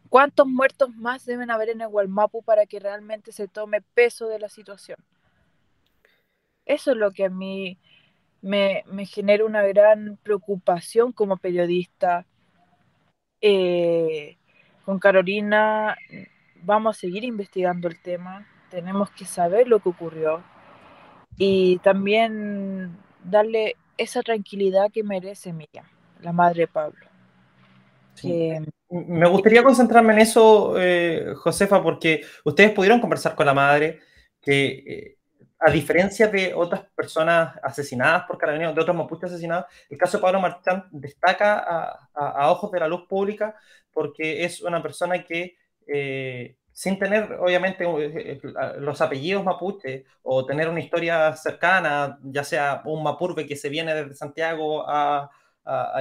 ¿Cuántos 0.10 0.48
muertos 0.48 0.96
más 0.96 1.26
deben 1.26 1.52
haber 1.52 1.70
en 1.70 1.82
el 1.82 1.90
Gualmapu 1.90 2.44
para 2.44 2.66
que 2.66 2.80
realmente 2.80 3.32
se 3.32 3.48
tome 3.48 3.82
peso 3.82 4.28
de 4.28 4.40
la 4.40 4.48
situación? 4.48 4.98
Eso 6.66 6.92
es 6.92 6.98
lo 6.98 7.12
que 7.12 7.26
a 7.26 7.30
mí 7.30 7.78
me, 8.42 8.84
genera 9.06 9.46
una 9.46 9.64
gran 9.64 10.18
preocupación 10.24 11.12
como 11.12 11.38
periodista. 11.38 12.26
Eh, 13.42 14.38
con 14.86 15.00
Carolina 15.00 15.98
vamos 16.62 16.96
a 16.96 17.00
seguir 17.00 17.24
investigando 17.24 17.88
el 17.88 18.02
tema, 18.02 18.48
tenemos 18.74 19.12
que 19.12 19.26
saber 19.26 19.68
lo 19.68 19.80
que 19.80 19.90
ocurrió 19.90 20.44
y 21.38 21.78
también 21.80 22.98
darle 23.24 23.76
esa 23.98 24.24
tranquilidad 24.24 24.92
que 24.92 25.04
merece 25.04 25.54
Miriam, 25.54 25.86
la 26.22 26.32
madre 26.32 26.62
de 26.62 26.68
Pablo. 26.68 27.06
Me 28.90 29.28
gustaría 29.28 29.64
concentrarme 29.64 30.14
en 30.14 30.20
eso, 30.20 30.76
eh, 30.80 31.34
Josefa, 31.36 31.84
porque 31.84 32.22
ustedes 32.46 32.72
pudieron 32.72 33.00
conversar 33.00 33.36
con 33.36 33.46
la 33.46 33.54
madre, 33.54 34.00
que 34.42 34.66
eh, 34.66 35.18
a 35.60 35.70
diferencia 35.70 36.28
de 36.28 36.54
otras 36.56 36.82
personas 36.96 37.56
asesinadas 37.62 38.24
por 38.24 38.40
carabineros, 38.40 38.74
de 38.74 38.82
otros 38.82 38.98
mapuches 38.98 39.32
asesinados, 39.32 39.66
el 39.90 40.00
caso 40.00 40.18
de 40.18 40.22
Pablo 40.24 40.42
Marchán 40.42 40.86
destaca 40.92 41.60
a, 42.14 42.52
ojos 42.52 42.72
de 42.72 42.80
la 42.80 42.88
luz 42.88 43.06
pública 43.08 43.56
porque 43.92 44.44
es 44.44 44.62
una 44.62 44.82
persona 44.82 45.24
que, 45.24 45.58
eh, 45.88 46.56
sin 46.74 46.98
tener 46.98 47.34
obviamente 47.40 47.86
los 48.80 49.00
apellidos 49.02 49.44
mapuches 49.44 50.04
o 50.24 50.46
tener 50.46 50.68
una 50.68 50.80
historia 50.80 51.34
cercana, 51.34 52.20
ya 52.24 52.44
sea 52.44 52.82
un 52.86 53.04
mapurbe 53.04 53.46
que 53.46 53.56
se 53.56 53.70
viene 53.70 53.94
desde 53.94 54.16
Santiago 54.16 54.84
a, 54.88 55.30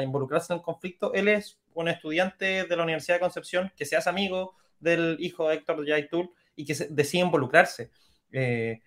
involucrarse 0.03 0.53
en 0.53 0.59
el 0.59 0.65
conflicto, 0.65 1.15
él 1.15 1.29
es 1.29 1.61
un 1.75 1.87
estudiante 1.87 2.65
de 2.65 2.77
la 2.77 2.83
Universidad 2.83 3.17
de 3.17 3.21
Concepción 3.21 3.73
que 3.77 3.85
se 3.85 3.95
hace 3.95 4.11
amigo 4.11 4.57
del 4.81 5.17
hijo 5.21 5.49
de 5.49 5.55
Héctor 5.55 5.87
Yaitul 5.87 6.31
y 6.57 6.65
que 6.65 6.75
decide 6.91 7.23
involucrarse. 7.23 7.93
Eh, 8.33 8.81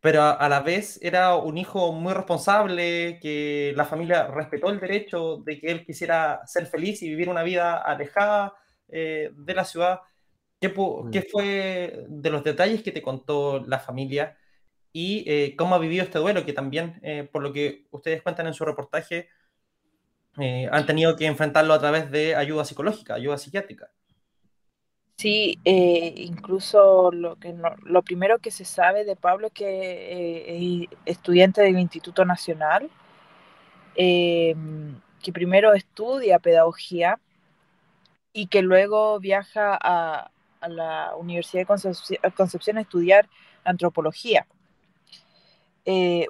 pero 0.00 0.22
a, 0.22 0.48
la 0.48 0.60
vez 0.60 0.98
era 1.02 1.34
un 1.34 1.58
hijo 1.58 1.92
muy 1.92 2.14
responsable, 2.14 3.18
que 3.20 3.72
la 3.76 3.84
familia 3.84 4.28
respetó 4.28 4.70
el 4.70 4.78
derecho 4.78 5.38
de 5.38 5.58
que 5.58 5.70
él 5.70 5.84
quisiera 5.84 6.46
ser 6.46 6.66
feliz 6.66 7.02
y 7.02 7.08
vivir 7.08 7.28
una 7.28 7.42
vida 7.42 7.76
alejada 7.76 8.54
eh, 8.88 9.30
de 9.34 9.54
la 9.54 9.64
ciudad. 9.64 10.00
¿Qué, 10.60 10.68
mm. 10.68 11.10
¿Qué, 11.10 11.22
fue 11.22 12.04
de 12.08 12.30
los 12.30 12.44
detalles 12.44 12.82
que 12.82 12.92
te 12.92 13.02
contó 13.02 13.64
la 13.66 13.78
familia 13.78 14.36
y 14.92 15.24
eh, 15.26 15.54
cómo 15.56 15.74
ha 15.74 15.78
vivido 15.78 16.04
este 16.04 16.18
duelo? 16.18 16.44
Que 16.44 16.52
también, 16.52 17.00
por 17.32 17.42
lo 17.42 17.52
que 17.52 17.86
ustedes 17.90 18.22
cuentan 18.22 18.46
en 18.46 18.54
su 18.54 18.64
reportaje, 18.64 19.28
eh, 20.38 20.68
han 20.70 20.84
tenido 20.84 21.16
que 21.16 21.26
enfrentarlo 21.26 21.72
a 21.72 21.78
través 21.78 22.10
de 22.10 22.34
ayuda 22.34 22.64
psicológica, 22.64 23.14
ayuda 23.14 23.38
psiquiátrica. 23.38 23.90
Sí, 25.16 25.58
eh, 25.64 26.12
incluso 26.18 27.10
lo, 27.10 27.36
que 27.36 27.54
lo 27.84 28.02
primero 28.02 28.38
que 28.38 28.50
se 28.50 28.66
sabe 28.66 29.04
de 29.04 29.16
Pablo 29.16 29.46
es 29.46 29.52
que 29.54 29.66
eh, 29.66 30.84
es 30.84 30.98
estudiante 31.06 31.62
del 31.62 31.78
Instituto 31.78 32.26
Nacional, 32.26 32.90
que 33.94 35.32
primero 35.32 35.72
estudia 35.72 36.38
pedagogía 36.38 37.18
y 38.34 38.48
que 38.48 38.60
luego 38.60 39.18
viaja 39.18 39.78
a, 39.80 40.30
a 40.60 40.68
la 40.68 41.14
Universidad 41.16 41.62
de 41.62 41.66
Concepción, 41.66 42.20
Concepción 42.36 42.78
a 42.78 42.82
estudiar 42.82 43.28
antropología. 43.64 44.46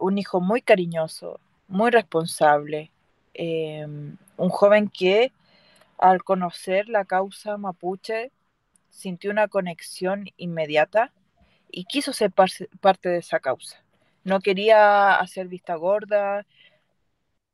un 0.00 0.18
hijo 0.18 0.40
muy 0.40 0.60
cariñoso, 0.60 1.40
muy 1.68 1.90
responsable, 1.90 2.90
Em, 3.38 4.16
un 4.38 4.48
joven 4.48 4.88
que 4.88 5.30
al 5.98 6.24
conocer 6.24 6.88
la 6.88 7.04
causa 7.04 7.58
mapuche 7.58 8.32
sintió 8.88 9.30
una 9.30 9.48
conexión 9.48 10.30
inmediata 10.38 11.12
y 11.70 11.84
quiso 11.84 12.14
ser 12.14 12.32
parte 12.32 13.08
de 13.10 13.18
esa 13.18 13.40
causa. 13.40 13.84
No 14.24 14.40
quería 14.40 15.16
hacer 15.16 15.48
vista 15.48 15.74
gorda, 15.74 16.46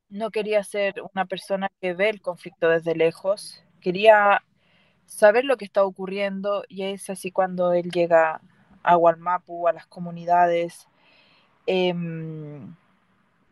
no 0.09 0.31
quería 0.31 0.63
ser 0.63 0.95
una 1.15 1.25
persona 1.25 1.69
que 1.81 1.95
ve 1.95 2.11
el 2.11 2.21
conflicto 2.23 2.69
desde 2.69 2.95
lejos, 2.95 3.65
quería 3.81 4.45
saber 5.13 5.45
lo 5.45 5.57
que 5.57 5.65
está 5.65 5.85
ocurriendo 5.85 6.65
y 6.69 6.85
es 6.85 7.11
así 7.11 7.31
cuando 7.31 7.73
él 7.73 7.91
llega 7.91 8.41
a 8.83 8.95
Gualmapu, 8.97 9.69
a 9.69 9.73
las 9.73 9.87
comunidades, 9.87 10.89
em, 11.67 12.75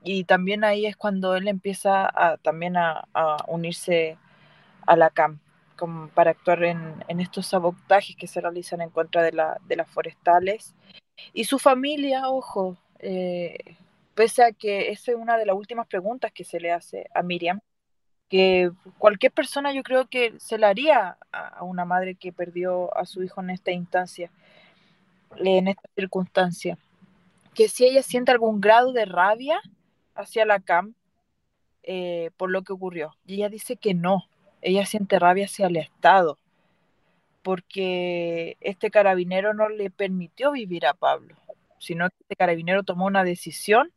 y 0.02 0.24
también 0.24 0.64
ahí 0.64 0.86
es 0.86 0.96
cuando 0.96 1.36
él 1.36 1.48
empieza 1.48 2.08
a, 2.12 2.38
también 2.38 2.76
a, 2.76 3.06
unirse 3.48 4.18
a 4.86 4.96
la 4.96 5.11
CAM 5.11 5.40
para 6.14 6.32
actuar 6.32 6.64
en, 6.64 7.04
estos 7.08 7.46
sabotajes 7.46 8.16
que 8.16 8.26
se 8.26 8.40
realizan 8.40 8.80
en 8.82 8.90
contra 8.90 9.22
de, 9.22 9.32
la, 9.32 9.58
de 9.66 9.76
las 9.76 9.88
forestales. 9.88 10.74
Y 11.32 11.44
su 11.44 11.58
familia, 11.58 12.28
ojo, 12.28 12.76
eh, 12.98 13.76
pese 14.14 14.44
a 14.44 14.52
que 14.52 14.90
esa 14.90 15.12
es 15.12 15.16
una 15.16 15.38
de 15.38 15.46
las 15.46 15.56
últimas 15.56 15.86
preguntas 15.86 16.32
que 16.32 16.44
se 16.44 16.61
le 16.61 16.72
hace 16.72 17.06
a 17.14 17.22
Miriam, 17.22 17.61
que 18.31 18.70
cualquier 18.97 19.33
persona 19.33 19.72
yo 19.72 19.83
creo 19.83 20.07
que 20.07 20.35
se 20.39 20.57
la 20.57 20.68
haría 20.68 21.18
a 21.33 21.64
una 21.64 21.85
madre 21.85 22.14
que 22.14 22.33
perdió 22.33 22.97
a 22.97 23.05
su 23.05 23.22
hijo 23.22 23.43
en 23.43 23.51
esta 23.51 23.72
instancia, 23.72 24.31
en 25.37 25.68
esta 25.68 25.89
circunstancia, 25.97 26.78
que 27.55 27.68
si 27.68 27.85
ella 27.85 28.03
siente 28.03 28.31
algún 28.31 28.61
grado 28.61 28.93
de 28.93 29.05
rabia, 29.05 29.61
hacia 30.14 30.45
la 30.45 30.61
CAM 30.61 30.95
eh, 31.83 32.31
por 32.37 32.51
lo 32.51 32.62
que 32.62 32.72
ocurrió. 32.72 33.16
Y 33.26 33.37
ella 33.37 33.49
dice 33.49 33.76
que 33.76 33.95
no, 33.95 34.28
ella 34.62 34.87
siente 34.87 35.18
rabia 35.18 35.47
hacia 35.47 35.66
el 35.66 35.76
Estado, 35.76 36.39
porque 37.43 38.57
este 38.61 38.91
carabinero 38.91 39.55
no 39.55 39.68
le 39.68 39.91
permitió 39.91 40.53
vivir 40.53 40.87
a 40.87 40.95
Pablo, 40.95 41.37
sino 41.78 42.09
que 42.11 42.16
este 42.20 42.37
carabinero 42.37 42.83
tomó 42.83 43.07
una 43.07 43.24
decisión 43.24 43.91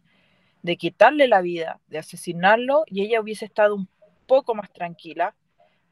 de 0.62 0.78
quitarle 0.78 1.28
la 1.28 1.42
vida, 1.42 1.82
de 1.88 2.00
asesinarlo, 2.00 2.84
y 2.88 3.02
ella 3.02 3.20
hubiese 3.20 3.44
estado 3.44 3.76
un 3.76 3.88
poco 4.26 4.56
más 4.56 4.72
tranquila, 4.72 5.36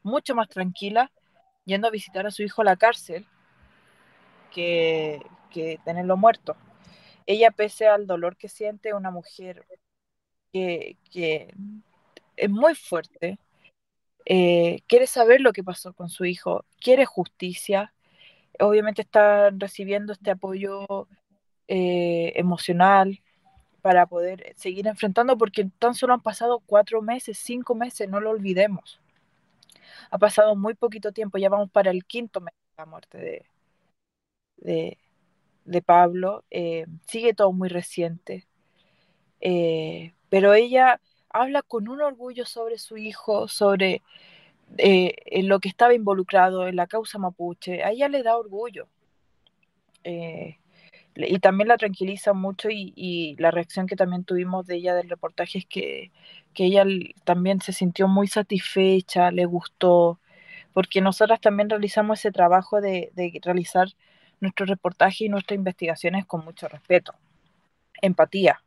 mucho 0.04 0.36
más 0.36 0.50
tranquila, 0.50 1.12
yendo 1.66 1.88
a 1.88 1.92
visitar 1.92 2.26
a 2.26 2.32
su 2.32 2.44
hijo 2.44 2.62
a 2.62 2.66
la 2.66 2.76
cárcel, 2.76 3.26
que, 4.52 5.22
que 5.50 5.80
tenerlo 5.86 6.18
muerto. 6.18 6.56
Ella, 7.26 7.52
pese 7.52 7.88
al 7.88 8.08
dolor 8.08 8.36
que 8.36 8.50
siente, 8.50 8.94
una 8.94 9.12
mujer 9.12 9.66
que, 10.52 10.98
es 12.36 12.50
muy 12.50 12.76
fuerte, 12.76 13.40
eh, 14.26 14.82
quiere 14.88 15.08
saber 15.08 15.42
lo 15.42 15.54
que 15.54 15.64
pasó 15.64 15.94
con 15.94 16.10
su 16.10 16.26
hijo, 16.26 16.66
quiere 16.80 17.06
justicia, 17.06 17.94
obviamente 18.60 19.04
están 19.04 19.60
recibiendo 19.60 20.14
este 20.14 20.32
apoyo 20.32 21.08
eh, 21.68 22.34
emocional 22.36 23.22
para 23.82 24.06
poder 24.06 24.54
seguir 24.58 24.88
enfrentando, 24.88 25.38
porque 25.38 25.70
tan 25.80 25.96
solo 25.96 26.14
han 26.14 26.22
pasado 26.22 26.62
cuatro 26.66 27.02
meses, 27.02 27.38
cinco 27.38 27.76
meses, 27.76 28.10
no 28.10 28.20
lo 28.20 28.30
olvidemos. 28.32 29.00
Ha 30.12 30.18
pasado 30.18 30.56
muy 30.56 30.74
poquito 30.76 31.12
tiempo, 31.12 31.38
ya 31.38 31.50
vamos 31.50 31.70
para 31.72 31.92
el 31.92 32.06
quinto 32.06 32.42
mes 32.42 32.54
de 32.54 32.76
la 32.78 32.86
muerte 32.86 33.46
de, 34.58 34.98
de, 35.66 35.82
Pablo, 35.82 36.44
eh, 36.52 36.86
sigue 37.08 37.34
todo 37.34 37.52
muy 37.52 37.70
reciente, 37.70 38.48
eh, 39.42 40.14
pero 40.30 40.54
ella 40.54 41.02
habla 41.30 41.62
con 41.62 41.88
un 41.88 42.02
orgullo 42.02 42.46
sobre 42.46 42.78
su 42.78 42.98
hijo, 42.98 43.48
sobre 43.48 44.02
eh, 44.78 45.16
en 45.26 45.48
lo 45.48 45.60
que 45.60 45.70
estaba 45.70 45.94
involucrado 45.94 46.68
en 46.68 46.76
la 46.76 46.88
causa 46.88 47.18
mapuche, 47.20 47.84
a 47.84 47.92
ella 47.92 48.08
le 48.10 48.24
da 48.24 48.38
orgullo. 48.38 48.88
Eh, 50.04 50.58
y 51.16 51.40
también 51.40 51.68
la 51.68 51.78
tranquiliza 51.78 52.34
mucho 52.34 52.70
y, 52.72 53.36
la 53.40 53.52
reacción 53.52 53.88
que 53.88 53.96
también 53.96 54.24
tuvimos 54.24 54.66
de 54.66 54.76
ella 54.76 54.96
del 54.96 55.10
reportaje 55.10 55.60
es 55.60 55.66
que, 55.66 56.12
que 56.54 56.66
ella 56.66 56.86
también 57.24 57.62
se 57.62 57.74
sintió 57.74 58.08
muy 58.08 58.28
satisfecha, 58.28 59.32
le 59.32 59.46
gustó, 59.46 60.20
porque 60.74 61.02
nosotras 61.02 61.42
también 61.42 61.70
realizamos 61.70 62.20
ese 62.20 62.32
trabajo 62.32 62.82
de, 62.82 63.12
de 63.16 63.40
realizar 63.44 63.88
nuestro 64.40 64.66
reportaje 64.66 65.26
y 65.26 65.30
nuestras 65.30 65.58
investigaciones 65.58 66.26
con 66.26 66.46
mucho 66.46 66.68
respeto, 66.68 67.14
empatía. 68.02 68.64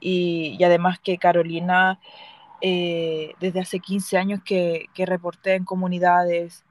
Y, 0.00 0.56
y 0.58 0.64
además 0.64 0.98
que 0.98 1.18
Carolina 1.18 2.00
eh, 2.64 3.34
desde 3.40 3.60
hace 3.60 3.80
15 3.80 4.16
años 4.16 4.40
que, 4.44 4.86
que 4.94 5.04
en 5.44 5.64
comunidades, 5.64 6.64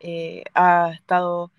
eh, 0.00 0.42
ha 0.52 0.90
estado 0.92 1.52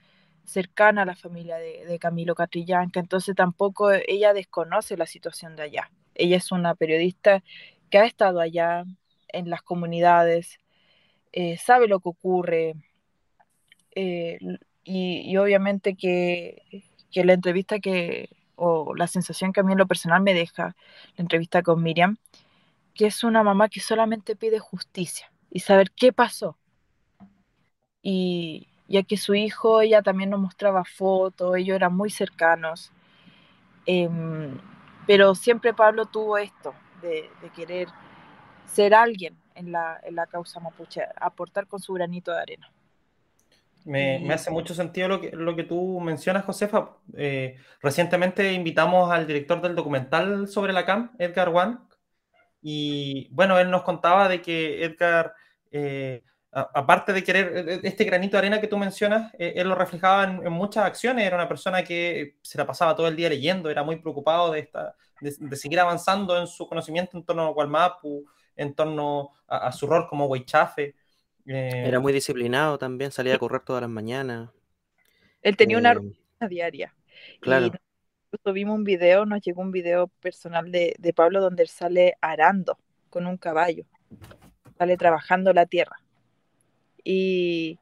cercana 0.49 1.03
a 1.03 1.05
la 1.05 1.15
familia 1.15 1.57
de, 1.57 1.99
Camilo 1.99 2.35
Catrillanca, 2.35 2.99
entonces 2.99 3.35
tampoco 3.35 3.91
ella 3.91 4.33
desconoce 4.33 4.97
la 4.97 5.05
situación 5.05 5.55
de 5.55 5.63
allá. 5.63 5.91
Ella 6.15 6.37
es 6.37 6.51
una 6.51 6.75
periodista 6.75 7.43
que 7.89 7.99
ha 7.99 8.05
estado 8.05 8.39
allá 8.39 8.85
en 9.29 9.49
las 9.49 9.61
comunidades, 9.61 10.59
eh, 11.31 11.57
sabe 11.57 11.87
lo 11.87 11.99
que 11.99 12.09
ocurre 12.09 12.75
y, 14.83 15.37
obviamente 15.37 15.95
que, 15.95 16.83
que, 17.11 17.23
la 17.23 17.33
entrevista 17.33 17.79
que, 17.79 18.29
o 18.55 18.95
la 18.95 19.07
sensación 19.07 19.53
que 19.53 19.59
a 19.59 19.63
mí 19.63 19.73
en 19.73 19.77
lo 19.77 19.87
personal 19.87 20.21
me 20.21 20.33
deja, 20.33 20.75
la 21.17 21.21
entrevista 21.21 21.61
con 21.61 21.83
Miriam, 21.83 22.17
que 22.93 23.07
es 23.07 23.23
una 23.23 23.43
mamá 23.43 23.69
que 23.69 23.79
solamente 23.79 24.35
pide 24.35 24.59
justicia 24.59 25.31
y 25.51 25.59
saber 25.59 25.91
qué 25.91 26.13
pasó. 26.13 26.57
Y 28.01 28.68
ya 28.89 29.03
que 29.03 29.17
su 29.17 29.35
hijo, 29.35 29.81
ella 29.81 30.01
también 30.01 30.31
nos 30.31 30.39
mostraba 30.39 30.83
fotos, 30.83 31.55
ellos 31.55 31.75
eran 31.75 31.95
muy 31.95 32.09
cercanos. 32.09 32.91
Em, 33.85 34.59
pero 35.07 35.35
siempre 35.35 35.73
Pablo 35.73 36.05
tuvo 36.05 36.37
esto 36.37 36.73
de, 37.01 37.29
querer 37.55 37.87
ser 38.65 38.93
alguien 38.93 39.37
en 39.55 39.71
la, 39.71 39.99
en 40.03 40.15
la, 40.15 40.27
causa 40.27 40.59
mapuche, 40.59 41.01
aportar 41.19 41.67
con 41.67 41.79
su 41.79 41.93
granito 41.93 42.31
de 42.31 42.41
arena. 42.41 42.71
Me, 43.85 44.19
me 44.19 44.33
hace 44.33 44.51
mucho 44.51 44.73
sentido 44.73 45.07
lo 45.07 45.21
que, 45.21 45.31
lo 45.31 45.55
que 45.55 45.63
tú 45.63 45.99
mencionas, 45.99 46.45
Josefa. 46.45 46.97
Eh, 47.15 47.57
recientemente 47.81 48.53
invitamos 48.53 49.09
al 49.11 49.25
director 49.25 49.61
del 49.61 49.75
documental 49.75 50.47
sobre 50.47 50.73
la 50.73 50.85
CAM, 50.85 51.11
Edgar 51.17 51.49
Wan, 51.49 51.87
y 52.61 53.29
bueno, 53.31 53.57
él 53.59 53.69
nos 53.69 53.83
contaba 53.83 54.27
de 54.27 54.41
que 54.41 54.83
Edgar, 54.83 55.33
eh, 55.71 56.23
aparte 56.51 57.13
de 57.13 57.23
querer 57.23 57.55
e, 57.55 57.73
e, 57.75 57.79
este 57.83 58.03
granito 58.03 58.33
de 58.33 58.39
arena 58.39 58.61
que 58.61 58.67
tú 58.67 58.77
mencionas, 58.77 59.33
eh, 59.37 59.53
él 59.55 59.67
lo 59.67 59.75
reflejaba 59.75 60.23
en, 60.23 60.51
muchas 60.51 60.85
acciones. 60.85 61.25
Era 61.25 61.35
una 61.35 61.47
persona 61.47 61.83
que 61.83 62.37
se 62.41 62.57
la 62.57 62.65
pasaba 62.65 62.95
todo 62.95 63.07
el 63.07 63.15
día 63.15 63.29
leyendo, 63.29 63.69
era 63.69 63.83
muy 63.83 63.97
preocupado 63.97 64.51
de, 64.51 64.59
esta, 64.59 64.95
de, 65.21 65.55
seguir 65.55 65.79
avanzando 65.79 66.39
en 66.39 66.47
su 66.47 66.67
conocimiento 66.67 67.17
en 67.17 67.23
torno 67.23 67.45
a 67.45 67.51
Gualmapu, 67.51 68.25
en 68.55 68.73
torno 68.73 69.31
a, 69.47 69.71
su 69.71 69.87
rol 69.87 70.07
como 70.07 70.25
Weichafe. 70.25 70.95
Eh, 71.45 71.83
era 71.85 71.99
muy 71.99 72.13
disciplinado 72.13 72.77
también, 72.77 73.11
salía 73.11 73.35
a 73.35 73.39
correr 73.39 73.61
todas 73.61 73.81
las 73.81 73.89
mañanas. 73.89 74.49
Él 75.41 75.55
tenía 75.55 75.77
una 75.77 75.93
rutina 75.93 76.47
diaria. 76.47 76.93
Claro 77.39 77.71
vimos 78.53 78.77
un 78.77 78.83
video, 78.83 79.25
nos 79.25 79.41
llegó 79.41 79.61
un 79.61 79.71
video 79.71 80.07
personal 80.07 80.71
de, 80.71 81.13
Pablo 81.15 81.41
donde 81.41 81.63
él 81.63 81.69
sale 81.69 82.15
arando 82.21 82.77
con 83.09 83.27
un 83.27 83.37
caballo, 83.37 83.85
sale 84.77 84.97
trabajando 84.97 85.53
la 85.53 85.65
tierra. 85.65 85.97
Y, 87.03 87.79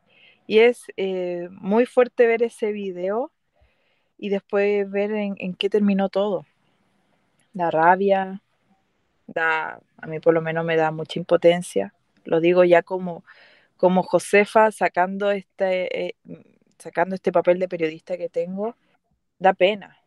es 0.47 0.86
eh, 0.95 1.49
muy 1.51 1.86
fuerte 1.86 2.26
ver 2.26 2.41
ese 2.41 2.72
video 2.72 3.32
y 4.18 4.30
después 4.30 4.89
ver 4.89 5.11
en, 5.11 5.53
qué 5.55 5.70
terminó 5.70 6.09
todo. 6.09 6.45
Da 7.53 7.70
rabia, 7.70 8.41
da, 9.28 9.82
a 9.97 10.07
mí 10.07 10.20
por 10.20 10.34
lo 10.34 10.41
menos 10.41 10.63
me 10.63 10.78
da 10.78 10.91
mucha 10.91 11.20
impotencia. 11.20 11.93
Lo 12.24 12.39
digo 12.39 12.63
ya 12.63 12.82
como, 12.82 13.26
como 13.76 14.03
Josefa 14.03 14.72
sacando 14.72 15.32
este, 15.32 16.07
eh, 16.07 16.15
sacando 16.78 17.15
este 17.15 17.32
papel 17.32 17.59
de 17.59 17.68
periodista 17.68 18.18
que 18.18 18.30
tengo, 18.30 18.76
da 19.39 19.53
pena, 19.53 19.97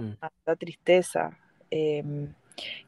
Mm. 0.00 0.14
da, 0.44 0.56
tristeza. 0.56 1.38
Em, 1.70 2.34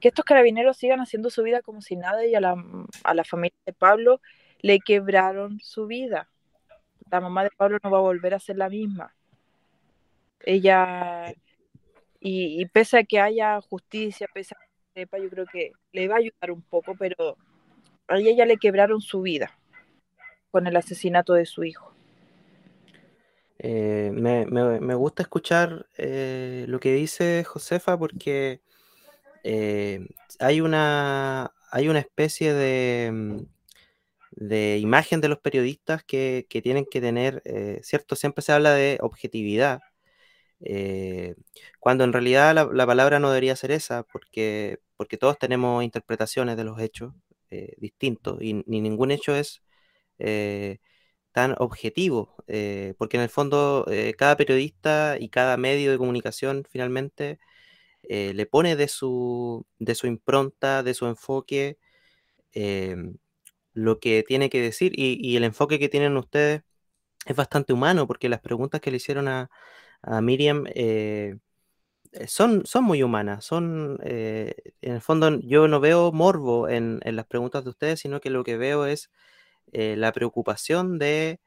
que 0.00 0.08
estos 0.08 0.24
carabineros 0.24 0.76
sigan 0.76 1.00
haciendo 1.00 1.30
su 1.30 1.42
vida 1.42 1.62
como 1.62 1.80
si 1.80 1.96
nada 1.96 2.24
y 2.24 2.34
a 2.34 2.40
la, 2.40 2.56
a 3.04 3.14
la 3.14 3.24
familia 3.24 3.56
de 3.64 3.72
Pablo 3.72 4.20
le 4.66 4.80
quebraron 4.80 5.60
su 5.60 5.86
vida. 5.86 6.28
La 7.08 7.20
mamá 7.20 7.44
de 7.44 7.50
Pablo 7.56 7.78
no 7.82 7.90
va 7.90 7.98
a 7.98 8.00
volver 8.00 8.34
a 8.34 8.40
ser 8.40 8.56
la 8.56 8.68
misma. 8.68 9.14
Ella, 10.40 11.32
y, 12.18 12.66
pese 12.66 12.98
a 12.98 13.04
que 13.04 13.20
haya 13.20 13.60
justicia, 13.60 14.26
pese 14.34 14.56
a 14.56 14.58
que 14.58 15.02
sepa, 15.02 15.18
yo 15.18 15.30
creo 15.30 15.46
que 15.46 15.70
le 15.92 16.08
va 16.08 16.16
a 16.16 16.18
ayudar 16.18 16.50
un 16.50 16.62
poco, 16.62 16.96
pero 16.98 17.36
a 18.08 18.18
ella 18.18 18.44
le 18.44 18.56
quebraron 18.56 19.00
su 19.00 19.22
vida 19.22 19.56
con 20.50 20.66
el 20.66 20.74
asesinato 20.74 21.34
de 21.34 21.46
su 21.46 21.62
hijo. 21.62 21.92
Eh, 23.58 24.10
me, 24.12 24.94
gusta 24.96 25.22
escuchar 25.22 25.86
eh, 25.96 26.64
lo 26.68 26.80
que 26.80 26.92
dice 26.92 27.44
Josefa 27.44 27.96
porque 27.96 28.60
eh, 29.44 30.06
hay, 30.40 30.60
una, 30.60 31.52
hay 31.70 31.88
una 31.88 32.00
especie 32.00 32.52
de, 32.52 33.46
de 34.36 34.78
imagen 34.78 35.20
de 35.20 35.28
los 35.28 35.38
periodistas 35.40 36.04
que, 36.04 36.46
tienen 36.62 36.86
que 36.90 37.00
tener, 37.00 37.42
¿cierto? 37.82 38.16
Siempre 38.16 38.42
se 38.42 38.52
habla 38.52 38.74
de 38.74 38.98
objetividad, 39.02 39.80
cuando 41.80 42.04
en 42.04 42.12
realidad 42.12 42.54
la, 42.54 42.86
palabra 42.86 43.18
no 43.20 43.30
debería 43.30 43.56
ser 43.56 43.72
esa, 43.72 44.04
porque, 44.04 44.78
porque 44.96 45.16
todos 45.18 45.38
tenemos 45.38 45.84
interpretaciones 45.84 46.56
de 46.56 46.64
los 46.64 46.80
hechos 46.80 47.14
distintos 47.78 48.42
y 48.42 48.54
ni 48.66 48.80
ningún 48.80 49.10
hecho 49.10 49.34
es 49.36 49.62
tan 51.36 51.54
objetivo, 51.58 52.34
eh, 52.46 52.94
porque 52.96 53.18
en 53.18 53.22
el 53.24 53.28
fondo 53.28 53.84
eh, 53.90 54.14
cada 54.16 54.38
periodista 54.38 55.18
y 55.20 55.28
cada 55.28 55.58
medio 55.58 55.90
de 55.92 55.98
comunicación 55.98 56.64
finalmente 56.70 57.38
eh, 58.04 58.32
le 58.34 58.46
pone 58.46 58.74
de 58.76 58.88
su, 58.88 59.66
de 59.78 59.94
su 59.94 60.06
impronta, 60.06 60.82
de 60.82 60.94
su 60.94 61.06
enfoque, 61.06 61.78
lo 63.76 64.00
que 64.00 64.24
tiene 64.24 64.50
que 64.50 64.60
decir 64.62 64.92
y, 64.96 65.36
el 65.36 65.44
enfoque 65.44 65.78
que 65.78 65.88
tienen 65.88 66.16
ustedes 66.16 66.62
es 67.26 67.36
bastante 67.36 67.72
humano, 67.72 68.06
porque 68.06 68.28
las 68.28 68.40
preguntas 68.40 68.80
que 68.80 68.90
le 68.90 68.98
hicieron 68.98 69.28
a, 69.28 69.50
Miriam 70.22 70.64
son, 72.26 72.64
son 72.66 72.84
muy 72.84 73.02
humanas, 73.02 73.44
son, 73.44 73.98
en 74.02 74.52
el 74.80 75.00
fondo 75.00 75.38
yo 75.40 75.68
no 75.68 75.80
veo 75.80 76.12
morbo 76.12 76.68
en, 76.68 77.00
las 77.04 77.26
preguntas 77.26 77.64
de 77.64 77.70
ustedes, 77.70 78.00
sino 78.00 78.20
que 78.20 78.30
lo 78.30 78.44
que 78.44 78.56
veo 78.56 78.86
es 78.86 79.10
eh, 79.72 79.96
la 79.96 80.12
preocupación 80.12 80.98
de, 80.98 81.40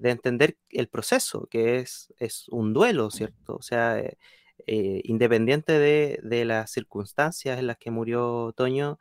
entender 0.00 0.58
el 0.70 0.88
proceso, 0.88 1.46
que 1.50 1.78
es, 1.78 2.12
es 2.18 2.48
un 2.48 2.72
duelo, 2.74 3.10
¿cierto? 3.10 3.56
O 3.56 3.62
sea, 3.62 3.98
eh, 3.98 4.18
eh, 4.66 5.00
independiente 5.04 5.78
de, 5.78 6.44
las 6.44 6.70
circunstancias 6.72 7.58
en 7.58 7.66
las 7.66 7.78
que 7.78 7.90
murió 7.90 8.52
Toño, 8.56 8.98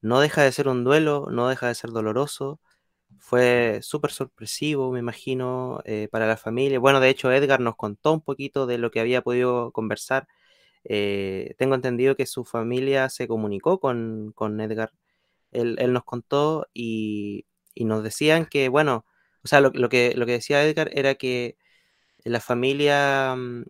no 0.00 0.20
deja 0.20 0.42
de 0.42 0.52
ser 0.52 0.68
un 0.68 0.84
duelo, 0.84 1.28
no 1.30 1.48
deja 1.48 1.68
de 1.68 1.74
ser 1.74 1.90
doloroso. 1.90 2.60
Fue 3.18 3.80
súper 3.82 4.12
sorpresivo, 4.12 4.92
me 4.92 5.00
imagino, 5.00 5.82
para 6.12 6.26
la 6.26 6.36
familia. 6.36 6.78
Bueno, 6.80 7.00
de 7.00 7.10
hecho, 7.10 7.32
Edgar 7.32 7.60
nos 7.60 7.76
contó 7.76 8.12
un 8.12 8.22
poquito 8.22 8.66
de 8.66 8.78
lo 8.78 8.90
que 8.90 9.00
había 9.00 9.22
podido 9.22 9.72
conversar. 9.72 10.28
tengo 11.58 11.74
entendido 11.74 12.16
que 12.16 12.26
su 12.26 12.44
familia 12.44 13.08
se 13.10 13.28
comunicó 13.28 13.80
con, 13.80 14.32
con 14.34 14.60
Edgar 14.60 14.92
él, 15.52 15.92
nos 15.92 16.04
contó 16.04 16.68
y, 16.74 17.46
nos 17.76 18.02
decían 18.02 18.46
que, 18.46 18.68
bueno, 18.68 19.06
o 19.44 19.48
sea, 19.48 19.60
lo, 19.60 19.72
que, 19.88 20.14
lo 20.16 20.26
que 20.26 20.32
decía 20.32 20.64
Edgar 20.64 20.90
era 20.92 21.14
que 21.14 21.56
la 22.24 22.40
familia, 22.40 23.34
mm, 23.36 23.64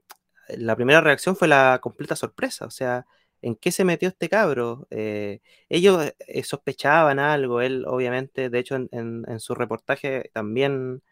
la 0.59 0.77
primera 0.77 1.01
reacción 1.01 1.37
fue 1.37 1.49
la 1.49 1.81
completa 1.83 2.17
sorpresa, 2.17 2.67
o 2.67 2.71
sea, 2.71 3.07
¿en 3.43 3.57
qué 3.57 3.73
se 3.73 3.85
metió 3.85 4.09
este 4.09 4.29
cabro? 4.29 4.87
Eh, 4.91 5.41
ellos 5.69 6.13
eh, 6.27 6.43
sospechaban 6.45 7.19
algo, 7.19 7.61
él 7.61 7.85
obviamente, 7.87 8.51
de 8.51 8.59
hecho 8.59 8.77
en, 8.77 9.41
su 9.41 9.55
reportaje 9.55 10.31
también 10.33 11.03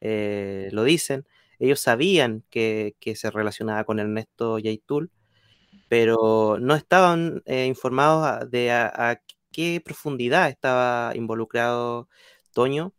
eh, 0.00 0.68
lo 0.72 0.84
dicen, 0.84 1.26
ellos 1.58 1.80
sabían 1.80 2.44
que, 2.50 2.94
se 3.14 3.30
relacionaba 3.30 3.84
con 3.84 3.98
Ernesto 4.00 4.58
Yaitul, 4.58 5.10
pero 5.88 6.58
no 6.60 6.74
estaban 6.74 7.42
informados 7.46 8.50
de 8.50 8.72
a, 8.72 9.22
qué 9.52 9.80
profundidad 9.84 10.48
estaba 10.50 11.12
involucrado 11.16 12.08
Toño. 12.52 12.92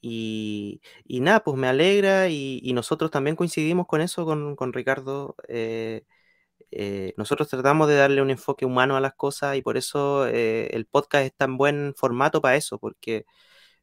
Y, 0.00 0.80
nada, 1.08 1.42
pues 1.42 1.56
me 1.56 1.66
alegra 1.66 2.28
y, 2.28 2.72
nosotros 2.74 3.10
también 3.10 3.36
coincidimos 3.36 3.86
con 3.86 4.00
eso, 4.02 4.26
con, 4.26 4.72
Ricardo. 4.72 5.34
Eh, 5.48 6.04
nosotros 7.16 7.48
tratamos 7.48 7.88
de 7.88 7.96
darle 7.96 8.22
un 8.22 8.30
enfoque 8.30 8.66
humano 8.66 8.96
a 8.96 9.00
las 9.00 9.14
cosas 9.14 9.56
y 9.56 9.62
por 9.62 9.76
eso 9.76 10.26
eh, 10.26 10.68
el 10.72 10.86
podcast 10.86 11.26
es 11.26 11.34
tan 11.34 11.56
buen 11.56 11.94
formato 11.96 12.40
para 12.40 12.56
eso, 12.56 12.78
porque 12.78 13.26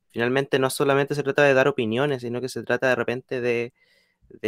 finalmente 0.10 0.60
no 0.60 0.70
solamente 0.70 1.16
se 1.16 1.24
trata 1.24 1.44
de 1.44 1.54
dar 1.54 1.68
opiniones, 1.68 2.22
sino 2.22 2.42
que 2.42 2.50
se 2.50 2.64
trata 2.64 2.90
de 2.90 2.96
repente 2.96 3.42
de, 3.42 3.74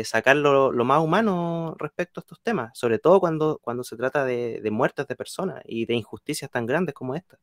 sacar 0.04 0.36
lo, 0.36 0.72
más 0.86 1.02
humano 1.02 1.76
respecto 1.80 2.20
a 2.20 2.22
estos 2.22 2.42
temas, 2.42 2.78
sobre 2.78 3.00
todo 3.00 3.20
cuando, 3.20 3.60
cuando 3.62 3.84
se 3.84 3.98
trata 3.98 4.26
de, 4.26 4.62
muertes 4.72 5.08
de 5.08 5.16
personas 5.16 5.62
y 5.66 5.86
de 5.86 5.96
injusticias 5.96 6.52
tan 6.52 6.66
grandes 6.66 6.94
como 6.94 7.16
esta. 7.16 7.40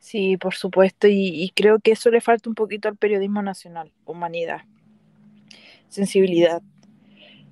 Sí, 0.00 0.36
por 0.36 0.54
supuesto, 0.54 1.08
y, 1.08 1.52
creo 1.54 1.80
que 1.80 1.92
eso 1.92 2.10
le 2.10 2.20
falta 2.20 2.48
un 2.48 2.54
poquito 2.54 2.88
al 2.88 2.96
periodismo 2.96 3.42
nacional, 3.42 3.92
humanidad, 4.04 4.62
sensibilidad. 5.88 6.62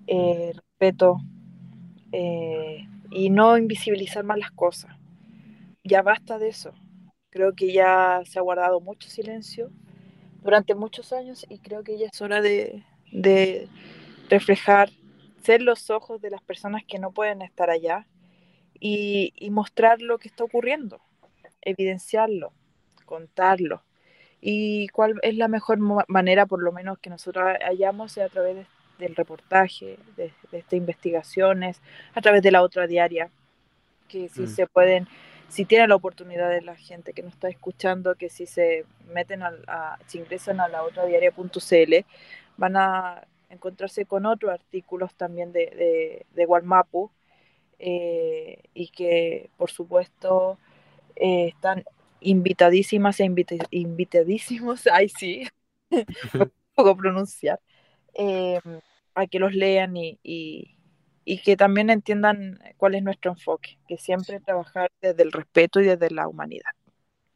Eh, 0.06 0.52
respeto 0.78 1.18
eh, 2.12 2.86
y 3.10 3.30
no 3.30 3.56
invisibilizar 3.56 4.24
más 4.24 4.38
las 4.38 4.50
cosas. 4.50 4.94
Ya 5.84 6.02
basta 6.02 6.38
de 6.38 6.48
eso. 6.48 6.72
Creo 7.30 7.54
que 7.54 7.72
ya 7.72 8.22
se 8.24 8.38
ha 8.38 8.42
guardado 8.42 8.80
mucho 8.80 9.08
silencio 9.08 9.70
durante 10.42 10.74
muchos 10.74 11.12
años 11.12 11.46
y 11.48 11.58
creo 11.58 11.82
que 11.82 11.98
ya 11.98 12.06
es 12.06 12.20
hora 12.20 12.40
de, 12.40 12.84
de 13.12 13.68
reflejar, 14.28 14.90
ser 15.42 15.62
los 15.62 15.90
ojos 15.90 16.20
de 16.20 16.30
las 16.30 16.42
personas 16.42 16.82
que 16.86 16.98
no 16.98 17.12
pueden 17.12 17.42
estar 17.42 17.70
allá 17.70 18.06
y, 18.78 19.32
y 19.36 19.50
mostrar 19.50 20.00
lo 20.00 20.18
que 20.18 20.28
está 20.28 20.44
ocurriendo, 20.44 21.00
evidenciarlo, 21.62 22.52
contarlo. 23.04 23.82
Y 24.40 24.88
cuál 24.88 25.18
es 25.22 25.36
la 25.36 25.48
mejor 25.48 25.78
manera, 26.08 26.46
por 26.46 26.62
lo 26.62 26.70
menos, 26.70 26.98
que 26.98 27.10
nosotros 27.10 27.44
hayamos 27.64 28.16
a 28.18 28.28
través 28.28 28.56
de 28.56 28.66
del 28.98 29.16
reportaje, 29.16 29.98
de, 30.16 30.32
estas 30.52 30.72
investigaciones, 30.74 31.80
a 32.14 32.20
través 32.20 32.42
de 32.42 32.50
la 32.50 32.62
otra 32.62 32.86
diaria, 32.86 33.30
que 34.08 34.28
si 34.28 34.42
mm. 34.42 34.48
se 34.48 34.66
pueden, 34.66 35.08
si 35.48 35.64
tienen 35.64 35.88
la 35.88 35.96
oportunidad 35.96 36.50
de 36.50 36.62
la 36.62 36.76
gente 36.76 37.12
que 37.12 37.22
nos 37.22 37.34
está 37.34 37.48
escuchando, 37.48 38.14
que 38.14 38.28
si 38.28 38.46
se 38.46 38.84
meten 39.12 39.42
a, 39.42 39.98
si 40.06 40.18
ingresan 40.18 40.60
a 40.60 40.68
la 40.68 40.82
otra 40.82 41.06
diaria.cl, 41.06 41.94
van 42.56 42.76
a 42.76 43.26
encontrarse 43.50 44.06
con 44.06 44.26
otros 44.26 44.52
artículos 44.52 45.14
también 45.14 45.52
de, 45.52 45.66
de, 45.66 46.26
de 46.34 46.46
Walmapu, 46.46 47.10
eh, 47.78 48.62
y 48.72 48.88
que 48.88 49.50
por 49.58 49.70
supuesto 49.70 50.58
eh, 51.14 51.48
están 51.48 51.84
invitadísimas 52.20 53.20
e 53.20 53.30
invitadísimos, 53.70 54.86
ay 54.92 55.08
sí, 55.10 55.46
no 55.90 56.50
puedo 56.74 56.96
pronunciar, 56.96 57.60
eh, 58.18 58.60
a 59.14 59.26
que 59.26 59.38
los 59.38 59.54
lean 59.54 59.94
y, 59.96 60.72
que 61.44 61.56
también 61.56 61.90
entiendan 61.90 62.58
cuál 62.76 62.94
es 62.94 63.02
nuestro 63.02 63.32
enfoque, 63.32 63.78
que 63.88 63.98
siempre 63.98 64.40
trabajar 64.40 64.90
desde 65.00 65.22
el 65.22 65.32
respeto 65.32 65.80
y 65.80 65.84
desde 65.84 66.10
la 66.10 66.28
humanidad. 66.28 66.70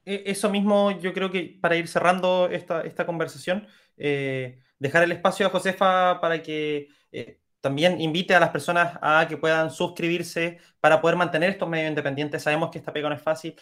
E, 0.04 0.22
eso 0.26 0.50
mismo 0.50 0.90
yo 1.00 1.12
creo 1.12 1.30
que 1.30 1.58
para 1.60 1.76
ir 1.76 1.88
cerrando 1.88 2.48
esta, 2.50 2.82
esta 2.82 3.04
conversación, 3.04 3.66
eh, 3.96 4.58
dejar 4.78 5.02
el 5.02 5.12
espacio 5.12 5.46
a 5.46 5.50
Josefa 5.50 6.20
para 6.20 6.42
que 6.42 6.88
eh, 7.12 7.40
también 7.60 8.00
invite 8.00 8.34
a 8.34 8.40
las 8.40 8.50
personas 8.50 8.98
a 9.02 9.26
que 9.28 9.36
puedan 9.36 9.70
suscribirse 9.70 10.58
para 10.80 11.00
poder 11.00 11.16
mantener 11.16 11.50
estos 11.50 11.68
medios 11.68 11.90
independientes. 11.90 12.42
Sabemos 12.42 12.70
que 12.70 12.78
esta 12.78 12.92
pega 12.92 13.08
no 13.08 13.14
es 13.14 13.22
fácil. 13.22 13.54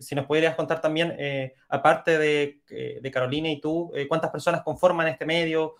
si 0.00 0.14
nos 0.14 0.26
pudieras 0.26 0.54
contar 0.54 0.80
también, 0.82 1.16
aparte 1.68 2.18
de, 2.18 2.60
de, 3.00 3.10
Carolina 3.10 3.48
y 3.50 3.58
tú, 3.58 3.90
cuántas 4.08 4.30
personas 4.30 4.62
conforman 4.62 5.08
este 5.08 5.24
medio, 5.24 5.76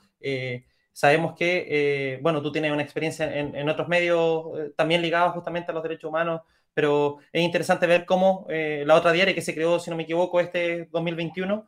Sabemos 0.93 1.35
que, 1.37 1.67
eh, 1.69 2.19
bueno, 2.23 2.43
tú 2.43 2.51
tienes 2.51 2.73
una 2.73 2.83
experiencia 2.83 3.33
en, 3.39 3.69
otros 3.69 3.89
medios 3.89 4.47
eh, 4.59 4.73
también 4.77 5.01
ligados 5.01 5.33
justamente 5.33 5.71
a 5.71 5.75
los 5.75 5.83
derechos 5.83 6.09
humanos, 6.09 6.43
pero 6.75 7.19
es 7.33 7.43
interesante 7.43 7.87
ver 7.87 8.05
cómo 8.05 8.47
eh, 8.49 8.83
la 8.87 8.97
otra 8.97 9.13
diaria 9.13 9.35
que 9.35 9.43
se 9.43 9.55
creó, 9.55 9.79
si 9.79 9.91
no 9.91 9.97
me 9.97 10.03
equivoco, 10.03 10.41
este 10.41 10.89
2021, 10.91 11.67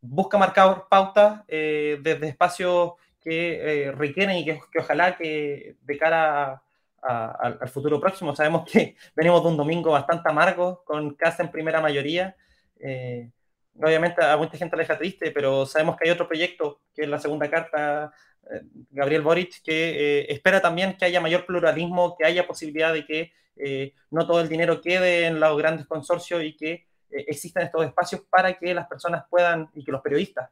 busca 0.00 0.38
marcar 0.38 0.86
pautas 0.88 1.46
desde 1.46 2.28
espacios 2.28 2.92
que 3.20 3.92
requieren 3.96 4.38
y 4.38 4.44
que, 4.44 4.60
ojalá 4.78 5.16
que 5.16 5.76
de 5.82 5.98
cara 5.98 6.62
al 7.02 7.68
futuro 7.68 8.00
próximo, 8.00 8.34
sabemos 8.34 8.70
que 8.70 8.96
venimos 9.14 9.42
de 9.42 9.48
un 9.48 9.56
domingo 9.56 9.90
bastante 9.92 10.28
amargo, 10.28 10.82
con 10.84 11.14
casa 11.14 11.42
en 11.42 11.50
primera 11.50 11.80
mayoría 11.80 12.34
obviamente 13.76 14.24
a 14.24 14.36
mucha 14.36 14.56
gente 14.56 14.76
le 14.76 14.82
deja 14.82 14.98
triste, 14.98 15.30
pero 15.30 15.66
sabemos 15.66 15.96
que 15.96 16.08
hay 16.08 16.10
otro 16.10 16.28
proyecto, 16.28 16.80
que 16.94 17.02
es 17.02 17.08
la 17.08 17.18
segunda 17.18 17.48
carta, 17.50 18.12
eh, 18.50 18.62
Gabriel 18.90 19.22
Boric, 19.22 19.62
que 19.62 20.20
eh, 20.20 20.32
espera 20.32 20.60
también 20.60 20.96
que 20.96 21.04
haya 21.04 21.20
mayor 21.20 21.46
pluralismo, 21.46 22.16
que 22.16 22.26
haya 22.26 22.46
posibilidad 22.46 22.92
de 22.92 23.04
que 23.04 23.32
eh, 23.56 23.94
no 24.10 24.26
todo 24.26 24.40
el 24.40 24.48
dinero 24.48 24.80
quede 24.80 25.26
en 25.26 25.40
los 25.40 25.56
grandes 25.58 25.86
consorcios 25.86 26.42
y 26.42 26.56
que 26.56 26.86
existan 27.12 27.64
estos 27.64 27.84
espacios 27.84 28.22
para 28.30 28.54
que 28.54 28.72
las 28.72 28.86
personas 28.86 29.24
puedan, 29.28 29.68
y 29.74 29.84
que 29.84 29.90
los 29.90 30.00
periodistas 30.00 30.48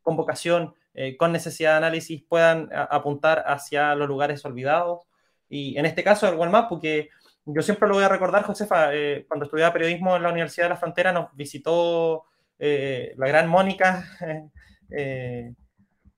con 0.00 0.16
vocación, 0.16 0.74
con 1.18 1.30
necesidad 1.30 1.72
de 1.72 1.76
análisis, 1.76 2.22
puedan 2.22 2.70
apuntar 2.72 3.44
hacia 3.46 3.94
los 3.94 4.08
lugares 4.08 4.42
olvidados. 4.46 5.02
Y 5.50 5.76
en 5.76 5.84
este 5.84 6.02
caso, 6.02 6.26
el 6.26 6.36
Walmart, 6.36 6.70
porque 6.70 7.10
yo 7.44 7.60
siempre 7.60 7.86
lo 7.86 7.96
voy 7.96 8.04
a 8.04 8.08
recordar, 8.08 8.44
Josefa, 8.44 8.88
cuando 9.28 9.44
estudiaba 9.44 9.74
periodismo 9.74 10.16
en 10.16 10.22
la 10.22 10.30
Universidad 10.30 10.64
de 10.64 10.70
la 10.70 10.76
Frontera, 10.76 11.12
nos 11.12 11.36
visitó 11.36 12.24
eh, 12.62 13.14
la 13.16 13.26
gran 13.26 13.48
Mónica 13.48 14.04
eh, 14.90 15.54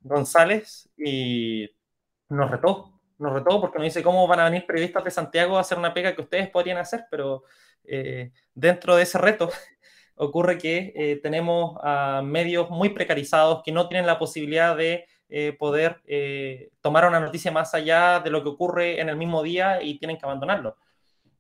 González 0.01 0.91
y 0.97 1.71
nos 2.29 2.51
retó, 2.51 3.01
nos 3.19 3.33
retó 3.33 3.61
porque 3.61 3.79
nos 3.79 3.85
dice 3.85 4.03
cómo 4.03 4.27
van 4.27 4.41
a 4.41 4.45
venir 4.47 4.67
periodistas 4.67 5.05
de 5.05 5.13
Santiago 5.13 5.57
a 5.57 5.61
hacer 5.61 5.79
una 5.79 5.95
pega 5.95 6.17
que 6.17 6.23
ustedes 6.23 6.51
podrían 6.51 6.79
hacer, 6.79 7.05
pero 7.13 7.45
eh, 7.85 8.33
dentro 8.55 8.97
de 8.97 9.05
ese 9.05 9.19
reto 9.19 9.51
ocurre 10.17 10.59
que 10.59 11.21
tenemos 11.23 11.79
a 11.81 12.23
medios 12.25 12.69
muy 12.71 12.89
precarizados 12.89 13.63
que 13.65 13.71
no 13.71 13.89
tienen 13.89 14.07
la 14.07 14.19
posibilidad 14.19 14.77
de 14.77 15.07
poder 15.59 16.03
tomar 16.81 17.07
una 17.07 17.21
noticia 17.21 17.51
más 17.51 17.73
allá 17.73 18.21
de 18.21 18.31
lo 18.31 18.43
que 18.43 18.51
ocurre 18.51 19.01
en 19.01 19.09
el 19.09 19.17
mismo 19.17 19.43
día 19.43 19.81
y 19.81 19.99
tienen 19.99 20.19
que 20.19 20.27
abandonarlo. 20.27 20.77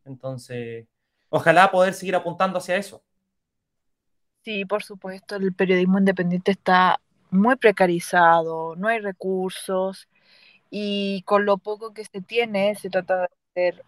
Entonces, 0.04 0.86
ojalá 1.28 1.70
poder 1.70 1.92
seguir 1.92 2.16
apuntando 2.16 2.58
hacia 2.58 2.76
eso. 2.76 3.04
Sí, 4.44 4.64
por 4.64 4.82
supuesto, 4.82 5.36
el 5.36 5.54
periodismo 5.54 5.98
independiente 5.98 6.50
está 6.52 7.00
muy 7.30 7.56
precarizado, 7.56 8.74
no 8.76 8.88
hay 8.88 8.98
recursos 8.98 10.08
y 10.70 11.22
con 11.22 11.46
lo 11.46 11.58
poco 11.58 11.94
que 11.94 12.04
se 12.04 12.20
tiene 12.22 12.74
se 12.74 12.90
trata 12.90 13.20
de 13.20 13.28
hacer 13.54 13.84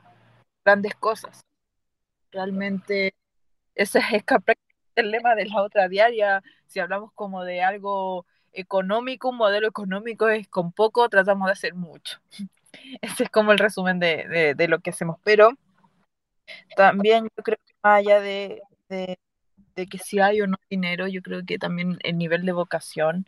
grandes 0.65 0.95
cosas. 0.95 1.41
Realmente 2.33 3.15
ese 3.75 3.99
es 3.99 4.05
el 4.97 5.11
lema 5.11 5.35
de 5.35 5.47
la 5.47 5.63
otra 5.63 5.89
diaria. 5.89 6.43
Si 6.67 6.81
hablamos 6.81 7.13
como 7.15 7.45
de 7.45 7.63
algo 7.63 8.27
económico, 8.53 9.31
un 9.31 9.39
modelo 9.39 9.69
económico 9.69 10.29
es 10.29 10.49
con 10.49 10.73
poco 10.73 11.09
tratamos 11.09 11.47
de 11.47 11.53
hacer 11.53 11.75
mucho. 11.75 12.21
Ese 13.03 13.25
es 13.25 13.31
como 13.31 13.53
el 13.53 13.59
resumen 13.59 13.99
de, 14.01 14.55
lo 14.69 14.81
que 14.81 14.91
hacemos. 14.91 15.19
Pero 15.25 15.51
también 16.77 17.25
yo 17.37 17.43
creo 17.43 17.59
que 17.65 17.75
más 17.83 18.01
allá 18.01 18.21
de 18.21 18.63
de 18.89 19.19
que 19.75 19.99
si 19.99 20.21
hay 20.21 20.41
o 20.41 20.47
no 20.47 20.57
dinero, 20.71 21.09
yo 21.09 21.23
creo 21.23 21.45
que 21.45 21.59
también 21.59 21.99
el 22.03 22.19
nivel 22.19 22.45
de 22.47 22.53
vocación 22.53 23.27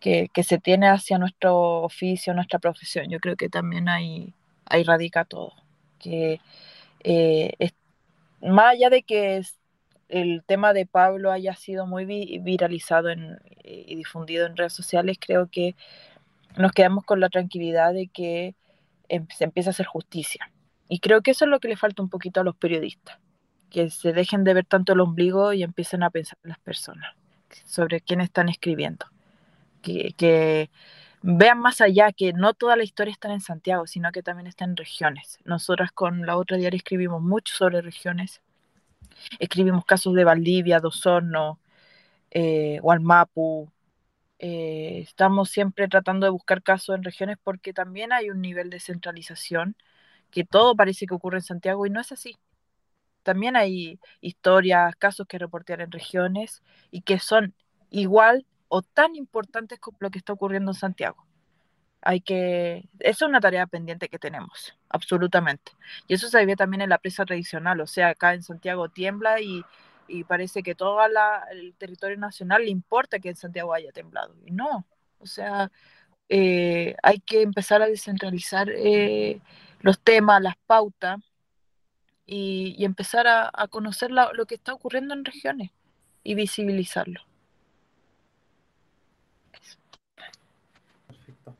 que, 0.00 0.30
se 0.42 0.58
tiene 0.58 0.88
hacia 0.88 1.18
nuestro 1.18 1.82
oficio, 1.82 2.34
nuestra 2.34 2.58
profesión, 2.58 3.08
yo 3.10 3.20
creo 3.20 3.36
que 3.36 3.48
también 3.48 3.88
ahí, 3.88 4.34
ahí 4.66 4.82
radica 4.84 5.24
todo. 5.24 5.54
Que 5.98 6.40
eh, 7.04 7.52
más 8.42 8.72
allá 8.72 8.90
de 8.90 9.02
que 9.02 9.42
el 10.08 10.42
tema 10.46 10.72
de 10.72 10.86
Pablo 10.86 11.30
haya 11.32 11.54
sido 11.54 11.86
muy 11.86 12.04
viralizado 12.40 13.10
y 13.64 13.94
difundido 13.94 14.46
en 14.46 14.56
redes 14.56 14.72
sociales, 14.72 15.18
creo 15.20 15.48
que 15.50 15.76
nos 16.56 16.72
quedamos 16.72 17.04
con 17.04 17.20
la 17.20 17.28
tranquilidad 17.28 17.92
de 17.94 18.08
que 18.08 18.54
em, 19.08 19.26
se 19.36 19.44
empieza 19.44 19.70
a 19.70 19.72
hacer 19.72 19.86
justicia. 19.86 20.50
Y 20.88 21.00
creo 21.00 21.22
que 21.22 21.32
eso 21.32 21.44
es 21.44 21.50
lo 21.50 21.60
que 21.60 21.68
le 21.68 21.76
falta 21.76 22.02
un 22.02 22.10
poquito 22.10 22.40
a 22.40 22.44
los 22.44 22.56
periodistas 22.56 23.18
que 23.70 23.90
se 23.90 24.12
dejen 24.12 24.44
de 24.44 24.54
ver 24.54 24.66
tanto 24.66 24.92
el 24.92 25.00
ombligo 25.00 25.52
y 25.52 25.62
empiecen 25.62 26.02
a 26.02 26.10
pensar 26.10 26.38
en 26.44 26.50
las 26.50 26.58
personas, 26.58 27.14
sobre 27.64 28.00
quién 28.00 28.20
están 28.20 28.48
escribiendo. 28.48 29.06
Que, 29.82 30.70
vean 31.22 31.58
más 31.58 31.80
allá, 31.80 32.12
que 32.12 32.32
no 32.32 32.54
toda 32.54 32.76
la 32.76 32.84
historia 32.84 33.12
está 33.12 33.32
en 33.32 33.40
Santiago, 33.40 33.86
sino 33.86 34.12
que 34.12 34.22
también 34.22 34.46
está 34.46 34.64
en 34.64 34.76
regiones. 34.76 35.38
Nosotras 35.44 35.92
con 35.92 36.26
la 36.26 36.36
otra 36.36 36.56
diaria 36.56 36.76
escribimos 36.78 37.22
mucho 37.22 37.54
sobre 37.54 37.82
regiones. 37.82 38.42
Escribimos 39.38 39.84
casos 39.84 40.14
de 40.14 40.24
Valdivia, 40.24 40.80
Dosorno, 40.80 41.60
eh, 42.30 42.78
Gualmapu. 42.80 43.70
Eh, 44.38 45.00
estamos 45.02 45.50
siempre 45.50 45.88
tratando 45.88 46.26
de 46.26 46.30
buscar 46.30 46.62
casos 46.62 46.96
en 46.96 47.04
regiones 47.04 47.36
porque 47.42 47.74
también 47.74 48.12
hay 48.12 48.30
un 48.30 48.40
nivel 48.40 48.70
de 48.70 48.80
centralización 48.80 49.76
que 50.30 50.44
todo 50.44 50.74
parece 50.76 51.06
que 51.06 51.14
ocurre 51.14 51.38
en 51.38 51.42
Santiago 51.42 51.86
y 51.86 51.90
no 51.90 52.00
es 52.00 52.12
así. 52.12 52.36
También 53.22 53.56
hay 53.56 53.98
historias, 54.20 54.94
casos 54.96 55.26
que 55.26 55.38
reportear 55.38 55.80
en 55.80 55.92
regiones 55.92 56.62
y 56.90 57.02
que 57.02 57.18
son 57.18 57.54
igual 57.90 58.46
o 58.68 58.82
tan 58.82 59.16
importantes 59.16 59.78
como 59.80 59.98
lo 60.00 60.10
que 60.10 60.18
está 60.18 60.32
ocurriendo 60.32 60.70
en 60.72 60.76
Santiago. 60.76 61.26
Hay 62.02 62.20
que, 62.22 62.88
es 63.00 63.20
una 63.22 63.40
tarea 63.40 63.66
pendiente 63.66 64.08
que 64.08 64.18
tenemos, 64.18 64.74
absolutamente. 64.88 65.72
Y 66.08 66.14
eso 66.14 66.28
se 66.28 66.46
ve 66.46 66.56
también 66.56 66.82
en 66.82 66.90
la 66.90 66.98
presa 66.98 67.26
tradicional, 67.26 67.80
o 67.80 67.86
sea, 67.86 68.10
acá 68.10 68.34
en 68.34 68.42
Santiago 68.42 68.88
tiembla 68.88 69.40
y, 69.40 69.62
y 70.08 70.24
parece 70.24 70.62
que 70.62 70.74
todo 70.74 70.98
el 71.04 71.74
territorio 71.78 72.16
nacional 72.16 72.64
le 72.64 72.70
importa 72.70 73.18
que 73.18 73.30
en 73.30 73.36
Santiago 73.36 73.74
haya 73.74 73.92
temblado. 73.92 74.34
Y 74.46 74.50
no, 74.52 74.86
o 75.18 75.26
sea, 75.26 75.70
eh, 76.28 76.96
hay 77.02 77.20
que 77.20 77.42
empezar 77.42 77.82
a 77.82 77.86
descentralizar 77.88 78.70
eh, 78.70 79.40
los 79.80 80.00
temas, 80.00 80.42
las 80.42 80.56
pautas 80.66 81.18
y, 82.30 82.84
empezar 82.84 83.26
a, 83.26 83.50
conocer 83.68 84.10
lo 84.10 84.46
que 84.46 84.54
está 84.54 84.72
ocurriendo 84.72 85.14
en 85.14 85.24
regiones 85.24 85.70
y 86.22 86.34
visibilizarlo. 86.34 87.20
Perfecto. 91.08 91.56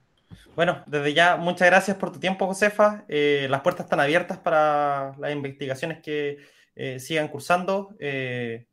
Bueno, 0.54 0.82
desde 0.86 1.12
ya, 1.12 1.36
muchas 1.36 1.66
gracias 1.66 1.96
por 1.96 2.12
tu 2.12 2.20
tiempo, 2.20 2.46
Josefa. 2.46 3.04
Eh, 3.08 3.48
las 3.50 3.62
puertas 3.62 3.86
están 3.86 3.98
abiertas 3.98 4.38
para 4.38 5.16
las 5.18 5.32
investigaciones 5.32 6.00
que 6.00 6.38
eh, 6.76 7.00
sigan 7.00 7.28
cursando. 7.28 7.96
Eh, 7.98 8.66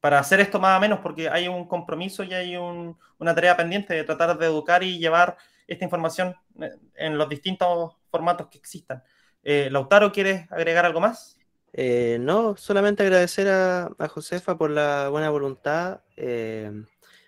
para 0.00 0.18
hacer 0.18 0.40
esto 0.40 0.58
más 0.60 0.78
o 0.78 0.80
menos, 0.80 1.00
porque 1.00 1.28
hay 1.28 1.48
un 1.48 1.66
compromiso 1.66 2.24
y 2.24 2.32
hay 2.32 2.56
una 2.56 3.34
tarea 3.34 3.56
pendiente 3.56 3.94
de 3.94 4.04
tratar 4.04 4.36
de 4.38 4.46
educar 4.46 4.82
y 4.82 4.98
llevar 4.98 5.36
esta 5.66 5.84
información 5.84 6.34
en 6.94 7.16
los 7.16 7.28
distintos 7.28 7.96
formatos 8.10 8.48
que 8.48 8.58
existan. 8.58 9.02
Lautaro, 9.44 10.10
¿quieres 10.12 10.50
agregar 10.50 10.86
algo 10.86 11.00
más? 11.00 11.34
Eh, 11.76 12.18
no, 12.20 12.56
solamente 12.56 13.02
agradecer 13.02 13.48
a, 13.48 13.90
Josefa 14.08 14.56
por 14.56 14.70
la 14.70 15.08
buena 15.08 15.28
voluntad. 15.30 16.02
Eh, 16.16 16.70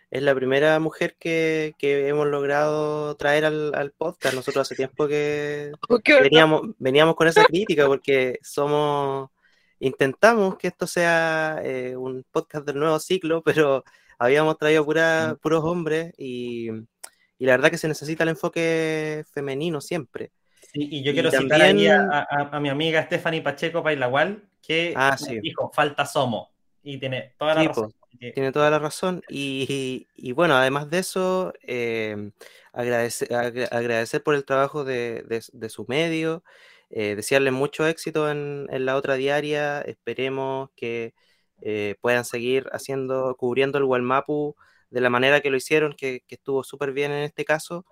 es 0.09 0.23
la 0.23 0.37
primera 0.37 0.79
mujer 0.79 1.17
que, 1.19 1.75
hemos 1.81 2.29
logrado 2.29 3.17
traer 3.17 3.45
al, 3.45 3.93
podcast. 3.99 4.37
Nosotros 4.37 4.62
hace 4.62 4.77
tiempo 4.77 5.09
que 5.09 5.73
oh, 5.89 5.99
veníamos, 6.23 6.62
veníamos 6.79 7.17
con 7.17 7.27
esa 7.27 7.45
crítica 7.45 7.87
porque 7.87 8.39
somos, 8.41 9.31
intentamos 9.81 10.57
que 10.57 10.69
esto 10.69 10.87
sea 10.87 11.61
eh, 11.64 11.97
un 11.97 12.25
podcast 12.31 12.64
del 12.64 12.79
nuevo 12.79 13.01
ciclo, 13.01 13.43
pero 13.45 13.85
habíamos 14.17 14.59
traído 14.59 14.85
mm. 14.85 15.39
puros 15.43 15.64
hombres 15.64 16.14
y, 16.17 16.71
y 16.71 17.47
la 17.47 17.53
verdad 17.53 17.71
que 17.71 17.79
se 17.79 17.89
necesita 17.89 18.23
el 18.23 18.31
enfoque 18.31 19.25
femenino 19.33 19.81
siempre 19.81 20.31
y 20.75 21.03
yo 21.03 21.12
quiero 21.12 21.31
citar 21.31 21.61
ahí 21.61 21.87
a, 21.89 22.59
mi 22.61 22.69
amiga 22.69 23.03
Stephanie 23.03 23.43
Pacheco 23.43 23.83
Pailagual, 23.83 24.43
que 24.62 24.93
ah, 24.97 25.17
dijo, 25.43 25.71
falta 25.73 26.07
Somo. 26.07 26.51
Y 26.83 26.99
tiene 26.99 27.35
toda 27.39 27.55
la 27.55 27.64
razón. 27.64 27.93
Tiene 28.19 28.53
toda 28.53 28.71
la 28.71 28.79
razón. 28.79 29.23
Y, 29.29 30.07
bueno, 30.33 30.55
además 30.55 30.91
de 30.91 30.99
eso, 30.99 31.53
eh, 31.62 32.31
agradecer, 32.73 33.33
agradecer 33.35 34.23
por 34.23 34.35
el 34.35 34.45
trabajo 34.45 34.85
de, 34.85 35.43
su 35.69 35.85
medio, 35.89 36.43
eh, 36.91 37.17
desearle 37.17 37.51
mucho 37.51 37.87
éxito 37.87 38.31
en, 38.31 38.67
la 38.71 38.97
otra 38.97 39.14
diaria. 39.14 39.81
Esperemos 39.83 40.71
que 40.77 41.14
eh, 41.62 41.97
puedan 42.01 42.25
seguir 42.25 42.69
haciendo, 42.73 43.37
cubriendo 43.37 43.79
el 43.79 43.85
Walmapu 43.85 44.57
de 44.91 45.01
la 45.01 45.11
manera 45.11 45.41
que 45.41 45.51
lo 45.51 45.57
hicieron, 45.57 45.95
que, 45.95 46.23
que 46.27 46.37
estuvo 46.37 46.62
súper 46.64 46.93
bien 46.93 47.12
en 47.12 47.25
este 47.25 47.45
caso. 47.45 47.85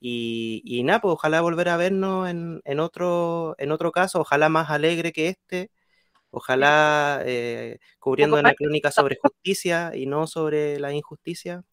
Y, 0.00 0.82
nada, 0.84 1.00
pues 1.00 1.12
ojalá 1.12 1.40
volver 1.40 1.68
a 1.68 1.76
vernos 1.76 2.28
en, 2.28 2.80
otro, 2.80 3.54
en 3.58 3.72
otro 3.72 3.92
caso, 3.92 4.20
ojalá 4.20 4.48
más 4.48 4.70
alegre 4.70 5.12
que 5.12 5.28
este, 5.28 5.70
ojalá 6.30 7.22
eh, 7.24 7.78
cubriendo 7.98 8.38
una 8.38 8.54
crónica 8.54 8.90
sobre 8.90 9.16
justicia 9.16 9.92
y 9.94 10.06
no 10.06 10.26
sobre 10.26 10.78
la 10.78 10.92
injusticia. 10.92 11.64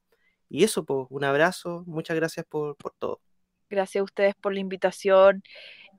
Y 0.49 0.63
eso, 0.63 0.86
pues, 0.86 1.07
un 1.09 1.24
abrazo, 1.24 1.84
muchas 1.86 2.15
gracias 2.15 2.45
por, 2.47 2.78
todo. 2.97 3.19
Gracias 3.69 4.01
a 4.01 4.05
ustedes 4.05 4.36
por 4.36 4.53
la 4.53 4.59
invitación. 4.59 5.43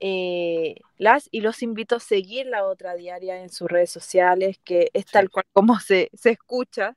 Eh, 0.01 0.77
las 0.97 1.29
y 1.31 1.41
los 1.41 1.63
invito 1.63 1.97
a 1.97 2.01
seguir 2.01 2.47
la 2.47 2.65
otra 2.65 2.95
diaria 2.95 3.43
en 3.43 3.49
sus 3.49 3.69
redes 3.69 3.91
sociales, 3.91 4.59
que 4.65 4.91
es 4.93 5.07
tal 5.07 5.31
cual 5.31 5.45
como 5.53 5.79
se, 5.79 6.11
se 6.15 6.31
escucha. 6.31 6.97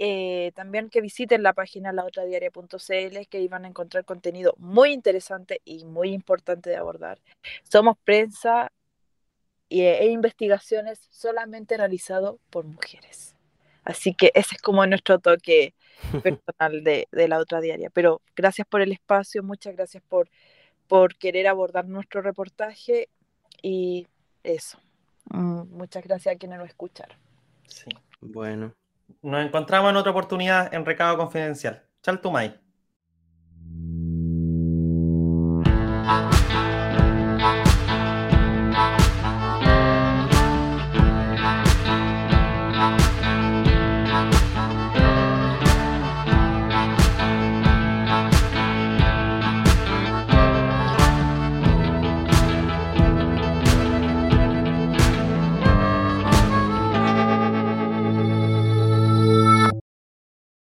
Eh, 0.00 0.52
también 0.54 0.90
que 0.90 1.00
visiten 1.00 1.42
la 1.42 1.52
página 1.54 1.92
laotradiaria.cl, 1.92 3.26
que 3.28 3.38
ahí 3.38 3.48
van 3.48 3.64
a 3.64 3.68
encontrar 3.68 4.04
contenido 4.04 4.54
muy 4.56 4.92
interesante 4.92 5.60
y 5.64 5.84
muy 5.84 6.10
importante 6.10 6.70
de 6.70 6.76
abordar. 6.76 7.18
Somos 7.64 7.98
prensa 8.04 8.70
e 9.68 10.06
investigaciones 10.06 11.00
solamente 11.10 11.76
realizado 11.76 12.38
por 12.48 12.64
mujeres. 12.64 13.34
Así 13.82 14.14
que 14.14 14.30
ese 14.34 14.54
es 14.54 14.62
como 14.62 14.86
nuestro 14.86 15.18
toque 15.18 15.74
personal 16.22 16.84
de, 16.84 17.08
la 17.10 17.38
otra 17.38 17.60
diaria. 17.60 17.90
Pero 17.90 18.22
gracias 18.36 18.68
por 18.68 18.82
el 18.82 18.92
espacio, 18.92 19.42
muchas 19.42 19.74
gracias 19.74 20.02
por, 20.08 20.30
por 20.86 21.16
querer 21.16 21.48
abordar 21.48 21.86
nuestro 21.86 22.22
reportaje 22.22 23.08
y 23.62 24.06
eso. 24.44 24.78
Mm, 25.30 25.62
muchas 25.70 26.04
gracias 26.04 26.36
a 26.36 26.38
quienes 26.38 26.58
nos 26.60 26.68
escucharon. 26.68 27.18
Sí. 27.66 27.90
Bueno, 28.20 28.74
nos 29.22 29.44
encontramos 29.44 29.90
en 29.90 29.96
otra 29.96 30.10
oportunidad 30.12 30.72
en 30.72 30.84
Recado 30.84 31.16
Confidencial. 31.16 31.82
Chaltumay. 32.02 32.58